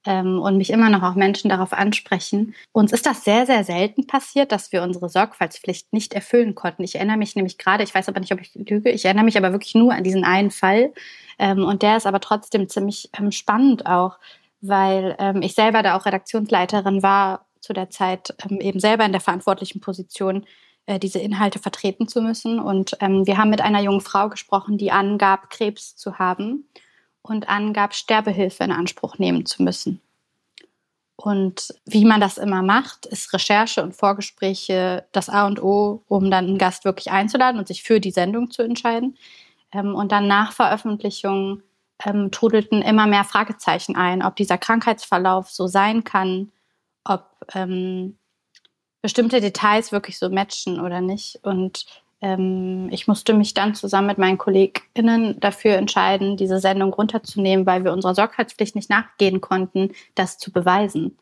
ähm, 0.07 0.41
und 0.41 0.57
mich 0.57 0.71
immer 0.71 0.89
noch 0.89 1.03
auch 1.03 1.15
Menschen 1.15 1.51
darauf 1.51 1.73
ansprechen. 1.73 2.55
Uns 2.73 2.93
ist 2.93 3.07
das 3.07 3.25
sehr, 3.25 3.47
sehr 3.47 3.65
selten 3.65 4.07
passiert, 4.07 4.53
dass 4.53 4.73
wir 4.73 4.83
unsere 4.83 5.09
Sorgfaltspflicht 5.09 5.93
nicht 5.93 6.15
erfüllen 6.15 6.55
konnten. 6.55 6.83
Ich 6.83 6.95
erinnere 6.95 7.19
mich 7.19 7.37
nämlich 7.37 7.59
gerade, 7.59 7.85
ich 7.85 7.95
weiß 7.95 8.09
aber 8.09 8.21
nicht, 8.21 8.33
ob 8.33 8.41
ich 8.41 8.55
lüge, 8.55 8.91
ich 8.91 9.05
erinnere 9.05 9.25
mich 9.25 9.37
aber 9.37 9.53
wirklich 9.53 9.75
nur 9.75 9.93
an 9.93 10.05
diesen 10.05 10.25
einen 10.25 10.51
Fall. 10.51 10.93
Ähm, 11.39 11.65
und 11.65 11.83
der 11.83 11.97
ist 11.97 12.07
aber 12.07 12.21
trotzdem 12.21 12.69
ziemlich 12.69 13.11
ähm, 13.19 13.31
spannend 13.31 13.87
auch, 13.87 14.19
weil 14.61 15.17
ähm, 15.19 15.43
ich 15.43 15.55
selber 15.55 15.83
da 15.83 15.97
auch 15.97 16.07
Redaktionsleiterin 16.07 17.03
war 17.03 17.47
zu 17.61 17.73
der 17.73 17.91
Zeit, 17.91 18.35
ähm, 18.49 18.61
eben 18.61 18.81
selber 18.81 19.05
in 19.05 19.13
der 19.13 19.21
verantwortlichen 19.21 19.81
Position, 19.81 20.47
äh, 20.87 20.99
diese 20.99 21.19
Inhalte 21.19 21.59
vertreten 21.59 22.09
zu 22.09 22.23
müssen. 22.23 22.59
Und 22.59 22.97
ähm, 23.01 23.27
wir 23.27 23.37
haben 23.37 23.51
mit 23.51 23.61
einer 23.61 23.83
jungen 23.83 24.01
Frau 24.01 24.31
gesprochen, 24.31 24.79
die 24.79 24.93
angab, 24.93 25.51
Krebs 25.51 25.95
zu 25.97 26.19
haben 26.19 26.65
und 27.23 27.49
angab, 27.49 27.95
Sterbehilfe 27.95 28.65
in 28.65 28.73
Anspruch 28.73 29.19
nehmen 29.19 29.47
zu 29.47 29.63
müssen. 29.63 30.01
Und 31.17 31.75
wie 31.85 32.07
man 32.07 32.21
das 32.21 32.39
immer 32.39 32.63
macht, 32.63 33.05
ist 33.05 33.33
Recherche 33.35 33.83
und 33.83 33.95
Vorgespräche 33.95 35.07
das 35.13 35.29
A 35.29 35.47
und 35.47 35.63
O, 35.63 36.03
um 36.09 36.31
dann 36.31 36.47
einen 36.47 36.59
Gast 36.59 36.87
wirklich 36.87 37.11
einzuladen 37.11 37.59
und 37.59 37.69
sich 37.69 37.83
für 37.83 38.01
die 38.01 38.11
Sendung 38.11 38.51
zu 38.51 38.63
entscheiden. 38.63 39.19
Ähm, 39.73 39.95
und 39.95 40.13
dann 40.13 40.27
nach 40.29 40.53
Veröffentlichung 40.53 41.63
ähm, 42.05 42.31
trudelten 42.31 42.81
immer 42.81 43.07
mehr 43.07 43.25
Fragezeichen 43.25 43.97
ein, 43.97 44.23
ob 44.23 44.37
dieser 44.37 44.57
Krankheitsverlauf 44.57 45.51
so 45.51 45.67
sein 45.67 46.05
kann, 46.05 46.53
ob 47.05 47.27
ähm, 47.55 48.17
bestimmte 49.03 49.43
Details 49.43 49.93
wirklich 49.93 50.19
so 50.19 50.31
matchen 50.31 50.81
oder 50.81 51.03
nicht. 51.03 51.41
Und 51.43 51.85
ich 52.23 53.09
musste 53.09 53.33
mich 53.33 53.55
dann 53.55 53.75
zusammen 53.75 54.09
mit 54.09 54.19
meinen 54.19 54.37
KollegInnen 54.37 55.41
dafür 55.41 55.77
entscheiden, 55.77 56.37
diese 56.37 56.59
Sendung 56.59 56.93
runterzunehmen, 56.93 57.65
weil 57.65 57.83
wir 57.83 57.95
unserer 57.95 58.15
Sorgfaltspflicht 58.15 58.77
nicht 58.77 58.91
nachgehen 58.91 59.41
konnten, 59.41 59.93
das 60.15 60.37
zu 60.37 60.53
beweisen. 60.53 61.17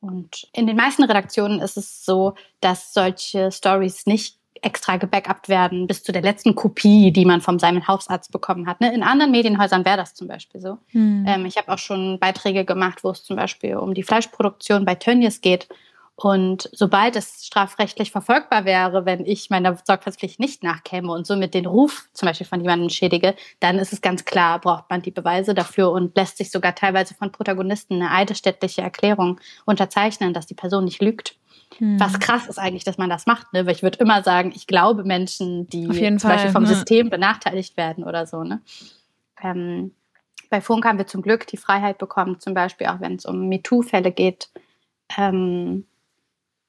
Und 0.00 0.48
in 0.52 0.66
den 0.66 0.76
meisten 0.76 1.04
Redaktionen 1.04 1.60
ist 1.60 1.76
es 1.76 2.04
so, 2.04 2.34
dass 2.60 2.92
solche 2.92 3.52
Stories 3.52 4.06
nicht 4.06 4.38
extra 4.60 4.96
gebackupt 4.96 5.48
werden 5.48 5.86
bis 5.86 6.02
zu 6.02 6.10
der 6.10 6.22
letzten 6.22 6.56
Kopie, 6.56 7.12
die 7.12 7.24
man 7.24 7.40
vom 7.40 7.60
seinem 7.60 7.86
Hausarzt 7.86 8.32
bekommen 8.32 8.66
hat. 8.66 8.80
Ne? 8.80 8.92
In 8.92 9.04
anderen 9.04 9.30
Medienhäusern 9.30 9.84
wäre 9.84 9.98
das 9.98 10.14
zum 10.14 10.26
Beispiel 10.26 10.60
so. 10.60 10.78
Hm. 10.88 11.24
Ähm, 11.28 11.46
ich 11.46 11.56
habe 11.56 11.72
auch 11.72 11.78
schon 11.78 12.18
Beiträge 12.18 12.64
gemacht, 12.64 13.04
wo 13.04 13.10
es 13.10 13.22
zum 13.22 13.36
Beispiel 13.36 13.76
um 13.76 13.94
die 13.94 14.02
Fleischproduktion 14.02 14.84
bei 14.84 14.96
Tönnies 14.96 15.40
geht 15.40 15.68
und 16.20 16.68
sobald 16.72 17.14
es 17.14 17.46
strafrechtlich 17.46 18.10
verfolgbar 18.10 18.64
wäre, 18.64 19.06
wenn 19.06 19.24
ich 19.24 19.50
meiner 19.50 19.76
Sorgfaltspflicht 19.76 20.40
nicht 20.40 20.64
nachkäme 20.64 21.12
und 21.12 21.28
somit 21.28 21.54
den 21.54 21.64
Ruf 21.64 22.08
zum 22.12 22.26
Beispiel 22.26 22.46
von 22.46 22.60
jemandem 22.60 22.90
schädige, 22.90 23.36
dann 23.60 23.78
ist 23.78 23.92
es 23.92 24.00
ganz 24.00 24.24
klar, 24.24 24.60
braucht 24.60 24.90
man 24.90 25.00
die 25.00 25.12
Beweise 25.12 25.54
dafür 25.54 25.92
und 25.92 26.16
lässt 26.16 26.38
sich 26.38 26.50
sogar 26.50 26.74
teilweise 26.74 27.14
von 27.14 27.30
Protagonisten 27.30 28.02
eine 28.02 28.10
eidesstättliche 28.10 28.82
Erklärung 28.82 29.38
unterzeichnen, 29.64 30.34
dass 30.34 30.46
die 30.46 30.56
Person 30.56 30.86
nicht 30.86 31.00
lügt. 31.00 31.36
Hm. 31.76 32.00
Was 32.00 32.18
krass 32.18 32.48
ist 32.48 32.58
eigentlich, 32.58 32.82
dass 32.82 32.98
man 32.98 33.10
das 33.10 33.26
macht, 33.26 33.52
ne? 33.52 33.64
Weil 33.64 33.76
ich 33.76 33.84
würde 33.84 34.00
immer 34.00 34.24
sagen, 34.24 34.50
ich 34.56 34.66
glaube 34.66 35.04
Menschen, 35.04 35.68
die 35.68 35.86
zum 35.86 36.18
Fall, 36.18 36.32
Beispiel 36.32 36.50
vom 36.50 36.64
ne? 36.64 36.68
System 36.68 37.10
benachteiligt 37.10 37.76
werden 37.76 38.02
oder 38.02 38.26
so, 38.26 38.42
ne? 38.42 38.60
Ähm, 39.40 39.94
bei 40.50 40.60
Funk 40.60 40.84
haben 40.84 40.98
wir 40.98 41.06
zum 41.06 41.22
Glück 41.22 41.46
die 41.46 41.58
Freiheit 41.58 41.98
bekommen, 41.98 42.40
zum 42.40 42.54
Beispiel 42.54 42.88
auch 42.88 42.98
wenn 42.98 43.14
es 43.14 43.24
um 43.24 43.48
MeToo-Fälle 43.48 44.10
geht, 44.10 44.48
ähm, 45.16 45.84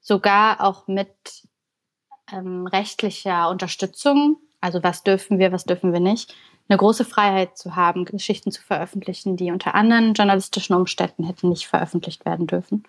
sogar 0.10 0.60
auch 0.62 0.88
mit 0.88 1.14
ähm, 2.32 2.66
rechtlicher 2.66 3.48
Unterstützung, 3.50 4.38
also 4.60 4.84
was 4.84 5.04
dürfen 5.04 5.38
wir, 5.38 5.52
was 5.52 5.66
dürfen 5.66 5.94
wir 5.94 6.00
nicht, 6.00 6.36
eine 6.68 6.78
große 6.78 7.06
Freiheit 7.06 7.58
zu 7.58 7.76
haben, 7.76 8.06
Geschichten 8.06 8.52
zu 8.52 8.62
veröffentlichen, 8.62 9.38
die 9.38 9.52
unter 9.52 9.76
anderen 9.76 10.16
journalistischen 10.16 10.76
Umständen 10.76 11.24
hätten 11.24 11.50
nicht 11.50 11.68
veröffentlicht 11.68 12.26
werden 12.26 12.48
dürfen. 12.48 12.84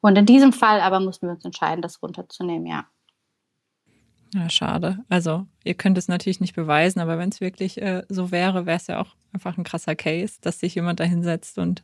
Und 0.00 0.16
in 0.16 0.26
diesem 0.26 0.52
Fall 0.52 0.80
aber 0.82 1.00
mussten 1.00 1.26
wir 1.26 1.32
uns 1.32 1.44
entscheiden, 1.44 1.82
das 1.82 2.02
runterzunehmen, 2.02 2.66
ja. 2.66 2.86
Ja, 4.34 4.50
schade. 4.50 4.98
Also, 5.08 5.46
ihr 5.64 5.74
könnt 5.74 5.96
es 5.96 6.06
natürlich 6.06 6.40
nicht 6.40 6.54
beweisen, 6.54 7.00
aber 7.00 7.18
wenn 7.18 7.30
es 7.30 7.40
wirklich 7.40 7.80
äh, 7.80 8.02
so 8.10 8.30
wäre, 8.30 8.66
wäre 8.66 8.76
es 8.76 8.88
ja 8.88 9.00
auch 9.00 9.16
einfach 9.32 9.56
ein 9.56 9.64
krasser 9.64 9.96
Case, 9.96 10.36
dass 10.42 10.60
sich 10.60 10.74
jemand 10.74 11.00
da 11.00 11.04
hinsetzt 11.04 11.58
und 11.58 11.82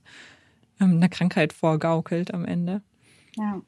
ähm, 0.79 0.97
eine 0.97 1.09
Krankheit 1.09 1.55
vorgaukelt 1.55 2.35
am 2.35 2.44
Ende. 2.44 2.83
Ja. 3.37 3.62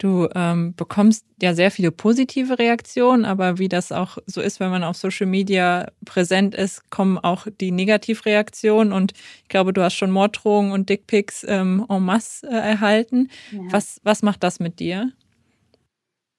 Du 0.00 0.30
ähm, 0.34 0.74
bekommst 0.76 1.26
ja 1.42 1.52
sehr 1.52 1.70
viele 1.70 1.90
positive 1.90 2.58
Reaktionen, 2.58 3.26
aber 3.26 3.58
wie 3.58 3.68
das 3.68 3.92
auch 3.92 4.16
so 4.24 4.40
ist, 4.40 4.58
wenn 4.58 4.70
man 4.70 4.82
auf 4.82 4.96
Social 4.96 5.26
Media 5.26 5.92
präsent 6.06 6.54
ist, 6.54 6.88
kommen 6.88 7.18
auch 7.18 7.46
die 7.60 7.70
Negativreaktionen. 7.70 8.94
Und 8.94 9.12
ich 9.42 9.48
glaube, 9.50 9.74
du 9.74 9.82
hast 9.82 9.94
schon 9.94 10.10
Morddrohungen 10.10 10.72
und 10.72 10.88
Dickpics 10.88 11.44
ähm, 11.46 11.84
en 11.90 12.02
masse 12.02 12.46
äh, 12.48 12.54
erhalten. 12.54 13.28
Ja. 13.52 13.60
Was, 13.72 14.00
was 14.02 14.22
macht 14.22 14.42
das 14.42 14.58
mit 14.58 14.80
dir? 14.80 15.12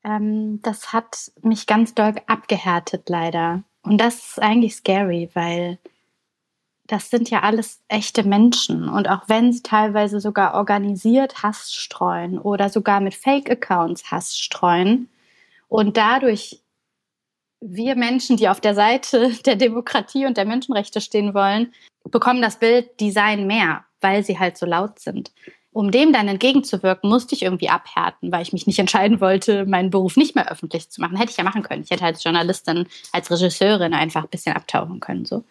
Ähm, 0.04 0.60
das 0.64 0.92
hat 0.92 1.32
mich 1.44 1.68
ganz 1.68 1.94
doll 1.94 2.16
abgehärtet, 2.26 3.10
leider. 3.10 3.64
Und 3.84 4.00
das 4.00 4.16
ist 4.16 4.42
eigentlich 4.42 4.74
scary, 4.74 5.30
weil 5.36 5.78
das 6.88 7.10
sind 7.10 7.30
ja 7.30 7.42
alles 7.42 7.80
echte 7.88 8.24
Menschen. 8.24 8.90
Und 8.90 9.10
auch 9.10 9.24
wenn 9.28 9.54
sie 9.54 9.64
teilweise 9.64 10.20
sogar 10.20 10.56
organisiert 10.56 11.44
Hass 11.44 11.74
streuen 11.74 12.38
oder 12.38 12.70
sogar 12.70 13.00
mit 13.00 13.16
Fake-Accounts 13.16 14.12
Hass 14.12 14.38
streuen 14.38 15.10
und 15.70 15.98
dadurch 15.98 16.60
wir 17.62 17.96
Menschen, 17.96 18.38
die 18.38 18.50
auf 18.50 18.60
der 18.60 18.76
Seite 18.76 19.32
der 19.46 19.56
Demokratie 19.56 20.26
und 20.26 20.38
der 20.38 20.46
Menschenrechte 20.46 21.00
stehen 21.00 21.34
wollen, 21.34 21.74
bekommen 22.10 22.42
das 22.42 22.58
Bild, 22.58 23.00
die 23.00 23.12
seien 23.12 23.48
mehr, 23.48 23.86
weil 24.02 24.24
sie 24.24 24.40
halt 24.40 24.58
so 24.58 24.66
laut 24.66 25.00
sind. 25.00 25.32
Um 25.74 25.90
dem 25.90 26.12
dann 26.12 26.28
entgegenzuwirken, 26.28 27.10
musste 27.10 27.34
ich 27.34 27.44
irgendwie 27.44 27.70
abhärten, 27.70 28.32
weil 28.32 28.42
ich 28.42 28.52
mich 28.52 28.68
nicht 28.68 28.80
entscheiden 28.80 29.22
wollte, 29.22 29.66
meinen 29.66 29.92
Beruf 29.92 30.18
nicht 30.18 30.36
mehr 30.36 30.52
öffentlich 30.52 30.90
zu 30.90 31.00
machen. 31.00 31.16
Hätte 31.16 31.32
ich 31.32 31.38
ja 31.38 31.44
machen 31.44 31.64
können. 31.64 31.84
Ich 31.84 31.92
hätte 31.92 32.04
als 32.04 32.24
Journalistin, 32.24 32.88
als 33.14 33.32
Regisseurin 33.32 33.94
einfach 33.94 34.24
ein 34.24 34.30
bisschen 34.30 34.56
abtauchen 34.56 35.00
können. 35.00 35.26
So. 35.26 35.46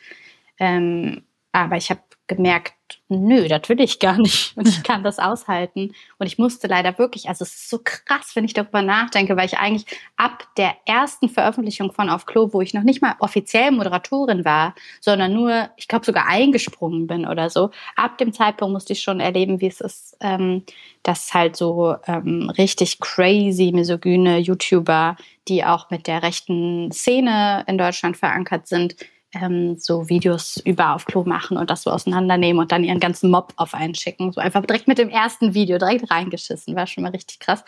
Ähm, 0.60 1.24
aber 1.52 1.76
ich 1.76 1.90
habe 1.90 2.00
gemerkt, 2.28 2.74
nö, 3.08 3.48
das 3.48 3.68
will 3.68 3.80
ich 3.80 3.98
gar 3.98 4.16
nicht. 4.16 4.56
Und 4.56 4.68
ich 4.68 4.84
kann 4.84 5.02
das 5.02 5.18
aushalten. 5.18 5.92
Und 6.18 6.26
ich 6.28 6.38
musste 6.38 6.68
leider 6.68 6.96
wirklich, 6.96 7.28
also 7.28 7.42
es 7.42 7.56
ist 7.56 7.70
so 7.70 7.80
krass, 7.82 8.30
wenn 8.34 8.44
ich 8.44 8.52
darüber 8.52 8.82
nachdenke, 8.82 9.36
weil 9.36 9.46
ich 9.46 9.58
eigentlich 9.58 9.84
ab 10.16 10.46
der 10.56 10.76
ersten 10.86 11.28
Veröffentlichung 11.28 11.90
von 11.90 12.08
Auf 12.08 12.24
Klo, 12.24 12.50
wo 12.52 12.60
ich 12.60 12.72
noch 12.72 12.84
nicht 12.84 13.02
mal 13.02 13.16
offiziell 13.18 13.72
Moderatorin 13.72 14.44
war, 14.44 14.76
sondern 15.00 15.34
nur, 15.34 15.70
ich 15.76 15.88
glaube, 15.88 16.06
sogar 16.06 16.28
eingesprungen 16.28 17.08
bin 17.08 17.26
oder 17.26 17.50
so, 17.50 17.70
ab 17.96 18.16
dem 18.18 18.32
Zeitpunkt 18.32 18.72
musste 18.72 18.92
ich 18.92 19.02
schon 19.02 19.18
erleben, 19.18 19.60
wie 19.60 19.66
es 19.66 19.80
ist, 19.80 20.16
ähm, 20.20 20.62
dass 21.02 21.34
halt 21.34 21.56
so 21.56 21.96
ähm, 22.06 22.48
richtig 22.56 23.00
crazy 23.00 23.72
misogyne 23.74 24.38
YouTuber, 24.38 25.16
die 25.48 25.64
auch 25.64 25.90
mit 25.90 26.06
der 26.06 26.22
rechten 26.22 26.92
Szene 26.92 27.64
in 27.66 27.76
Deutschland 27.76 28.16
verankert 28.16 28.68
sind, 28.68 28.94
ähm, 29.32 29.76
so 29.78 30.08
Videos 30.08 30.56
über 30.64 30.94
auf 30.94 31.04
Klo 31.04 31.24
machen 31.24 31.56
und 31.56 31.70
das 31.70 31.82
so 31.82 31.90
auseinandernehmen 31.90 32.60
und 32.60 32.72
dann 32.72 32.84
ihren 32.84 33.00
ganzen 33.00 33.30
Mob 33.30 33.52
auf 33.56 33.74
einen 33.74 33.94
schicken. 33.94 34.32
So 34.32 34.40
einfach 34.40 34.64
direkt 34.64 34.88
mit 34.88 34.98
dem 34.98 35.08
ersten 35.08 35.54
Video 35.54 35.78
direkt 35.78 36.10
reingeschissen. 36.10 36.76
War 36.76 36.86
schon 36.86 37.04
mal 37.04 37.10
richtig 37.10 37.38
krass. 37.38 37.64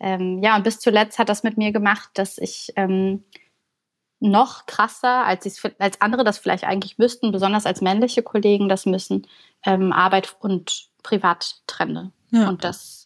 Ähm, 0.00 0.42
ja, 0.42 0.56
und 0.56 0.64
bis 0.64 0.80
zuletzt 0.80 1.18
hat 1.18 1.28
das 1.28 1.42
mit 1.42 1.56
mir 1.56 1.72
gemacht, 1.72 2.10
dass 2.14 2.38
ich 2.38 2.72
ähm, 2.76 3.24
noch 4.20 4.66
krasser, 4.66 5.26
als, 5.26 5.62
als 5.78 6.00
andere 6.00 6.24
das 6.24 6.38
vielleicht 6.38 6.64
eigentlich 6.64 6.98
müssten, 6.98 7.32
besonders 7.32 7.66
als 7.66 7.80
männliche 7.80 8.22
Kollegen 8.22 8.68
das 8.68 8.86
müssen, 8.86 9.26
ähm, 9.64 9.92
Arbeit 9.92 10.36
und 10.40 10.88
Privat 11.02 11.56
trenne. 11.66 12.12
Ja. 12.30 12.48
Und 12.48 12.64
das 12.64 13.03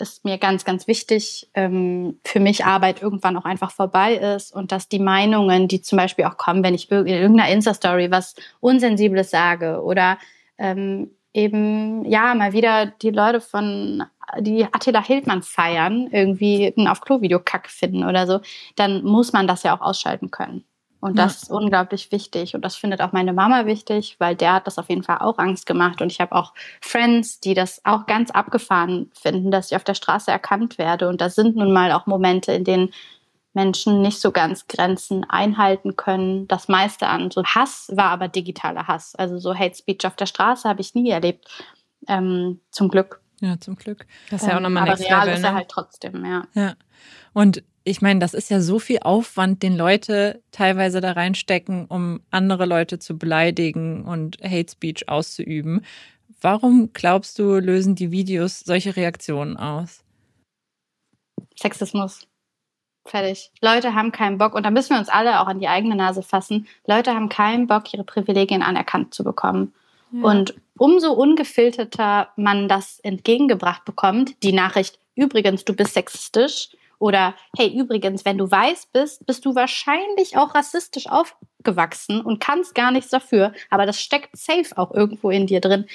ist 0.00 0.24
mir 0.24 0.38
ganz, 0.38 0.64
ganz 0.64 0.86
wichtig, 0.86 1.48
ähm, 1.54 2.18
für 2.24 2.40
mich 2.40 2.64
Arbeit 2.64 3.02
irgendwann 3.02 3.36
auch 3.36 3.44
einfach 3.44 3.70
vorbei 3.70 4.14
ist 4.14 4.54
und 4.54 4.72
dass 4.72 4.88
die 4.88 4.98
Meinungen, 4.98 5.68
die 5.68 5.82
zum 5.82 5.98
Beispiel 5.98 6.24
auch 6.24 6.36
kommen, 6.36 6.64
wenn 6.64 6.74
ich 6.74 6.90
in 6.90 7.06
irgendeiner 7.06 7.50
Insta-Story 7.50 8.10
was 8.10 8.34
Unsensibles 8.60 9.30
sage 9.30 9.82
oder 9.82 10.18
ähm, 10.58 11.10
eben, 11.32 12.04
ja, 12.04 12.34
mal 12.34 12.52
wieder 12.52 12.86
die 12.86 13.10
Leute 13.10 13.40
von, 13.40 14.04
die 14.38 14.64
Attila 14.64 15.02
Hildmann 15.02 15.42
feiern, 15.42 16.08
irgendwie 16.10 16.72
ein 16.76 16.88
Auf-Klo-Video 16.88 17.40
kack 17.40 17.68
finden 17.68 18.04
oder 18.04 18.26
so, 18.26 18.40
dann 18.76 19.04
muss 19.04 19.32
man 19.32 19.46
das 19.46 19.62
ja 19.62 19.76
auch 19.76 19.80
ausschalten 19.80 20.30
können. 20.30 20.64
Und 21.00 21.18
das 21.18 21.34
ja. 21.34 21.42
ist 21.42 21.50
unglaublich 21.50 22.12
wichtig. 22.12 22.54
Und 22.54 22.62
das 22.62 22.76
findet 22.76 23.00
auch 23.00 23.12
meine 23.12 23.32
Mama 23.32 23.64
wichtig, 23.64 24.16
weil 24.18 24.36
der 24.36 24.54
hat 24.54 24.66
das 24.66 24.78
auf 24.78 24.88
jeden 24.88 25.02
Fall 25.02 25.18
auch 25.18 25.38
Angst 25.38 25.64
gemacht. 25.66 26.02
Und 26.02 26.12
ich 26.12 26.20
habe 26.20 26.34
auch 26.34 26.52
Friends, 26.80 27.40
die 27.40 27.54
das 27.54 27.80
auch 27.84 28.06
ganz 28.06 28.30
abgefahren 28.30 29.10
finden, 29.18 29.50
dass 29.50 29.70
ich 29.70 29.76
auf 29.76 29.84
der 29.84 29.94
Straße 29.94 30.30
erkannt 30.30 30.76
werde. 30.76 31.08
Und 31.08 31.20
da 31.20 31.30
sind 31.30 31.56
nun 31.56 31.72
mal 31.72 31.92
auch 31.92 32.06
Momente, 32.06 32.52
in 32.52 32.64
denen 32.64 32.90
Menschen 33.54 34.02
nicht 34.02 34.20
so 34.20 34.30
ganz 34.30 34.68
Grenzen 34.68 35.24
einhalten 35.28 35.96
können. 35.96 36.46
Das 36.46 36.68
meiste 36.68 37.08
an 37.08 37.30
so 37.30 37.42
Hass 37.44 37.90
war 37.94 38.10
aber 38.10 38.28
digitaler 38.28 38.86
Hass. 38.86 39.14
Also 39.16 39.38
so 39.38 39.54
Hate 39.54 39.74
Speech 39.74 40.06
auf 40.06 40.16
der 40.16 40.26
Straße 40.26 40.68
habe 40.68 40.80
ich 40.80 40.94
nie 40.94 41.10
erlebt. 41.10 41.48
Ähm, 42.08 42.60
zum 42.70 42.88
Glück. 42.88 43.20
Ja, 43.40 43.58
zum 43.58 43.76
Glück. 43.76 44.06
Das 44.30 44.42
ist 44.42 44.48
ja 44.48 44.56
auch 44.56 44.60
nochmal 44.60 44.86
ähm, 44.86 44.92
aber 44.92 45.00
real 45.00 45.20
Level, 45.20 45.34
ist 45.34 45.44
er 45.44 45.50
ne? 45.50 45.56
halt 45.56 45.68
trotzdem, 45.68 46.24
ja. 46.24 46.44
Ja. 46.54 46.74
Und 47.32 47.62
ich 47.84 48.02
meine, 48.02 48.20
das 48.20 48.34
ist 48.34 48.50
ja 48.50 48.60
so 48.60 48.78
viel 48.78 48.98
Aufwand, 49.00 49.62
den 49.62 49.76
Leute 49.76 50.42
teilweise 50.52 51.00
da 51.00 51.12
reinstecken, 51.12 51.86
um 51.86 52.20
andere 52.30 52.66
Leute 52.66 52.98
zu 52.98 53.16
beleidigen 53.16 54.04
und 54.04 54.38
Hate 54.42 54.70
Speech 54.70 55.08
auszuüben. 55.08 55.84
Warum 56.40 56.92
glaubst 56.92 57.38
du, 57.38 57.54
lösen 57.56 57.94
die 57.94 58.10
Videos 58.10 58.60
solche 58.60 58.96
Reaktionen 58.96 59.56
aus? 59.56 60.02
Sexismus. 61.58 62.26
Fertig. 63.06 63.50
Leute 63.60 63.94
haben 63.94 64.12
keinen 64.12 64.38
Bock, 64.38 64.54
und 64.54 64.64
da 64.64 64.70
müssen 64.70 64.90
wir 64.90 64.98
uns 64.98 65.08
alle 65.08 65.40
auch 65.40 65.46
an 65.46 65.58
die 65.58 65.68
eigene 65.68 65.96
Nase 65.96 66.22
fassen. 66.22 66.66
Leute 66.86 67.14
haben 67.14 67.28
keinen 67.28 67.66
Bock, 67.66 67.92
ihre 67.92 68.04
Privilegien 68.04 68.62
anerkannt 68.62 69.14
zu 69.14 69.24
bekommen. 69.24 69.72
Ja. 70.12 70.22
Und 70.22 70.54
umso 70.76 71.12
ungefilterter 71.12 72.28
man 72.36 72.68
das 72.68 73.00
entgegengebracht 73.00 73.84
bekommt, 73.84 74.42
die 74.42 74.52
Nachricht, 74.52 74.98
übrigens, 75.14 75.64
du 75.64 75.74
bist 75.74 75.94
sexistisch, 75.94 76.70
oder 77.00 77.34
hey, 77.56 77.74
übrigens, 77.76 78.24
wenn 78.24 78.38
du 78.38 78.48
weiß 78.48 78.90
bist, 78.92 79.26
bist 79.26 79.44
du 79.46 79.54
wahrscheinlich 79.54 80.36
auch 80.36 80.54
rassistisch 80.54 81.08
aufgewachsen 81.08 82.20
und 82.20 82.40
kannst 82.40 82.74
gar 82.74 82.92
nichts 82.92 83.10
dafür, 83.10 83.52
aber 83.70 83.86
das 83.86 84.00
steckt 84.00 84.36
safe 84.36 84.76
auch 84.76 84.92
irgendwo 84.92 85.30
in 85.30 85.46
dir 85.46 85.60
drin. 85.60 85.86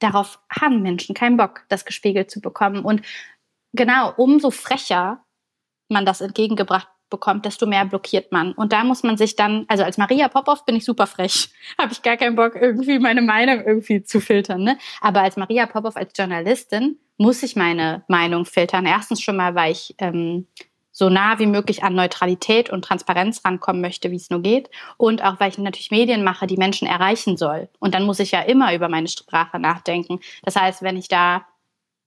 Darauf 0.00 0.40
haben 0.50 0.82
Menschen 0.82 1.14
keinen 1.14 1.36
Bock, 1.36 1.64
das 1.68 1.84
gespiegelt 1.84 2.28
zu 2.28 2.40
bekommen. 2.40 2.84
Und 2.84 3.02
genau, 3.72 4.12
umso 4.16 4.50
frecher 4.50 5.24
man 5.88 6.04
das 6.04 6.20
entgegengebracht 6.20 6.88
bekommt, 7.12 7.44
desto 7.44 7.66
mehr 7.66 7.84
blockiert 7.84 8.32
man. 8.32 8.52
Und 8.52 8.72
da 8.72 8.82
muss 8.82 9.02
man 9.02 9.16
sich 9.16 9.36
dann, 9.36 9.66
also 9.68 9.84
als 9.84 9.98
Maria 9.98 10.28
Popov 10.28 10.64
bin 10.64 10.74
ich 10.74 10.84
super 10.84 11.06
frech. 11.06 11.50
Habe 11.78 11.92
ich 11.92 12.02
gar 12.02 12.16
keinen 12.16 12.34
Bock, 12.34 12.56
irgendwie 12.56 12.98
meine 12.98 13.22
Meinung 13.22 13.62
irgendwie 13.64 14.02
zu 14.02 14.20
filtern. 14.20 14.64
Ne? 14.64 14.78
Aber 15.00 15.20
als 15.20 15.36
Maria 15.36 15.66
Popov, 15.66 15.96
als 15.96 16.12
Journalistin, 16.16 16.98
muss 17.18 17.42
ich 17.42 17.54
meine 17.54 18.02
Meinung 18.08 18.46
filtern. 18.46 18.86
Erstens 18.86 19.20
schon 19.20 19.36
mal, 19.36 19.54
weil 19.54 19.72
ich 19.72 19.94
ähm, 19.98 20.46
so 20.90 21.10
nah 21.10 21.38
wie 21.38 21.46
möglich 21.46 21.84
an 21.84 21.94
Neutralität 21.94 22.70
und 22.70 22.84
Transparenz 22.84 23.44
rankommen 23.44 23.82
möchte, 23.82 24.10
wie 24.10 24.16
es 24.16 24.30
nur 24.30 24.40
geht. 24.40 24.70
Und 24.96 25.22
auch, 25.22 25.38
weil 25.38 25.50
ich 25.50 25.58
natürlich 25.58 25.90
Medien 25.90 26.24
mache, 26.24 26.46
die 26.46 26.56
Menschen 26.56 26.88
erreichen 26.88 27.36
soll. 27.36 27.68
Und 27.78 27.94
dann 27.94 28.04
muss 28.04 28.20
ich 28.20 28.30
ja 28.30 28.40
immer 28.40 28.74
über 28.74 28.88
meine 28.88 29.08
Sprache 29.08 29.58
nachdenken. 29.58 30.20
Das 30.42 30.56
heißt, 30.56 30.82
wenn 30.82 30.96
ich 30.96 31.08
da 31.08 31.46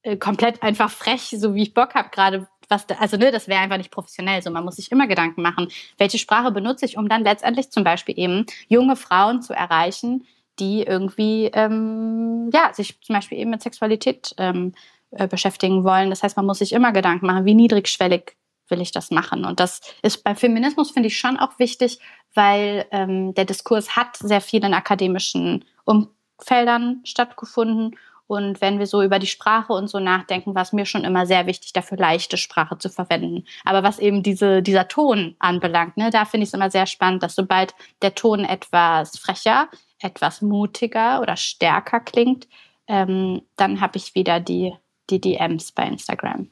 äh, 0.02 0.16
komplett 0.16 0.62
einfach 0.62 0.90
frech, 0.90 1.34
so 1.36 1.54
wie 1.54 1.62
ich 1.62 1.74
Bock 1.74 1.94
habe, 1.94 2.10
gerade 2.10 2.46
was, 2.68 2.86
also 2.98 3.16
ne, 3.16 3.30
das 3.30 3.48
wäre 3.48 3.60
einfach 3.60 3.76
nicht 3.76 3.90
professionell. 3.90 4.42
So, 4.42 4.50
man 4.50 4.64
muss 4.64 4.76
sich 4.76 4.90
immer 4.92 5.06
Gedanken 5.06 5.42
machen, 5.42 5.68
welche 5.98 6.18
Sprache 6.18 6.50
benutze 6.50 6.84
ich, 6.84 6.96
um 6.96 7.08
dann 7.08 7.24
letztendlich 7.24 7.70
zum 7.70 7.84
Beispiel 7.84 8.18
eben 8.18 8.46
junge 8.68 8.96
Frauen 8.96 9.42
zu 9.42 9.52
erreichen, 9.52 10.26
die 10.58 10.82
irgendwie 10.82 11.50
ähm, 11.52 12.50
ja 12.52 12.72
sich 12.72 13.00
zum 13.02 13.14
Beispiel 13.14 13.38
eben 13.38 13.50
mit 13.50 13.62
Sexualität 13.62 14.34
ähm, 14.38 14.74
äh, 15.10 15.28
beschäftigen 15.28 15.84
wollen. 15.84 16.10
Das 16.10 16.22
heißt, 16.22 16.36
man 16.36 16.46
muss 16.46 16.58
sich 16.58 16.72
immer 16.72 16.92
Gedanken 16.92 17.26
machen, 17.26 17.44
wie 17.44 17.54
niedrigschwellig 17.54 18.36
will 18.68 18.80
ich 18.80 18.90
das 18.90 19.10
machen. 19.10 19.44
Und 19.44 19.60
das 19.60 19.80
ist 20.02 20.24
bei 20.24 20.34
Feminismus, 20.34 20.90
finde 20.90 21.08
ich, 21.08 21.18
schon 21.18 21.36
auch 21.36 21.58
wichtig, 21.58 22.00
weil 22.34 22.86
ähm, 22.90 23.34
der 23.34 23.44
Diskurs 23.44 23.96
hat 23.96 24.16
sehr 24.16 24.40
viel 24.40 24.64
in 24.64 24.74
akademischen 24.74 25.64
Umfeldern 25.84 27.00
stattgefunden 27.04 27.96
und 28.26 28.60
wenn 28.60 28.78
wir 28.78 28.86
so 28.86 29.02
über 29.02 29.18
die 29.18 29.26
Sprache 29.26 29.72
und 29.72 29.88
so 29.88 30.00
nachdenken, 30.00 30.54
war 30.54 30.62
es 30.62 30.72
mir 30.72 30.84
schon 30.84 31.04
immer 31.04 31.26
sehr 31.26 31.46
wichtig, 31.46 31.72
dafür 31.72 31.96
leichte 31.96 32.36
Sprache 32.36 32.76
zu 32.78 32.88
verwenden. 32.88 33.44
Aber 33.64 33.82
was 33.82 33.98
eben 33.98 34.22
diese, 34.22 34.62
dieser 34.62 34.88
Ton 34.88 35.36
anbelangt, 35.38 35.96
ne, 35.96 36.10
da 36.10 36.24
finde 36.24 36.44
ich 36.44 36.50
es 36.50 36.54
immer 36.54 36.70
sehr 36.70 36.86
spannend, 36.86 37.22
dass 37.22 37.36
sobald 37.36 37.74
der 38.02 38.14
Ton 38.14 38.44
etwas 38.44 39.16
frecher, 39.16 39.68
etwas 40.00 40.42
mutiger 40.42 41.20
oder 41.20 41.36
stärker 41.36 42.00
klingt, 42.00 42.48
ähm, 42.88 43.42
dann 43.56 43.80
habe 43.80 43.96
ich 43.96 44.14
wieder 44.14 44.40
die, 44.40 44.74
die 45.08 45.20
DMs 45.20 45.72
bei 45.72 45.86
Instagram. 45.86 46.48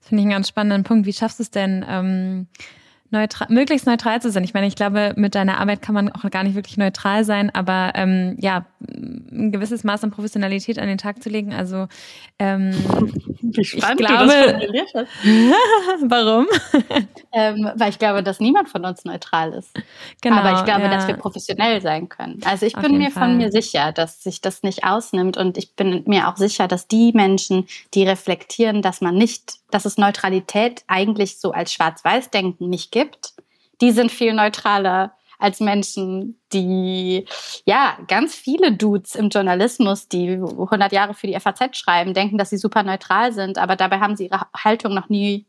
Das 0.00 0.08
finde 0.08 0.22
ich 0.22 0.24
einen 0.24 0.30
ganz 0.30 0.48
spannenden 0.48 0.82
Punkt. 0.82 1.06
Wie 1.06 1.12
schaffst 1.12 1.38
du 1.38 1.44
es 1.44 1.50
denn, 1.50 1.84
ähm, 1.88 2.48
neutral, 3.10 3.48
möglichst 3.50 3.86
neutral 3.86 4.20
zu 4.20 4.30
sein. 4.30 4.44
Ich 4.44 4.54
meine, 4.54 4.66
ich 4.66 4.76
glaube, 4.76 5.12
mit 5.16 5.34
deiner 5.34 5.58
Arbeit 5.58 5.82
kann 5.82 5.94
man 5.94 6.12
auch 6.12 6.28
gar 6.30 6.44
nicht 6.44 6.54
wirklich 6.54 6.76
neutral 6.76 7.24
sein, 7.24 7.50
aber 7.54 7.92
ähm, 7.94 8.36
ja, 8.38 8.66
ein 8.80 9.52
gewisses 9.52 9.84
Maß 9.84 10.04
an 10.04 10.10
Professionalität 10.10 10.78
an 10.78 10.88
den 10.88 10.98
Tag 10.98 11.22
zu 11.22 11.28
legen. 11.28 11.52
Also 11.52 11.88
ähm, 12.38 12.70
Wie 13.40 13.64
spannend 13.64 14.00
ich 14.00 14.06
glaube. 14.06 14.30
Warum? 16.08 16.46
ähm, 17.32 17.70
weil 17.74 17.90
ich 17.90 17.98
glaube, 17.98 18.22
dass 18.22 18.40
niemand 18.40 18.68
von 18.68 18.84
uns 18.84 19.04
neutral 19.04 19.52
ist. 19.52 19.70
Genau, 20.20 20.36
aber 20.36 20.58
ich 20.58 20.64
glaube, 20.64 20.82
ja. 20.82 20.90
dass 20.90 21.06
wir 21.06 21.14
professionell 21.14 21.80
sein 21.80 22.08
können. 22.08 22.40
Also 22.44 22.66
ich 22.66 22.76
Auf 22.76 22.82
bin 22.82 22.98
mir 22.98 23.10
Fall. 23.10 23.24
von 23.28 23.36
mir 23.36 23.50
sicher, 23.50 23.92
dass 23.92 24.22
sich 24.22 24.40
das 24.40 24.62
nicht 24.62 24.84
ausnimmt 24.84 25.36
und 25.36 25.58
ich 25.58 25.74
bin 25.74 26.02
mir 26.06 26.28
auch 26.28 26.36
sicher, 26.36 26.68
dass 26.68 26.88
die 26.88 27.12
Menschen, 27.12 27.66
die 27.94 28.04
reflektieren, 28.04 28.82
dass 28.82 29.00
man 29.00 29.14
nicht, 29.14 29.54
dass 29.70 29.84
es 29.84 29.98
Neutralität 29.98 30.82
eigentlich 30.86 31.38
so 31.38 31.52
als 31.52 31.72
Schwarz-Weiß-Denken 31.72 32.68
nicht 32.68 32.92
gibt, 32.92 32.97
gibt, 32.98 33.34
die 33.80 33.92
sind 33.92 34.10
viel 34.10 34.32
neutraler 34.32 35.14
als 35.38 35.60
Menschen, 35.60 36.40
die, 36.52 37.24
ja, 37.64 37.96
ganz 38.08 38.34
viele 38.34 38.72
Dudes 38.72 39.14
im 39.14 39.28
Journalismus, 39.28 40.08
die 40.08 40.30
100 40.30 40.92
Jahre 40.92 41.14
für 41.14 41.28
die 41.28 41.38
FAZ 41.38 41.76
schreiben, 41.76 42.12
denken, 42.12 42.38
dass 42.38 42.50
sie 42.50 42.56
super 42.56 42.82
neutral 42.82 43.32
sind, 43.32 43.56
aber 43.56 43.76
dabei 43.76 44.00
haben 44.00 44.16
sie 44.16 44.26
ihre 44.26 44.46
Haltung 44.52 44.94
noch 44.94 45.08
nie 45.08 45.46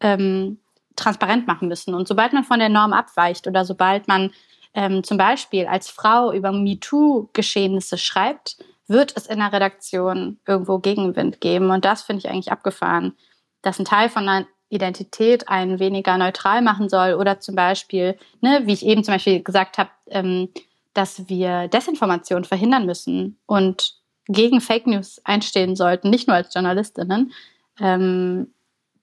ähm, 0.00 0.58
transparent 0.96 1.46
machen 1.46 1.68
müssen. 1.68 1.94
Und 1.94 2.08
sobald 2.08 2.32
man 2.32 2.42
von 2.42 2.58
der 2.58 2.68
Norm 2.68 2.92
abweicht 2.92 3.46
oder 3.46 3.64
sobald 3.64 4.08
man 4.08 4.32
ähm, 4.74 5.04
zum 5.04 5.18
Beispiel 5.18 5.66
als 5.66 5.88
Frau 5.88 6.32
über 6.32 6.50
MeToo-Geschehnisse 6.50 7.98
schreibt, 7.98 8.56
wird 8.88 9.16
es 9.16 9.26
in 9.26 9.38
der 9.38 9.52
Redaktion 9.52 10.40
irgendwo 10.46 10.78
Gegenwind 10.78 11.40
geben. 11.40 11.70
Und 11.70 11.84
das 11.84 12.02
finde 12.02 12.20
ich 12.20 12.28
eigentlich 12.28 12.50
abgefahren, 12.50 13.16
dass 13.62 13.78
ein 13.78 13.84
Teil 13.84 14.08
von 14.08 14.28
einer 14.28 14.46
Identität 14.72 15.48
einen 15.48 15.78
weniger 15.78 16.16
neutral 16.18 16.62
machen 16.62 16.88
soll 16.88 17.14
oder 17.14 17.40
zum 17.40 17.54
Beispiel, 17.54 18.16
ne, 18.40 18.62
wie 18.64 18.72
ich 18.72 18.84
eben 18.84 19.04
zum 19.04 19.14
Beispiel 19.14 19.42
gesagt 19.42 19.78
habe, 19.78 19.90
ähm, 20.08 20.48
dass 20.94 21.28
wir 21.28 21.68
Desinformation 21.68 22.44
verhindern 22.44 22.86
müssen 22.86 23.38
und 23.46 23.94
gegen 24.26 24.60
Fake 24.60 24.86
News 24.86 25.20
einstehen 25.24 25.76
sollten, 25.76 26.10
nicht 26.10 26.28
nur 26.28 26.36
als 26.36 26.54
Journalistinnen. 26.54 27.32
Ähm, 27.80 28.52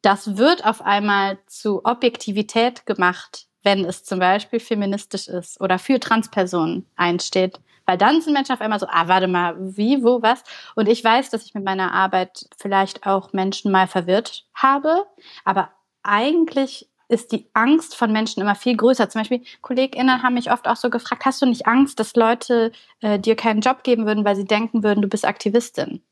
das 0.01 0.37
wird 0.37 0.65
auf 0.65 0.81
einmal 0.81 1.39
zu 1.47 1.83
Objektivität 1.83 2.85
gemacht, 2.85 3.47
wenn 3.63 3.83
es 3.83 4.03
zum 4.03 4.19
Beispiel 4.19 4.59
feministisch 4.59 5.27
ist 5.27 5.59
oder 5.59 5.77
für 5.77 5.99
Transpersonen 5.99 6.85
einsteht. 6.95 7.59
Weil 7.89 7.97
dann 7.97 8.21
sind 8.21 8.33
Menschen 8.33 8.53
auf 8.53 8.61
einmal 8.61 8.79
so, 8.79 8.85
ah, 8.87 9.07
warte 9.07 9.27
mal, 9.27 9.55
wie, 9.57 10.03
wo, 10.03 10.21
was? 10.21 10.43
Und 10.75 10.87
ich 10.87 11.03
weiß, 11.03 11.31
dass 11.31 11.43
ich 11.43 11.55
mit 11.55 11.63
meiner 11.63 11.91
Arbeit 11.91 12.47
vielleicht 12.55 13.07
auch 13.07 13.33
Menschen 13.33 13.71
mal 13.71 13.87
verwirrt 13.87 14.45
habe, 14.53 15.07
aber 15.43 15.71
eigentlich 16.03 16.87
ist 17.07 17.31
die 17.31 17.49
Angst 17.53 17.95
von 17.95 18.11
Menschen 18.11 18.41
immer 18.41 18.53
viel 18.53 18.77
größer. 18.77 19.09
Zum 19.09 19.21
Beispiel 19.21 19.41
KollegInnen 19.63 20.21
haben 20.21 20.35
mich 20.35 20.51
oft 20.51 20.67
auch 20.67 20.75
so 20.75 20.91
gefragt, 20.91 21.25
hast 21.25 21.41
du 21.41 21.47
nicht 21.47 21.65
Angst, 21.65 21.99
dass 21.99 22.15
Leute 22.15 22.71
äh, 23.01 23.17
dir 23.17 23.35
keinen 23.35 23.61
Job 23.61 23.81
geben 23.81 24.05
würden, 24.05 24.23
weil 24.23 24.35
sie 24.35 24.45
denken 24.45 24.83
würden, 24.83 25.01
du 25.01 25.07
bist 25.07 25.25
Aktivistin? 25.25 26.03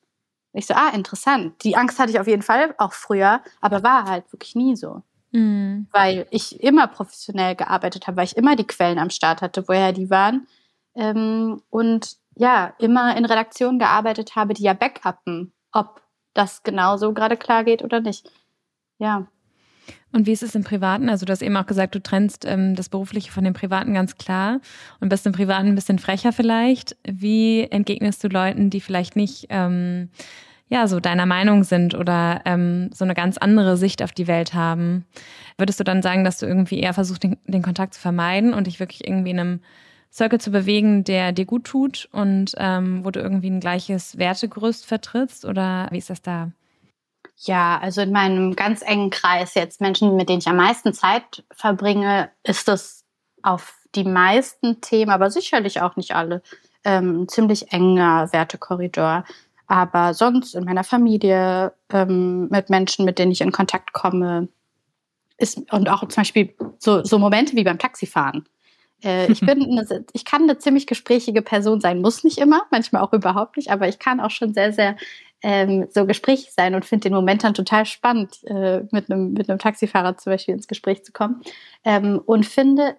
Ich 0.54 0.66
so, 0.66 0.74
ah, 0.74 0.90
interessant. 0.96 1.64
Die 1.64 1.78
Angst 1.78 2.00
hatte 2.00 2.10
ich 2.10 2.20
auf 2.20 2.26
jeden 2.26 2.42
Fall 2.42 2.74
auch 2.80 2.94
früher, 2.94 3.42
aber 3.62 3.84
war 3.84 4.06
halt 4.06 4.34
wirklich 4.34 4.56
nie 4.56 4.76
so. 4.76 5.04
Mhm. 5.32 5.86
Weil 5.92 6.26
ich 6.32 6.60
immer 6.60 6.88
professionell 6.88 7.54
gearbeitet 7.54 8.08
habe, 8.08 8.18
weil 8.18 8.26
ich 8.26 8.36
immer 8.36 8.56
die 8.56 8.66
Quellen 8.66 8.98
am 8.98 9.12
Start 9.12 9.44
hatte, 9.44 9.68
woher 9.68 9.94
die 9.94 10.10
waren 10.10 10.48
ähm, 10.98 11.62
und 11.70 12.18
ja, 12.36 12.74
immer 12.80 13.16
in 13.18 13.26
Redaktionen 13.26 13.80
gearbeitet 13.80 14.36
habe, 14.36 14.54
die 14.54 14.64
ja 14.64 14.74
backuppen, 14.74 15.54
ob 15.72 16.02
das 16.34 16.64
genauso 16.64 17.14
gerade 17.14 17.38
klar 17.38 17.64
geht 17.64 17.84
oder 17.84 18.00
nicht. 18.00 18.30
Ja. 19.00 19.28
Und 20.12 20.26
wie 20.26 20.32
ist 20.32 20.43
es 20.43 20.56
im 20.56 20.64
Privaten? 20.64 21.10
Also 21.10 21.26
du 21.26 21.32
hast 21.32 21.41
eben 21.41 21.58
auch 21.58 21.66
gesagt, 21.66 21.95
du 21.95 22.02
trennst 22.02 22.45
ähm, 22.45 22.76
das 22.76 22.89
Berufliche 22.89 23.32
von 23.32 23.43
dem 23.43 23.54
Privaten 23.54 23.93
ganz 23.93 24.16
klar 24.16 24.60
und 25.00 25.10
bist 25.10 25.26
im 25.26 25.34
Privaten 25.34 25.68
ein 25.68 25.76
bisschen 25.76 26.00
frecher 26.00 26.32
vielleicht. 26.32 26.95
Wie 27.04 27.64
entgegnest 27.64 28.24
du 28.24 28.28
Leuten, 28.28 28.70
die 28.70 28.82
vielleicht 28.82 29.16
nicht 29.16 29.48
ähm, 29.50 30.10
ja 30.70 30.88
so 30.88 31.00
deiner 31.00 31.26
Meinung 31.26 31.64
sind 31.64 31.93
oder 31.93 32.41
ähm, 32.45 32.89
so 32.93 33.04
eine 33.04 33.14
ganz 33.14 33.38
andere 33.38 33.78
Sicht 33.78 34.02
auf 34.02 34.12
die 34.12 34.28
Welt 34.28 34.54
haben? 34.54 35.06
Würdest 35.58 35.80
du 35.80 35.84
dann 35.84 36.02
sagen, 36.02 36.24
dass 36.24 36.39
du 36.39 36.45
irgendwie 36.45 36.80
eher 36.80 36.93
versuchst, 36.93 37.24
den, 37.24 37.38
den 37.45 37.62
Kontakt 37.62 37.93
zu 37.93 38.00
vermeiden 38.00 38.54
und 38.54 38.68
dich 38.68 38.80
wirklich 38.80 39.06
irgendwie 39.08 39.32
in 39.32 39.39
einem 39.39 39.60
Circle 40.12 40.39
zu 40.39 40.51
bewegen, 40.51 41.03
der 41.03 41.32
dir 41.32 41.45
gut 41.45 41.66
tut 41.66 42.10
und 42.12 42.53
ähm, 42.58 43.05
wo 43.05 43.12
du 43.12 43.20
irgendwie 43.20 43.49
ein 43.49 43.60
gleiches 43.60 44.18
Wertegerüst 44.18 44.86
vertrittst? 44.86 45.45
Oder 45.45 45.88
wie 45.91 45.97
ist 45.97 46.10
das 46.10 46.22
da? 46.22 46.51
Ja, 47.38 47.80
also 47.80 48.01
in 48.01 48.12
meinem 48.12 48.55
ganz 48.55 48.82
engen 48.82 49.12
Kreis 49.12 49.53
jetzt 49.53 49.80
Menschen, 49.80 50.16
mit 50.16 50.28
denen 50.28 50.39
ich 50.39 50.47
am 50.47 50.55
meisten 50.55 50.93
Zeit 50.93 51.43
verbringe, 51.51 52.32
ist 52.43 52.68
das 52.68 53.05
auf 53.43 53.76
die 53.93 54.03
meisten 54.03 54.82
Themen, 54.82 55.12
aber 55.12 55.30
sicherlich 55.30 55.82
auch 55.82 55.95
nicht 55.95 56.16
alle, 56.16 56.41
ähm, 56.84 57.24
ein 57.24 57.28
ziemlich 57.28 57.72
enger 57.72 58.32
Wertekorridor. 58.34 59.24
Aber 59.68 60.14
sonst 60.14 60.55
in 60.55 60.64
meiner 60.64 60.84
Familie, 60.84 61.74
ähm, 61.91 62.47
mit 62.49 62.70
Menschen, 62.70 63.05
mit 63.05 63.20
denen 63.20 63.32
ich 63.32 63.41
in 63.41 63.51
Kontakt 63.51 63.93
komme, 63.93 64.47
ist, 65.38 65.72
und 65.72 65.89
auch 65.89 65.99
zum 66.08 66.22
Beispiel 66.22 66.55
so, 66.80 67.03
so 67.03 67.20
Momente 67.20 67.55
wie 67.55 67.64
beim 67.64 67.78
Taxifahren. 67.78 68.47
Äh, 69.04 69.28
ich 69.32 69.41
bin, 69.41 69.64
eine, 69.64 70.06
ich 70.14 70.26
kann 70.26 70.43
eine 70.43 70.58
ziemlich 70.58 70.88
gesprächige 70.88 71.41
Person 71.41 71.82
sein, 71.82 72.02
muss 72.02 72.24
nicht 72.24 72.38
immer, 72.38 72.64
manchmal 72.72 73.02
auch 73.02 73.14
überhaupt 73.14 73.58
nicht, 73.58 73.72
aber 73.72 73.88
ich 73.88 74.00
kann 74.00 74.20
auch 74.20 74.32
schon 74.32 74.54
sehr, 74.54 74.74
sehr 74.74 74.95
ähm, 75.43 75.88
so 75.91 76.06
gesprächig 76.06 76.52
sein 76.52 76.74
und 76.74 76.86
finde 76.86 77.10
den 77.10 77.14
Moment 77.14 77.43
dann 77.43 77.54
total 77.54 77.86
spannend, 77.86 78.43
äh, 78.45 78.84
mit, 78.91 79.12
einem, 79.12 79.34
mit 79.34 79.50
einem 79.50 79.60
Taxifahrer 79.60 80.18
zum 80.18 80.34
Beispiel 80.34 80.56
ins 80.56 80.68
Gespräch 80.68 81.04
zu 81.04 81.12
kommen. 81.12 81.41
Ähm, 81.84 82.22
und 82.26 82.45
finde 82.45 82.98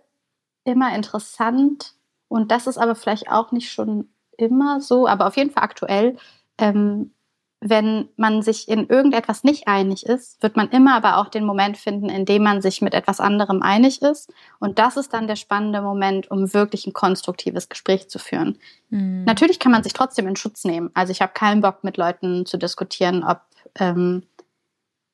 immer 0.65 0.95
interessant, 0.95 1.95
und 2.29 2.53
das 2.53 2.67
ist 2.67 2.79
aber 2.79 2.95
vielleicht 2.95 3.31
auch 3.31 3.53
nicht 3.53 3.73
schon 3.73 4.09
immer 4.37 4.81
so, 4.81 5.09
aber 5.09 5.27
auf 5.27 5.37
jeden 5.37 5.51
Fall 5.51 5.65
aktuell, 5.65 6.17
ähm, 6.59 7.13
wenn 7.61 8.09
man 8.17 8.43
sich 8.43 8.69
in 8.69 8.87
irgendetwas 8.87 9.43
nicht 9.43 9.67
einig 9.67 10.07
ist, 10.07 10.41
wird 10.43 10.57
man 10.57 10.69
immer 10.71 10.95
aber 10.95 11.19
auch 11.19 11.29
den 11.29 11.45
Moment 11.45 11.77
finden, 11.77 12.09
in 12.09 12.25
dem 12.25 12.45
man 12.45 12.63
sich 12.63 12.83
mit 12.83 12.95
etwas 12.95 13.19
anderem 13.19 13.63
einig 13.63 14.01
ist. 14.01 14.33
Und 14.61 14.79
das 14.79 14.97
ist 14.97 15.13
dann 15.13 15.27
der 15.27 15.35
spannende 15.35 15.83
Moment, 15.83 16.31
um 16.31 16.55
wirklich 16.55 16.87
ein 16.87 16.93
konstruktives 16.93 17.69
Gespräch 17.69 18.09
zu 18.09 18.21
führen. 18.21 18.59
Mhm. 18.91 19.25
Natürlich 19.25 19.59
kann 19.59 19.73
man 19.73 19.83
sich 19.83 19.93
trotzdem 19.93 20.29
in 20.29 20.37
Schutz 20.37 20.65
nehmen. 20.65 20.91
Also 20.95 21.11
ich 21.11 21.21
habe 21.21 21.33
keinen 21.33 21.61
Bock, 21.61 21.83
mit 21.83 21.97
Leuten 21.97 22.47
zu 22.47 22.59
diskutieren, 22.59 23.25
ob, 23.25 23.41
ähm, 23.81 24.23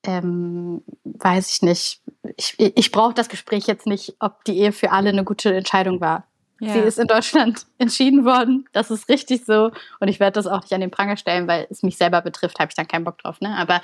ähm, 0.04 0.82
weiß 1.04 1.50
ich 1.50 1.62
nicht, 1.62 2.02
ich, 2.36 2.56
ich 2.58 2.92
brauche 2.92 3.14
das 3.14 3.30
Gespräch 3.30 3.66
jetzt 3.66 3.86
nicht, 3.86 4.16
ob 4.18 4.44
die 4.44 4.58
Ehe 4.58 4.72
für 4.72 4.92
alle 4.92 5.08
eine 5.08 5.24
gute 5.24 5.54
Entscheidung 5.54 6.02
war. 6.02 6.26
Ja. 6.66 6.72
Sie 6.72 6.78
ist 6.80 6.98
in 6.98 7.06
Deutschland 7.06 7.66
entschieden 7.78 8.24
worden. 8.24 8.66
Das 8.72 8.90
ist 8.90 9.08
richtig 9.08 9.44
so. 9.44 9.70
Und 10.00 10.08
ich 10.08 10.20
werde 10.20 10.32
das 10.32 10.46
auch 10.46 10.62
nicht 10.62 10.72
an 10.72 10.80
den 10.80 10.90
Pranger 10.90 11.16
stellen, 11.16 11.46
weil 11.46 11.66
es 11.70 11.82
mich 11.82 11.96
selber 11.96 12.20
betrifft, 12.22 12.58
habe 12.58 12.70
ich 12.70 12.74
dann 12.74 12.88
keinen 12.88 13.04
Bock 13.04 13.18
drauf. 13.18 13.40
Ne? 13.40 13.54
Aber 13.56 13.80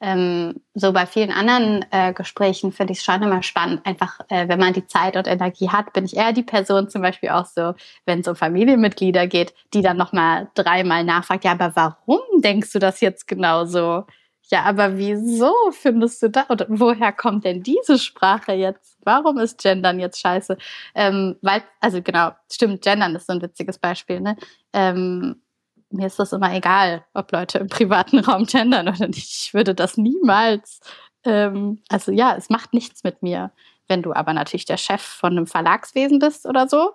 ähm, 0.00 0.60
so 0.74 0.92
bei 0.92 1.06
vielen 1.06 1.30
anderen 1.30 1.84
äh, 1.90 2.12
Gesprächen 2.12 2.72
finde 2.72 2.92
ich 2.92 2.98
es 2.98 3.04
schon 3.04 3.22
immer 3.22 3.42
spannend. 3.42 3.86
Einfach, 3.86 4.20
äh, 4.28 4.48
wenn 4.48 4.58
man 4.58 4.72
die 4.72 4.86
Zeit 4.86 5.16
und 5.16 5.26
Energie 5.26 5.70
hat, 5.70 5.92
bin 5.92 6.04
ich 6.04 6.16
eher 6.16 6.32
die 6.32 6.42
Person 6.42 6.90
zum 6.90 7.02
Beispiel 7.02 7.30
auch 7.30 7.46
so, 7.46 7.74
wenn 8.04 8.20
es 8.20 8.28
um 8.28 8.36
Familienmitglieder 8.36 9.26
geht, 9.26 9.54
die 9.72 9.82
dann 9.82 9.96
nochmal 9.96 10.48
dreimal 10.54 11.04
nachfragt, 11.04 11.44
ja, 11.44 11.52
aber 11.52 11.72
warum 11.74 12.20
denkst 12.42 12.72
du 12.72 12.78
das 12.78 13.00
jetzt 13.00 13.26
genau 13.28 13.64
so? 13.64 14.04
Ja, 14.50 14.64
aber 14.64 14.98
wieso 14.98 15.52
findest 15.72 16.22
du 16.22 16.30
da? 16.30 16.46
Oder 16.50 16.66
woher 16.68 17.12
kommt 17.12 17.44
denn 17.44 17.62
diese 17.62 17.98
Sprache 17.98 18.52
jetzt? 18.52 18.98
Warum 19.04 19.38
ist 19.38 19.62
Gendern 19.62 19.98
jetzt 19.98 20.20
scheiße? 20.20 20.56
Ähm, 20.94 21.36
weil, 21.40 21.62
also 21.80 22.02
genau, 22.02 22.32
stimmt, 22.52 22.82
Gendern 22.82 23.14
ist 23.14 23.26
so 23.26 23.32
ein 23.32 23.42
witziges 23.42 23.78
Beispiel, 23.78 24.20
ne? 24.20 24.36
Ähm, 24.72 25.42
mir 25.90 26.06
ist 26.06 26.18
das 26.18 26.32
immer 26.32 26.52
egal, 26.54 27.04
ob 27.14 27.32
Leute 27.32 27.58
im 27.58 27.68
privaten 27.68 28.18
Raum 28.18 28.44
gendern 28.46 28.88
oder 28.88 29.06
nicht. 29.06 29.46
Ich 29.46 29.54
würde 29.54 29.74
das 29.74 29.96
niemals, 29.96 30.80
ähm, 31.24 31.82
also 31.88 32.12
ja, 32.12 32.36
es 32.36 32.50
macht 32.50 32.74
nichts 32.74 33.04
mit 33.04 33.22
mir. 33.22 33.52
Wenn 33.88 34.02
du 34.02 34.12
aber 34.12 34.32
natürlich 34.32 34.64
der 34.66 34.76
Chef 34.76 35.02
von 35.02 35.32
einem 35.32 35.46
Verlagswesen 35.46 36.18
bist 36.18 36.46
oder 36.46 36.68
so, 36.68 36.92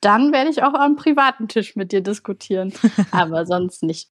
dann 0.00 0.32
werde 0.32 0.50
ich 0.50 0.62
auch 0.62 0.74
am 0.74 0.96
privaten 0.96 1.48
Tisch 1.48 1.76
mit 1.76 1.92
dir 1.92 2.02
diskutieren. 2.02 2.72
aber 3.12 3.46
sonst 3.46 3.82
nicht. 3.82 4.11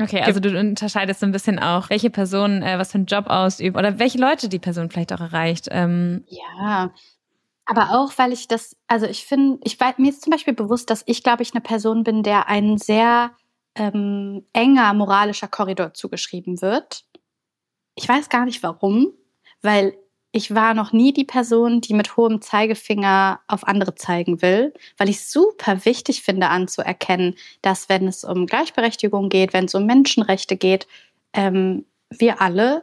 Okay, 0.00 0.20
also 0.20 0.40
du 0.40 0.58
unterscheidest 0.58 1.20
so 1.20 1.26
ein 1.26 1.32
bisschen 1.32 1.58
auch, 1.58 1.88
welche 1.88 2.10
Person 2.10 2.62
äh, 2.62 2.78
was 2.78 2.92
für 2.92 2.98
einen 2.98 3.06
Job 3.06 3.26
ausübt 3.28 3.76
oder 3.76 3.98
welche 3.98 4.18
Leute 4.18 4.48
die 4.48 4.58
Person 4.58 4.90
vielleicht 4.90 5.12
auch 5.12 5.20
erreicht. 5.20 5.68
Ähm. 5.70 6.24
Ja, 6.28 6.92
aber 7.66 7.90
auch, 7.92 8.12
weil 8.16 8.32
ich 8.32 8.48
das, 8.48 8.76
also 8.88 9.06
ich 9.06 9.24
finde, 9.24 9.58
ich 9.64 9.78
weiß, 9.78 9.98
mir 9.98 10.10
ist 10.10 10.22
zum 10.22 10.32
Beispiel 10.32 10.54
bewusst, 10.54 10.90
dass 10.90 11.02
ich, 11.06 11.22
glaube 11.22 11.42
ich, 11.42 11.52
eine 11.52 11.60
Person 11.60 12.02
bin, 12.02 12.22
der 12.22 12.48
ein 12.48 12.76
sehr 12.76 13.30
ähm, 13.74 14.44
enger 14.52 14.92
moralischer 14.94 15.48
Korridor 15.48 15.94
zugeschrieben 15.94 16.60
wird. 16.60 17.04
Ich 17.94 18.08
weiß 18.08 18.28
gar 18.28 18.44
nicht 18.44 18.62
warum, 18.62 19.12
weil 19.62 19.96
ich 20.34 20.52
war 20.52 20.74
noch 20.74 20.92
nie 20.92 21.12
die 21.12 21.24
Person, 21.24 21.80
die 21.80 21.94
mit 21.94 22.16
hohem 22.16 22.42
Zeigefinger 22.42 23.38
auf 23.46 23.68
andere 23.68 23.94
zeigen 23.94 24.42
will, 24.42 24.74
weil 24.98 25.08
ich 25.08 25.28
super 25.28 25.84
wichtig 25.84 26.22
finde 26.22 26.48
anzuerkennen, 26.48 27.36
dass 27.62 27.88
wenn 27.88 28.08
es 28.08 28.24
um 28.24 28.46
Gleichberechtigung 28.46 29.28
geht, 29.28 29.52
wenn 29.52 29.66
es 29.66 29.76
um 29.76 29.86
Menschenrechte 29.86 30.56
geht, 30.56 30.88
ähm, 31.34 31.86
wir 32.10 32.42
alle 32.42 32.82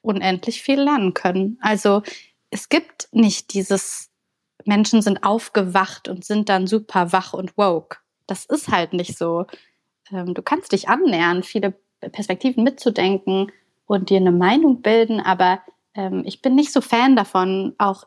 unendlich 0.00 0.62
viel 0.62 0.80
lernen 0.80 1.12
können. 1.12 1.58
Also 1.60 2.02
es 2.48 2.70
gibt 2.70 3.08
nicht 3.12 3.52
dieses 3.52 4.10
Menschen 4.64 5.02
sind 5.02 5.22
aufgewacht 5.22 6.08
und 6.08 6.24
sind 6.24 6.48
dann 6.48 6.66
super 6.66 7.12
wach 7.12 7.34
und 7.34 7.58
woke. 7.58 7.98
Das 8.26 8.46
ist 8.46 8.68
halt 8.68 8.94
nicht 8.94 9.18
so. 9.18 9.44
Ähm, 10.10 10.32
du 10.32 10.40
kannst 10.40 10.72
dich 10.72 10.88
annähern, 10.88 11.42
viele 11.42 11.74
Perspektiven 12.00 12.64
mitzudenken 12.64 13.52
und 13.84 14.08
dir 14.08 14.16
eine 14.16 14.32
Meinung 14.32 14.80
bilden, 14.80 15.20
aber 15.20 15.60
ähm, 15.96 16.22
ich 16.26 16.42
bin 16.42 16.54
nicht 16.54 16.72
so 16.72 16.80
Fan 16.80 17.16
davon, 17.16 17.74
auch 17.78 18.04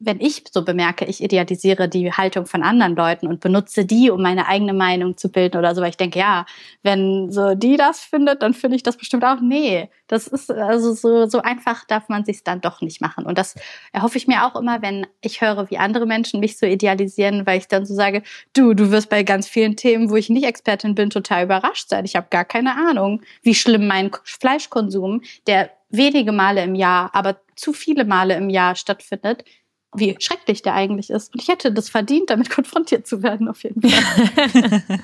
wenn 0.00 0.20
ich 0.20 0.44
so 0.50 0.64
bemerke, 0.64 1.04
ich 1.04 1.22
idealisiere 1.22 1.88
die 1.88 2.12
Haltung 2.12 2.46
von 2.46 2.62
anderen 2.62 2.96
Leuten 2.96 3.26
und 3.26 3.40
benutze 3.40 3.84
die, 3.84 4.10
um 4.10 4.22
meine 4.22 4.46
eigene 4.46 4.72
Meinung 4.72 5.16
zu 5.16 5.30
bilden 5.30 5.58
oder 5.58 5.74
so, 5.74 5.82
weil 5.82 5.90
ich 5.90 5.96
denke, 5.96 6.18
ja, 6.18 6.46
wenn 6.82 7.30
so 7.30 7.54
die 7.54 7.76
das 7.76 8.00
findet, 8.00 8.42
dann 8.42 8.54
finde 8.54 8.76
ich 8.76 8.82
das 8.82 8.96
bestimmt 8.96 9.24
auch. 9.24 9.40
Nee, 9.40 9.90
das 10.12 10.26
ist 10.26 10.50
also 10.50 10.92
so, 10.92 11.26
so 11.26 11.40
einfach 11.40 11.86
darf 11.86 12.10
man 12.10 12.26
sich 12.26 12.44
dann 12.44 12.60
doch 12.60 12.82
nicht 12.82 13.00
machen. 13.00 13.24
Und 13.24 13.38
das 13.38 13.54
erhoffe 13.92 14.18
ich 14.18 14.26
mir 14.26 14.44
auch 14.44 14.54
immer, 14.60 14.82
wenn 14.82 15.06
ich 15.22 15.40
höre, 15.40 15.70
wie 15.70 15.78
andere 15.78 16.04
Menschen 16.04 16.38
mich 16.38 16.58
so 16.58 16.66
idealisieren, 16.66 17.46
weil 17.46 17.56
ich 17.56 17.66
dann 17.66 17.86
so 17.86 17.94
sage, 17.94 18.22
du, 18.52 18.74
du 18.74 18.90
wirst 18.90 19.08
bei 19.08 19.22
ganz 19.22 19.48
vielen 19.48 19.74
Themen, 19.74 20.10
wo 20.10 20.16
ich 20.16 20.28
nicht 20.28 20.44
Expertin 20.44 20.94
bin, 20.94 21.08
total 21.08 21.44
überrascht 21.44 21.88
sein. 21.88 22.04
Ich 22.04 22.14
habe 22.14 22.26
gar 22.28 22.44
keine 22.44 22.76
Ahnung, 22.76 23.22
wie 23.40 23.54
schlimm 23.54 23.86
mein 23.86 24.10
Fleischkonsum, 24.24 25.22
der 25.46 25.70
wenige 25.88 26.32
Male 26.32 26.62
im 26.62 26.74
Jahr, 26.74 27.08
aber 27.14 27.38
zu 27.56 27.72
viele 27.72 28.04
Male 28.04 28.36
im 28.36 28.50
Jahr 28.50 28.74
stattfindet, 28.74 29.46
wie 29.94 30.14
schrecklich 30.18 30.60
der 30.60 30.74
eigentlich 30.74 31.08
ist. 31.08 31.32
Und 31.32 31.40
ich 31.40 31.48
hätte 31.48 31.72
das 31.72 31.88
verdient, 31.88 32.28
damit 32.28 32.50
konfrontiert 32.54 33.06
zu 33.06 33.22
werden, 33.22 33.48
auf 33.48 33.62
jeden 33.62 33.80
Fall. 33.80 34.82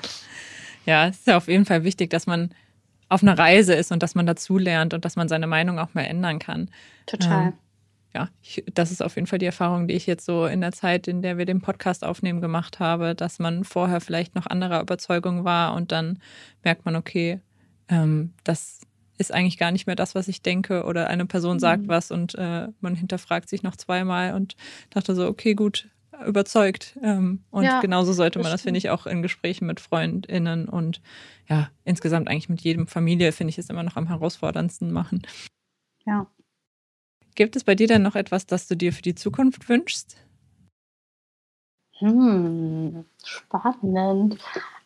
ja, 0.85 1.07
es 1.07 1.17
ist 1.17 1.27
ja 1.27 1.37
auf 1.37 1.47
jeden 1.47 1.65
Fall 1.65 1.83
wichtig, 1.83 2.11
dass 2.11 2.27
man 2.27 2.53
auf 3.09 3.23
einer 3.23 3.37
Reise 3.37 3.73
ist 3.73 3.91
und 3.91 4.03
dass 4.03 4.15
man 4.15 4.25
dazulernt 4.25 4.93
und 4.93 5.03
dass 5.03 5.15
man 5.15 5.27
seine 5.27 5.47
Meinung 5.47 5.79
auch 5.79 5.93
mal 5.93 6.03
ändern 6.03 6.39
kann. 6.39 6.69
Total. 7.05 7.47
Ähm, 7.47 7.53
ja, 8.13 8.29
ich, 8.41 8.63
das 8.73 8.91
ist 8.91 9.03
auf 9.03 9.15
jeden 9.15 9.27
Fall 9.27 9.39
die 9.39 9.45
Erfahrung, 9.45 9.87
die 9.87 9.93
ich 9.93 10.07
jetzt 10.07 10.25
so 10.25 10.45
in 10.45 10.61
der 10.61 10.71
Zeit, 10.71 11.07
in 11.07 11.21
der 11.21 11.37
wir 11.37 11.45
den 11.45 11.61
Podcast 11.61 12.03
aufnehmen, 12.03 12.41
gemacht 12.41 12.79
habe, 12.79 13.13
dass 13.13 13.37
man 13.39 13.63
vorher 13.63 14.01
vielleicht 14.01 14.35
noch 14.35 14.47
anderer 14.47 14.81
Überzeugung 14.81 15.43
war 15.43 15.73
und 15.75 15.91
dann 15.91 16.19
merkt 16.63 16.85
man, 16.85 16.95
okay, 16.95 17.39
ähm, 17.87 18.33
das 18.43 18.81
ist 19.19 19.33
eigentlich 19.33 19.57
gar 19.57 19.71
nicht 19.71 19.85
mehr 19.85 19.95
das, 19.95 20.15
was 20.15 20.27
ich 20.27 20.41
denke. 20.41 20.85
Oder 20.85 21.07
eine 21.07 21.25
Person 21.25 21.59
sagt 21.59 21.83
mhm. 21.83 21.87
was 21.89 22.09
und 22.09 22.35
äh, 22.35 22.69
man 22.79 22.95
hinterfragt 22.95 23.49
sich 23.49 23.63
noch 23.63 23.75
zweimal 23.75 24.33
und 24.33 24.55
dachte 24.89 25.13
so, 25.13 25.27
okay, 25.27 25.53
gut, 25.53 25.89
überzeugt. 26.25 26.97
Ähm, 27.01 27.43
und 27.51 27.63
ja, 27.63 27.81
genauso 27.81 28.13
sollte 28.13 28.39
man 28.39 28.51
das, 28.51 28.61
finde 28.63 28.77
ich, 28.77 28.89
auch 28.89 29.05
in 29.05 29.21
Gesprächen 29.21 29.65
mit 29.65 29.79
FreundInnen 29.79 30.67
und 30.69 31.01
ja, 31.47 31.69
insgesamt 31.83 32.27
eigentlich 32.27 32.49
mit 32.49 32.61
jedem 32.61 32.87
Familie, 32.87 33.31
finde 33.31 33.49
ich 33.49 33.57
es 33.57 33.69
immer 33.69 33.83
noch 33.83 33.95
am 33.95 34.07
herausforderndsten 34.07 34.91
machen. 34.91 35.25
Ja. 36.05 36.27
Gibt 37.35 37.55
es 37.55 37.63
bei 37.63 37.75
dir 37.75 37.87
denn 37.87 38.01
noch 38.01 38.15
etwas, 38.15 38.45
das 38.45 38.67
du 38.67 38.75
dir 38.75 38.93
für 38.93 39.01
die 39.01 39.15
Zukunft 39.15 39.69
wünschst? 39.69 40.17
Hm, 41.99 43.05
spannend. 43.23 44.37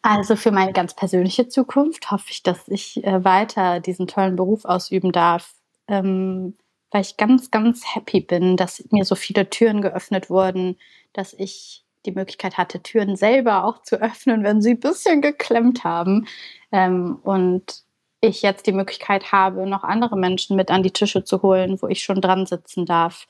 Also 0.01 0.35
für 0.35 0.51
meine 0.51 0.73
ganz 0.73 0.95
persönliche 0.95 1.47
Zukunft 1.47 2.11
hoffe 2.11 2.25
ich, 2.29 2.43
dass 2.43 2.67
ich 2.67 3.03
äh, 3.03 3.23
weiter 3.23 3.79
diesen 3.79 4.07
tollen 4.07 4.35
Beruf 4.35 4.65
ausüben 4.65 5.11
darf, 5.11 5.53
ähm, 5.87 6.57
weil 6.91 7.01
ich 7.01 7.17
ganz, 7.17 7.51
ganz 7.51 7.95
happy 7.95 8.19
bin, 8.19 8.57
dass 8.57 8.83
mir 8.91 9.05
so 9.05 9.15
viele 9.15 9.49
Türen 9.49 9.81
geöffnet 9.81 10.29
wurden, 10.29 10.77
dass 11.13 11.33
ich 11.33 11.85
die 12.05 12.11
Möglichkeit 12.11 12.57
hatte, 12.57 12.81
Türen 12.83 13.15
selber 13.15 13.63
auch 13.65 13.81
zu 13.81 14.01
öffnen, 14.01 14.43
wenn 14.43 14.61
sie 14.61 14.71
ein 14.71 14.79
bisschen 14.79 15.21
geklemmt 15.21 15.83
haben. 15.83 16.27
Ähm, 16.71 17.19
und 17.23 17.83
ich 18.21 18.41
jetzt 18.41 18.67
die 18.67 18.71
Möglichkeit 18.73 19.31
habe, 19.31 19.67
noch 19.67 19.83
andere 19.83 20.17
Menschen 20.17 20.55
mit 20.55 20.71
an 20.71 20.83
die 20.83 20.91
Tische 20.91 21.23
zu 21.23 21.41
holen, 21.41 21.81
wo 21.81 21.87
ich 21.87 22.03
schon 22.03 22.21
dran 22.21 22.45
sitzen 22.45 22.85
darf. 22.85 23.27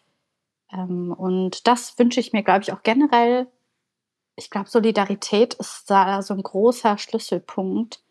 Ähm, 0.71 1.13
und 1.13 1.67
das 1.67 1.97
wünsche 1.99 2.19
ich 2.19 2.33
mir, 2.33 2.43
glaube 2.43 2.63
ich, 2.63 2.73
auch 2.73 2.83
generell 2.83 3.47
ich 4.35 4.49
glaube, 4.49 4.69
Solidarität 4.69 5.53
ist 5.55 5.89
da 5.89 6.21
so 6.21 6.33
ein 6.33 6.43
großer 6.43 6.97
Schlüsselpunkt, 6.97 8.01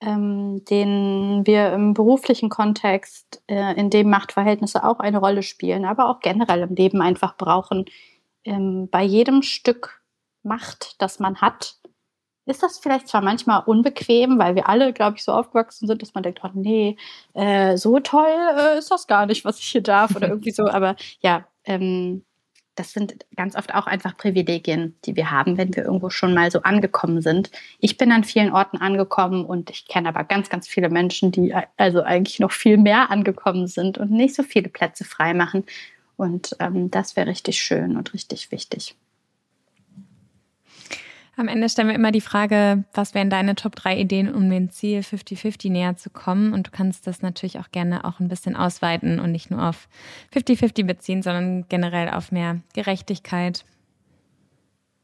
ähm, 0.00 0.64
den 0.66 1.42
wir 1.46 1.72
im 1.72 1.94
beruflichen 1.94 2.48
Kontext, 2.48 3.42
äh, 3.46 3.74
in 3.78 3.90
dem 3.90 4.10
Machtverhältnisse 4.10 4.84
auch 4.84 4.98
eine 4.98 5.18
Rolle 5.18 5.42
spielen, 5.42 5.84
aber 5.84 6.08
auch 6.08 6.20
generell 6.20 6.62
im 6.62 6.74
Leben 6.74 7.00
einfach 7.00 7.36
brauchen. 7.36 7.86
Ähm, 8.44 8.88
bei 8.90 9.02
jedem 9.02 9.42
Stück 9.42 10.02
Macht, 10.44 11.00
das 11.00 11.20
man 11.20 11.40
hat, 11.40 11.76
ist 12.46 12.62
das 12.62 12.78
vielleicht 12.78 13.08
zwar 13.08 13.22
manchmal 13.22 13.62
unbequem, 13.64 14.38
weil 14.38 14.56
wir 14.56 14.68
alle, 14.68 14.92
glaube 14.92 15.16
ich, 15.16 15.24
so 15.24 15.32
aufgewachsen 15.32 15.86
sind, 15.86 16.02
dass 16.02 16.14
man 16.14 16.24
denkt, 16.24 16.40
oh 16.42 16.50
nee, 16.54 16.96
äh, 17.34 17.76
so 17.76 18.00
toll 18.00 18.26
äh, 18.58 18.78
ist 18.78 18.90
das 18.90 19.06
gar 19.06 19.26
nicht, 19.26 19.44
was 19.44 19.60
ich 19.60 19.66
hier 19.66 19.82
darf 19.82 20.16
oder 20.16 20.28
irgendwie 20.28 20.50
so. 20.50 20.64
Aber 20.68 20.96
ja, 21.20 21.46
ähm, 21.64 22.24
das 22.74 22.92
sind 22.92 23.14
ganz 23.36 23.54
oft 23.54 23.74
auch 23.74 23.86
einfach 23.86 24.16
Privilegien, 24.16 24.96
die 25.04 25.14
wir 25.14 25.30
haben, 25.30 25.58
wenn 25.58 25.76
wir 25.76 25.84
irgendwo 25.84 26.10
schon 26.10 26.34
mal 26.34 26.50
so 26.50 26.62
angekommen 26.62 27.20
sind. 27.20 27.50
Ich 27.78 27.98
bin 27.98 28.10
an 28.10 28.24
vielen 28.24 28.52
Orten 28.52 28.78
angekommen 28.78 29.44
und 29.44 29.70
ich 29.70 29.86
kenne 29.86 30.08
aber 30.08 30.24
ganz, 30.24 30.48
ganz 30.48 30.66
viele 30.66 30.88
Menschen, 30.88 31.32
die 31.32 31.54
also 31.76 32.02
eigentlich 32.02 32.40
noch 32.40 32.52
viel 32.52 32.78
mehr 32.78 33.10
angekommen 33.10 33.66
sind 33.66 33.98
und 33.98 34.10
nicht 34.10 34.34
so 34.34 34.42
viele 34.42 34.70
Plätze 34.70 35.04
frei 35.04 35.34
machen. 35.34 35.64
Und 36.22 36.54
ähm, 36.60 36.88
das 36.88 37.16
wäre 37.16 37.26
richtig 37.26 37.60
schön 37.60 37.96
und 37.96 38.14
richtig 38.14 38.52
wichtig. 38.52 38.94
Am 41.34 41.48
Ende 41.48 41.68
stellen 41.68 41.88
wir 41.88 41.96
immer 41.96 42.12
die 42.12 42.20
Frage, 42.20 42.84
was 42.94 43.12
wären 43.12 43.28
deine 43.28 43.56
Top 43.56 43.74
3 43.74 43.98
Ideen, 43.98 44.32
um 44.32 44.48
dem 44.48 44.70
Ziel 44.70 45.00
50-50 45.00 45.72
näher 45.72 45.96
zu 45.96 46.10
kommen? 46.10 46.52
Und 46.52 46.68
du 46.68 46.70
kannst 46.70 47.08
das 47.08 47.22
natürlich 47.22 47.58
auch 47.58 47.72
gerne 47.72 48.04
auch 48.04 48.20
ein 48.20 48.28
bisschen 48.28 48.54
ausweiten 48.54 49.18
und 49.18 49.32
nicht 49.32 49.50
nur 49.50 49.68
auf 49.68 49.88
50-50 50.32 50.84
beziehen, 50.84 51.22
sondern 51.24 51.66
generell 51.68 52.08
auf 52.10 52.30
mehr 52.30 52.60
Gerechtigkeit. 52.72 53.64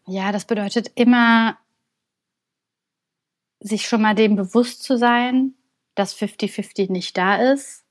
Ja, 0.06 0.30
das 0.30 0.44
bedeutet 0.44 0.92
immer, 0.94 1.58
sich 3.58 3.88
schon 3.88 4.02
mal 4.02 4.14
dem 4.14 4.36
bewusst 4.36 4.84
zu 4.84 4.96
sein, 4.96 5.54
dass 5.96 6.16
50-50 6.16 6.92
nicht 6.92 7.18
da 7.18 7.52
ist. 7.52 7.87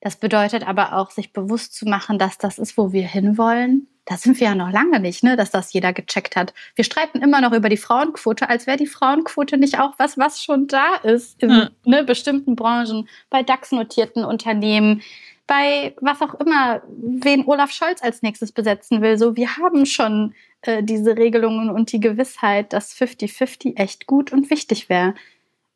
Das 0.00 0.16
bedeutet 0.16 0.66
aber 0.66 0.94
auch, 0.96 1.10
sich 1.10 1.32
bewusst 1.32 1.74
zu 1.74 1.86
machen, 1.86 2.18
dass 2.18 2.38
das 2.38 2.58
ist, 2.58 2.78
wo 2.78 2.92
wir 2.92 3.06
hinwollen. 3.06 3.86
Da 4.06 4.16
sind 4.16 4.40
wir 4.40 4.48
ja 4.48 4.54
noch 4.54 4.72
lange 4.72 4.98
nicht, 4.98 5.22
ne, 5.22 5.36
dass 5.36 5.50
das 5.50 5.72
jeder 5.72 5.92
gecheckt 5.92 6.34
hat. 6.34 6.54
Wir 6.74 6.84
streiten 6.84 7.20
immer 7.20 7.40
noch 7.40 7.52
über 7.52 7.68
die 7.68 7.76
Frauenquote, 7.76 8.48
als 8.48 8.66
wäre 8.66 8.78
die 8.78 8.86
Frauenquote 8.86 9.58
nicht 9.58 9.78
auch 9.78 9.94
was, 9.98 10.18
was 10.18 10.42
schon 10.42 10.66
da 10.66 10.96
ist 10.96 11.40
in 11.42 11.50
ja. 11.50 11.70
ne, 11.84 12.02
bestimmten 12.02 12.56
Branchen, 12.56 13.08
bei 13.28 13.42
DAX-notierten 13.42 14.24
Unternehmen, 14.24 15.02
bei 15.46 15.94
was 16.00 16.22
auch 16.22 16.34
immer, 16.34 16.82
wen 16.88 17.44
Olaf 17.46 17.72
Scholz 17.72 18.02
als 18.02 18.22
nächstes 18.22 18.52
besetzen 18.52 19.02
will. 19.02 19.18
So, 19.18 19.36
wir 19.36 19.58
haben 19.58 19.84
schon 19.84 20.34
äh, 20.62 20.82
diese 20.82 21.16
Regelungen 21.16 21.70
und 21.70 21.92
die 21.92 22.00
Gewissheit, 22.00 22.72
dass 22.72 22.94
50-50 22.94 23.76
echt 23.76 24.06
gut 24.06 24.32
und 24.32 24.50
wichtig 24.50 24.88
wäre. 24.88 25.14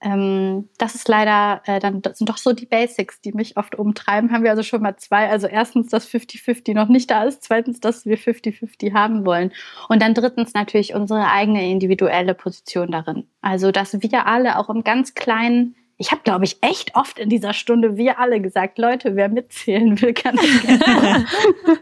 Ähm, 0.05 0.69
das 0.77 0.95
ist 0.95 1.09
leider, 1.09 1.63
äh, 1.65 1.81
dann 1.81 2.03
sind 2.13 2.29
doch 2.29 2.37
so 2.37 2.53
die 2.53 2.67
Basics, 2.67 3.23
die 3.23 3.33
mich 3.33 3.57
oft 3.57 3.75
umtreiben. 3.75 4.31
Haben 4.31 4.45
wir 4.45 4.51
also 4.51 4.63
schon 4.63 4.83
mal 4.83 4.97
zwei. 4.97 5.31
Also 5.31 5.47
erstens, 5.47 5.89
dass 5.89 6.07
50-50 6.07 6.75
noch 6.75 6.89
nicht 6.89 7.11
da 7.11 7.25
ist. 7.25 7.43
Zweitens, 7.43 7.81
dass 7.81 8.05
wir 8.05 8.19
50-50 8.19 8.93
haben 8.93 9.25
wollen. 9.25 9.51
Und 9.89 10.03
dann 10.03 10.13
drittens 10.13 10.53
natürlich 10.53 10.95
unsere 10.95 11.31
eigene 11.31 11.69
individuelle 11.71 12.35
Position 12.35 12.91
darin. 12.91 13.27
Also, 13.41 13.73
dass 13.73 14.01
wir 14.03 14.27
alle 14.27 14.59
auch 14.59 14.69
im 14.69 14.85
ganz 14.85 15.15
kleinen 15.15 15.75
ich 15.97 16.11
habe, 16.11 16.23
glaube 16.25 16.45
ich, 16.45 16.59
echt 16.61 16.97
oft 16.97 17.21
in 17.21 17.29
dieser 17.29 17.53
Stunde 17.53 17.97
wir 17.97 18.19
alle 18.19 18.41
gesagt, 18.41 18.79
Leute, 18.79 19.15
wer 19.15 19.29
mitzählen 19.29 20.01
will, 20.03 20.13
kann 20.13 20.35
das 20.35 20.61
gerne. 20.63 21.27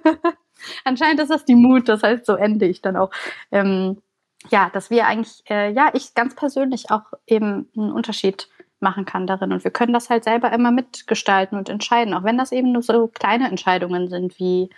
Anscheinend 0.85 1.19
ist 1.21 1.31
das 1.31 1.47
die 1.47 1.55
Mut, 1.55 1.89
das 1.89 2.03
heißt, 2.03 2.27
so 2.27 2.35
ende 2.35 2.67
ich 2.67 2.83
dann 2.83 2.97
auch. 2.97 3.11
Ähm, 3.51 4.03
ja, 4.51 4.71
dass 4.71 4.91
wir 4.91 5.07
eigentlich, 5.07 5.43
äh, 5.49 5.73
ja, 5.73 5.91
ich 5.95 6.15
ganz 6.15 6.35
persönlich 6.35 6.91
auch 6.91 7.13
eben 7.27 7.69
einen 7.77 7.93
Unterschied 7.93 8.49
machen 8.81 9.05
kann 9.05 9.27
darin. 9.27 9.53
Und 9.53 9.65
wir 9.65 9.71
können 9.71 9.93
das 9.93 10.11
halt 10.11 10.25
selber 10.25 10.53
immer 10.53 10.73
mitgestalten 10.73 11.57
und 11.57 11.69
entscheiden, 11.69 12.15
auch 12.15 12.25
wenn 12.25 12.39
das 12.39 12.53
eben 12.53 12.73
nur 12.73 12.83
so 12.83 13.09
kleine 13.09 13.49
Entscheidungen 13.49 14.09
sind, 14.09 14.39
wie, 14.39 14.71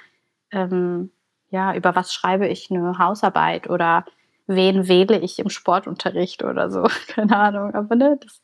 ähm, 0.53 1.11
ja, 1.51 1.75
über 1.75 1.97
was 1.97 2.13
schreibe 2.13 2.47
ich 2.49 2.71
eine 2.71 2.99
Hausarbeit 2.99 3.69
oder 3.71 4.05
wen 4.47 4.89
wähle 4.89 5.19
ich 5.19 5.39
im 5.39 5.49
Sportunterricht 5.49 6.45
oder 6.45 6.71
so. 6.71 6.87
Keine 7.09 7.37
Ahnung. 7.37 7.75
Aber 7.75 7.97
ne, 7.97 8.19
das 8.23 8.43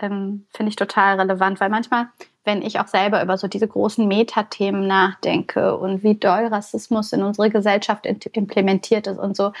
ähm, 0.00 0.46
finde 0.54 0.70
ich 0.70 0.76
total 0.76 1.20
relevant, 1.20 1.60
weil 1.60 1.68
manchmal, 1.68 2.08
wenn 2.44 2.62
ich 2.62 2.80
auch 2.80 2.88
selber 2.88 3.22
über 3.22 3.36
so 3.36 3.48
diese 3.48 3.68
großen 3.68 4.06
Metathemen 4.08 4.86
nachdenke 4.86 5.76
und 5.76 6.02
wie 6.02 6.14
doll 6.14 6.46
Rassismus 6.46 7.12
in 7.12 7.22
unsere 7.22 7.50
Gesellschaft 7.50 8.06
implementiert 8.06 9.06
ist 9.06 9.18
und 9.18 9.36
so, 9.36 9.52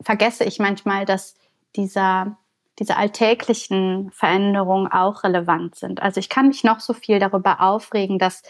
vergesse 0.00 0.44
ich 0.44 0.58
manchmal, 0.58 1.04
dass 1.04 1.36
dieser, 1.76 2.38
diese 2.78 2.96
alltäglichen 2.96 4.10
Veränderungen 4.12 4.90
auch 4.90 5.24
relevant 5.24 5.74
sind. 5.74 6.02
Also 6.02 6.20
ich 6.20 6.28
kann 6.28 6.48
mich 6.48 6.64
noch 6.64 6.80
so 6.80 6.92
viel 6.92 7.18
darüber 7.18 7.60
aufregen, 7.60 8.18
dass 8.18 8.42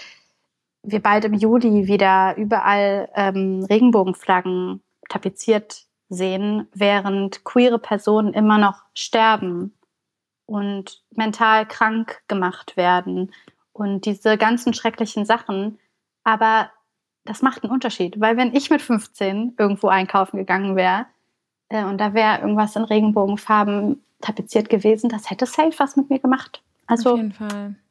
wir 0.82 1.00
bald 1.00 1.24
im 1.24 1.34
Juli 1.34 1.86
wieder 1.86 2.36
überall 2.36 3.08
ähm, 3.14 3.64
Regenbogenflaggen 3.68 4.82
tapeziert 5.08 5.84
sehen, 6.08 6.68
während 6.72 7.44
queere 7.44 7.78
Personen 7.78 8.32
immer 8.32 8.58
noch 8.58 8.82
sterben 8.94 9.76
und 10.46 11.02
mental 11.10 11.66
krank 11.66 12.22
gemacht 12.28 12.76
werden 12.76 13.32
und 13.72 14.06
diese 14.06 14.36
ganzen 14.36 14.74
schrecklichen 14.74 15.24
Sachen. 15.24 15.78
Aber 16.24 16.70
das 17.24 17.42
macht 17.42 17.62
einen 17.62 17.72
Unterschied, 17.72 18.20
weil 18.20 18.36
wenn 18.36 18.54
ich 18.54 18.70
mit 18.70 18.82
15 18.82 19.54
irgendwo 19.58 19.88
einkaufen 19.88 20.38
gegangen 20.38 20.74
wäre, 20.74 21.06
äh, 21.70 21.84
und 21.84 21.98
da 21.98 22.12
wäre 22.12 22.40
irgendwas 22.40 22.76
in 22.76 22.84
Regenbogenfarben 22.84 24.02
tapeziert 24.20 24.68
gewesen, 24.68 25.08
das 25.08 25.30
hätte 25.30 25.46
safe 25.46 25.72
was 25.78 25.96
mit 25.96 26.10
mir 26.10 26.18
gemacht. 26.18 26.62
Also 26.86 27.30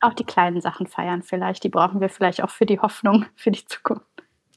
auch 0.01 0.13
die 0.13 0.25
kleinen 0.25 0.59
Sachen 0.59 0.85
feiern 0.85 1.23
vielleicht, 1.23 1.63
die 1.63 1.69
brauchen 1.69 2.01
wir 2.01 2.09
vielleicht 2.09 2.43
auch 2.43 2.49
für 2.49 2.65
die 2.65 2.79
Hoffnung, 2.79 3.25
für 3.35 3.49
die 3.49 3.65
Zukunft. 3.65 4.05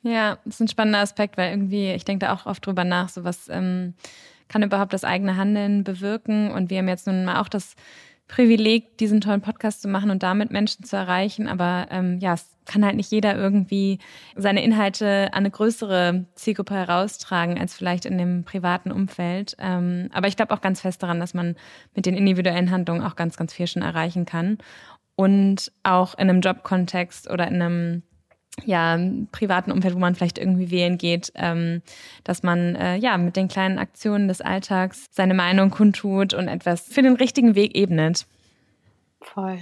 Ja, 0.02 0.38
das 0.44 0.56
ist 0.56 0.60
ein 0.60 0.68
spannender 0.68 0.98
Aspekt, 0.98 1.38
weil 1.38 1.50
irgendwie, 1.50 1.92
ich 1.92 2.04
denke 2.04 2.26
da 2.26 2.34
auch 2.34 2.46
oft 2.46 2.66
drüber 2.66 2.82
nach, 2.82 3.08
so 3.08 3.22
was 3.22 3.48
ähm, 3.48 3.94
kann 4.48 4.64
überhaupt 4.64 4.92
das 4.92 5.04
eigene 5.04 5.36
Handeln 5.36 5.84
bewirken. 5.84 6.50
Und 6.50 6.70
wir 6.70 6.78
haben 6.78 6.88
jetzt 6.88 7.06
nun 7.06 7.24
mal 7.24 7.40
auch 7.40 7.48
das 7.48 7.76
Privileg, 8.32 8.96
diesen 8.96 9.20
tollen 9.20 9.42
Podcast 9.42 9.82
zu 9.82 9.88
machen 9.88 10.10
und 10.10 10.22
damit 10.22 10.50
Menschen 10.50 10.84
zu 10.84 10.96
erreichen. 10.96 11.48
Aber 11.48 11.88
ähm, 11.90 12.18
ja, 12.18 12.32
es 12.32 12.56
kann 12.64 12.82
halt 12.82 12.96
nicht 12.96 13.12
jeder 13.12 13.36
irgendwie 13.36 13.98
seine 14.36 14.64
Inhalte 14.64 15.28
an 15.32 15.40
eine 15.40 15.50
größere 15.50 16.24
Zielgruppe 16.34 16.72
heraustragen 16.72 17.58
als 17.58 17.74
vielleicht 17.74 18.06
in 18.06 18.16
dem 18.16 18.44
privaten 18.44 18.90
Umfeld. 18.90 19.54
Ähm, 19.58 20.08
aber 20.14 20.28
ich 20.28 20.36
glaube 20.36 20.54
auch 20.54 20.62
ganz 20.62 20.80
fest 20.80 21.02
daran, 21.02 21.20
dass 21.20 21.34
man 21.34 21.56
mit 21.94 22.06
den 22.06 22.16
individuellen 22.16 22.70
Handlungen 22.70 23.02
auch 23.02 23.16
ganz, 23.16 23.36
ganz 23.36 23.52
viel 23.52 23.66
schon 23.66 23.82
erreichen 23.82 24.24
kann. 24.24 24.56
Und 25.14 25.70
auch 25.82 26.14
in 26.14 26.30
einem 26.30 26.40
Jobkontext 26.40 27.28
oder 27.28 27.46
in 27.46 27.60
einem 27.60 28.02
ja, 28.64 28.98
privaten 29.32 29.72
Umfeld, 29.72 29.94
wo 29.94 29.98
man 29.98 30.14
vielleicht 30.14 30.38
irgendwie 30.38 30.70
wählen 30.70 30.98
geht, 30.98 31.32
ähm, 31.34 31.82
dass 32.24 32.42
man 32.42 32.76
äh, 32.76 32.96
ja 32.96 33.16
mit 33.16 33.36
den 33.36 33.48
kleinen 33.48 33.78
Aktionen 33.78 34.28
des 34.28 34.40
Alltags 34.40 35.07
seine 35.11 35.34
Meinung 35.34 35.70
kundtut 35.70 36.34
und 36.34 36.48
etwas 36.48 36.82
für 36.82 37.03
den 37.03 37.16
richtigen 37.16 37.55
Weg 37.55 37.76
ebnet. 37.76 38.26
Voll. 39.20 39.59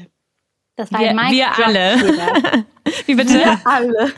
Das 0.77 0.93
war 0.93 1.01
wir, 1.01 1.11
ein 1.11 1.17
Mic 1.17 1.33
wir 1.33 1.47
Drop. 1.55 1.67
alle. 1.67 2.65
Wie 3.07 3.15
bitte? 3.15 3.35
Wir 3.35 3.61
alle. 3.65 4.13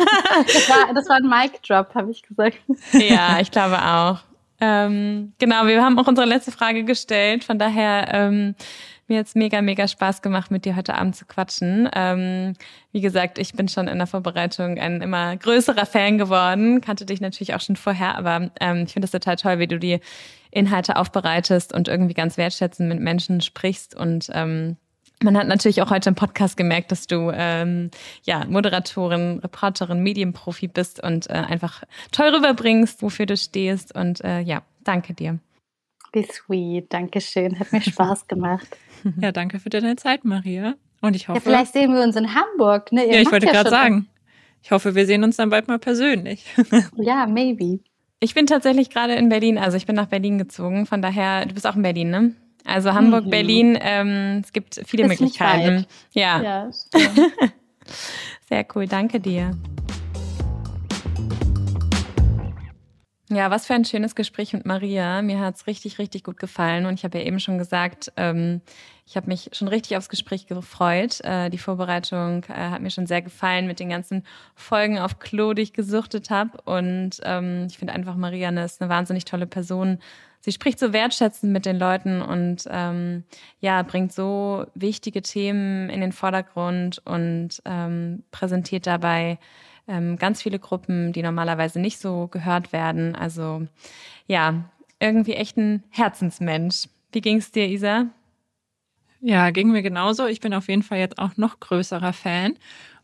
Das 0.47 0.69
war, 0.69 0.95
das 0.95 1.09
war 1.09 1.17
ein 1.17 1.29
Mic 1.29 1.59
Drop, 1.67 1.95
habe 1.95 2.11
ich 2.11 2.23
gesagt. 2.23 2.57
Ja, 2.93 3.41
ich 3.41 3.51
glaube 3.51 3.83
auch. 3.83 4.21
Ähm, 4.61 5.33
genau, 5.39 5.67
wir 5.67 5.83
haben 5.83 5.99
auch 5.99 6.07
unsere 6.07 6.27
letzte 6.27 6.53
Frage 6.53 6.85
gestellt. 6.85 7.43
Von 7.43 7.59
daher 7.59 8.09
ähm, 8.13 8.55
mir 9.13 9.19
jetzt 9.19 9.37
mega, 9.37 9.61
mega 9.61 9.87
Spaß 9.87 10.23
gemacht, 10.23 10.51
mit 10.51 10.65
dir 10.65 10.75
heute 10.75 10.95
Abend 10.95 11.15
zu 11.15 11.27
quatschen. 11.27 11.89
Ähm, 11.95 12.55
wie 12.93 13.03
gesagt, 13.03 13.39
ich 13.39 13.53
bin 13.53 13.69
schon 13.69 13.89
in 13.89 13.99
der 13.99 14.07
Vorbereitung 14.07 14.79
ein 14.79 15.03
immer 15.03 15.37
größerer 15.37 15.85
Fan 15.85 16.17
geworden. 16.17 16.81
Kannte 16.81 17.05
dich 17.05 17.21
natürlich 17.21 17.55
auch 17.55 17.61
schon 17.61 17.77
vorher, 17.77 18.17
aber 18.17 18.51
ähm, 18.61 18.85
ich 18.87 18.95
finde 18.95 19.05
es 19.05 19.13
total 19.13 19.37
toll, 19.37 19.59
wie 19.59 19.67
du 19.67 19.79
die 19.79 20.01
Inhalte 20.51 20.97
aufbereitest 20.97 21.75
und 21.75 21.89
irgendwie 21.89 22.15
ganz 22.15 22.39
wertschätzend 22.39 22.89
mit 22.89 23.01
Menschen 23.01 23.41
sprichst 23.41 23.95
und 23.95 24.29
ähm, 24.33 24.77
man 25.23 25.37
hat 25.37 25.47
natürlich 25.47 25.81
auch 25.83 25.91
heute 25.91 26.09
im 26.09 26.17
Podcast 26.17 26.57
gemerkt, 26.57 26.91
dass 26.91 27.07
du 27.07 27.31
ähm, 27.33 27.93
ja 28.25 28.45
Moderatorin, 28.45 29.39
Reporterin, 29.39 30.03
Medienprofi 30.03 30.67
bist 30.67 31.01
und 31.01 31.31
äh, 31.31 31.35
einfach 31.35 31.85
toll 32.11 32.35
rüberbringst, 32.35 33.03
wofür 33.03 33.27
du 33.27 33.37
stehst. 33.37 33.95
Und 33.95 34.25
äh, 34.25 34.41
ja, 34.41 34.63
danke 34.83 35.15
dir. 35.15 35.39
Wie 36.13 36.25
sweet, 36.25 36.93
danke 36.93 37.21
schön, 37.21 37.59
hat 37.59 37.73
mir 37.73 37.81
Spaß 37.81 38.27
gemacht. 38.29 38.69
Ja, 39.21 39.33
danke 39.33 39.59
für 39.59 39.71
deine 39.71 39.97
Zeit, 39.97 40.25
Maria. 40.25 40.75
Und 41.01 41.17
ich 41.17 41.29
hoffe. 41.29 41.39
Ja, 41.39 41.43
vielleicht 41.43 41.73
sehen 41.73 41.93
wir 41.93 42.03
uns 42.03 42.17
in 42.17 42.35
Hamburg. 42.35 42.93
Ne? 42.93 43.07
ja, 43.13 43.21
ich 43.21 43.33
wollte 43.33 43.47
ja 43.47 43.53
gerade 43.53 43.71
sagen. 43.71 44.09
Ich 44.63 44.71
hoffe, 44.71 44.95
wir 44.95 45.07
sehen 45.07 45.25
uns 45.25 45.37
dann 45.37 45.51
bald 45.51 45.67
mal 45.67 45.81
persönlich. 45.81 46.45
ja, 46.97 47.27
maybe. 47.27 47.81
Ich 48.21 48.35
bin 48.35 48.47
tatsächlich 48.47 48.91
gerade 48.91 49.15
in 49.15 49.29
Berlin, 49.29 49.59
also 49.59 49.77
ich 49.77 49.87
bin 49.87 49.97
nach 49.97 50.07
Berlin 50.07 50.39
gezogen. 50.39 50.87
Von 50.87 51.03
daher, 51.03 51.45
du 51.47 51.55
bist 51.55 51.67
auch 51.67 51.75
in 51.75 51.83
Berlin, 51.83 52.11
ne? 52.11 52.37
Also 52.65 52.95
Hamburg, 52.95 53.25
mhm. 53.25 53.31
Berlin, 53.31 53.79
ähm, 53.81 54.41
es 54.45 54.53
gibt 54.53 54.81
viele 54.87 55.05
Ist 55.05 55.09
Möglichkeiten. 55.09 55.87
Ja. 56.13 56.41
ja 56.41 56.71
Sehr 58.49 58.65
cool, 58.75 58.87
danke 58.87 59.19
dir. 59.19 59.51
Ja, 63.35 63.51
was 63.51 63.67
für 63.67 63.73
ein 63.73 63.87
schönes 63.87 64.15
Gespräch 64.15 64.53
mit 64.53 64.67
Maria. 64.67 65.23
Mir 65.23 65.41
hat 65.41 65.57
es 65.57 65.67
richtig, 65.67 65.99
richtig 65.99 66.23
gut 66.23 66.37
gefallen. 66.37 66.85
Und 66.85 66.95
ich 66.95 67.05
habe 67.05 67.19
ja 67.19 67.25
eben 67.25 67.41
schon 67.41 67.57
gesagt, 67.57 68.13
ähm, 68.19 68.61
ich 69.07 69.17
habe 69.17 69.29
mich 69.29 69.49
schon 69.53 69.69
richtig 69.69 69.97
aufs 69.97 70.11
Gespräch 70.11 70.47
gefreut. 70.47 71.21
Äh, 71.25 71.49
die 71.49 71.57
Vorbereitung 71.57 72.45
äh, 72.51 72.53
hat 72.53 72.83
mir 72.83 72.91
schon 72.91 73.07
sehr 73.07 73.23
gefallen 73.23 73.67
mit 73.67 73.81
den 73.81 73.89
ganzen 73.89 74.27
Folgen 74.55 74.99
auf 74.99 75.19
Klo, 75.19 75.55
die 75.55 75.63
ich 75.63 75.73
gesuchtet 75.73 76.29
habe. 76.29 76.61
Und 76.67 77.21
ähm, 77.23 77.69
ich 77.71 77.79
finde 77.79 77.95
einfach, 77.95 78.17
Maria 78.17 78.51
ist 78.63 78.83
eine 78.83 78.91
wahnsinnig 78.91 79.25
tolle 79.25 79.47
Person. 79.47 79.99
Sie 80.41 80.53
spricht 80.53 80.79
so 80.79 80.93
wertschätzend 80.93 81.53
mit 81.53 81.65
den 81.65 81.79
Leuten 81.79 82.21
und 82.21 82.69
ähm, 82.69 83.25
ja, 83.61 83.83
bringt 83.83 84.13
so 84.13 84.67
wichtige 84.75 85.23
Themen 85.23 85.89
in 85.89 86.03
den 86.03 86.13
Vordergrund 86.13 87.01
und 87.07 87.63
ähm, 87.65 88.25
präsentiert 88.31 88.87
dabei 88.87 89.39
ähm, 89.89 90.17
ganz 90.17 90.43
viele 90.43 90.59
Gruppen, 90.59 91.13
die 91.13 91.23
normalerweise 91.23 91.81
nicht 91.81 91.99
so 91.99 92.29
gehört 92.29 92.73
werden. 92.73 93.15
Also 93.15 93.67
ja, 94.27 94.65
irgendwie 95.01 95.35
echt 95.35 95.57
ein 95.57 95.83
Herzensmensch. 95.91 96.89
Wie 97.13 97.21
ging 97.21 97.39
es 97.39 97.51
dir, 97.51 97.67
Isa? 97.67 98.07
Ja, 99.21 99.51
ging 99.51 99.71
mir 99.71 99.83
genauso. 99.83 100.27
Ich 100.27 100.41
bin 100.41 100.55
auf 100.55 100.69
jeden 100.69 100.83
Fall 100.83 100.99
jetzt 100.99 101.19
auch 101.19 101.37
noch 101.37 101.61
größerer 101.61 102.13
Fan. 102.13 102.57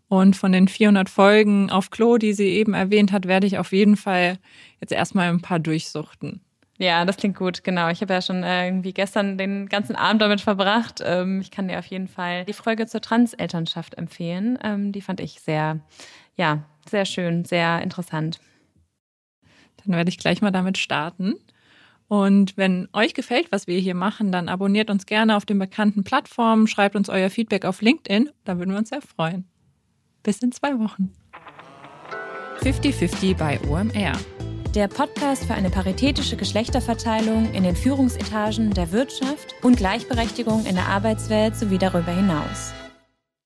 Und 0.08 0.36
von 0.36 0.52
den 0.52 0.68
400 0.68 1.08
Folgen 1.10 1.70
auf 1.70 1.90
Klo, 1.90 2.16
die 2.16 2.32
sie 2.32 2.48
eben 2.48 2.74
erwähnt 2.74 3.12
hat, 3.12 3.26
werde 3.28 3.46
ich 3.46 3.58
auf 3.58 3.72
jeden 3.72 3.96
Fall 3.96 4.38
jetzt 4.80 4.92
erstmal 4.92 5.28
ein 5.28 5.42
paar 5.42 5.58
durchsuchten. 5.58 6.40
Ja, 6.78 7.04
das 7.04 7.16
klingt 7.16 7.36
gut, 7.36 7.64
genau. 7.64 7.88
Ich 7.90 8.00
habe 8.00 8.14
ja 8.14 8.22
schon 8.22 8.44
äh, 8.44 8.66
irgendwie 8.66 8.92
gestern 8.92 9.36
den 9.36 9.68
ganzen 9.68 9.96
Abend 9.96 10.22
damit 10.22 10.40
verbracht. 10.40 11.02
Ähm, 11.04 11.40
ich 11.40 11.50
kann 11.50 11.68
dir 11.68 11.78
auf 11.78 11.86
jeden 11.86 12.06
Fall 12.06 12.44
die 12.44 12.52
Folge 12.52 12.86
zur 12.86 13.00
Transelternschaft 13.00 13.94
empfehlen. 13.96 14.58
Ähm, 14.62 14.92
die 14.92 15.02
fand 15.02 15.20
ich 15.20 15.40
sehr, 15.40 15.80
ja, 16.38 16.64
sehr 16.88 17.04
schön, 17.04 17.44
sehr 17.44 17.82
interessant. 17.82 18.40
Dann 19.84 19.94
werde 19.94 20.08
ich 20.08 20.18
gleich 20.18 20.40
mal 20.40 20.50
damit 20.50 20.78
starten. 20.78 21.34
Und 22.06 22.56
wenn 22.56 22.88
euch 22.94 23.12
gefällt, 23.12 23.52
was 23.52 23.66
wir 23.66 23.78
hier 23.78 23.94
machen, 23.94 24.32
dann 24.32 24.48
abonniert 24.48 24.88
uns 24.88 25.04
gerne 25.04 25.36
auf 25.36 25.44
den 25.44 25.58
bekannten 25.58 26.04
Plattformen, 26.04 26.66
schreibt 26.66 26.96
uns 26.96 27.10
euer 27.10 27.28
Feedback 27.28 27.66
auf 27.66 27.82
LinkedIn, 27.82 28.30
da 28.44 28.56
würden 28.58 28.70
wir 28.70 28.78
uns 28.78 28.88
sehr 28.88 29.02
freuen. 29.02 29.46
Bis 30.22 30.38
in 30.38 30.50
zwei 30.52 30.78
Wochen. 30.78 31.12
50-50 32.62 33.36
bei 33.36 33.60
OMR. 33.68 34.12
Der 34.74 34.88
Podcast 34.88 35.44
für 35.44 35.54
eine 35.54 35.70
paritätische 35.70 36.36
Geschlechterverteilung 36.36 37.52
in 37.52 37.62
den 37.62 37.76
Führungsetagen 37.76 38.72
der 38.72 38.90
Wirtschaft 38.92 39.54
und 39.62 39.76
Gleichberechtigung 39.76 40.64
in 40.66 40.76
der 40.76 40.86
Arbeitswelt 40.86 41.56
sowie 41.56 41.78
darüber 41.78 42.12
hinaus. 42.12 42.72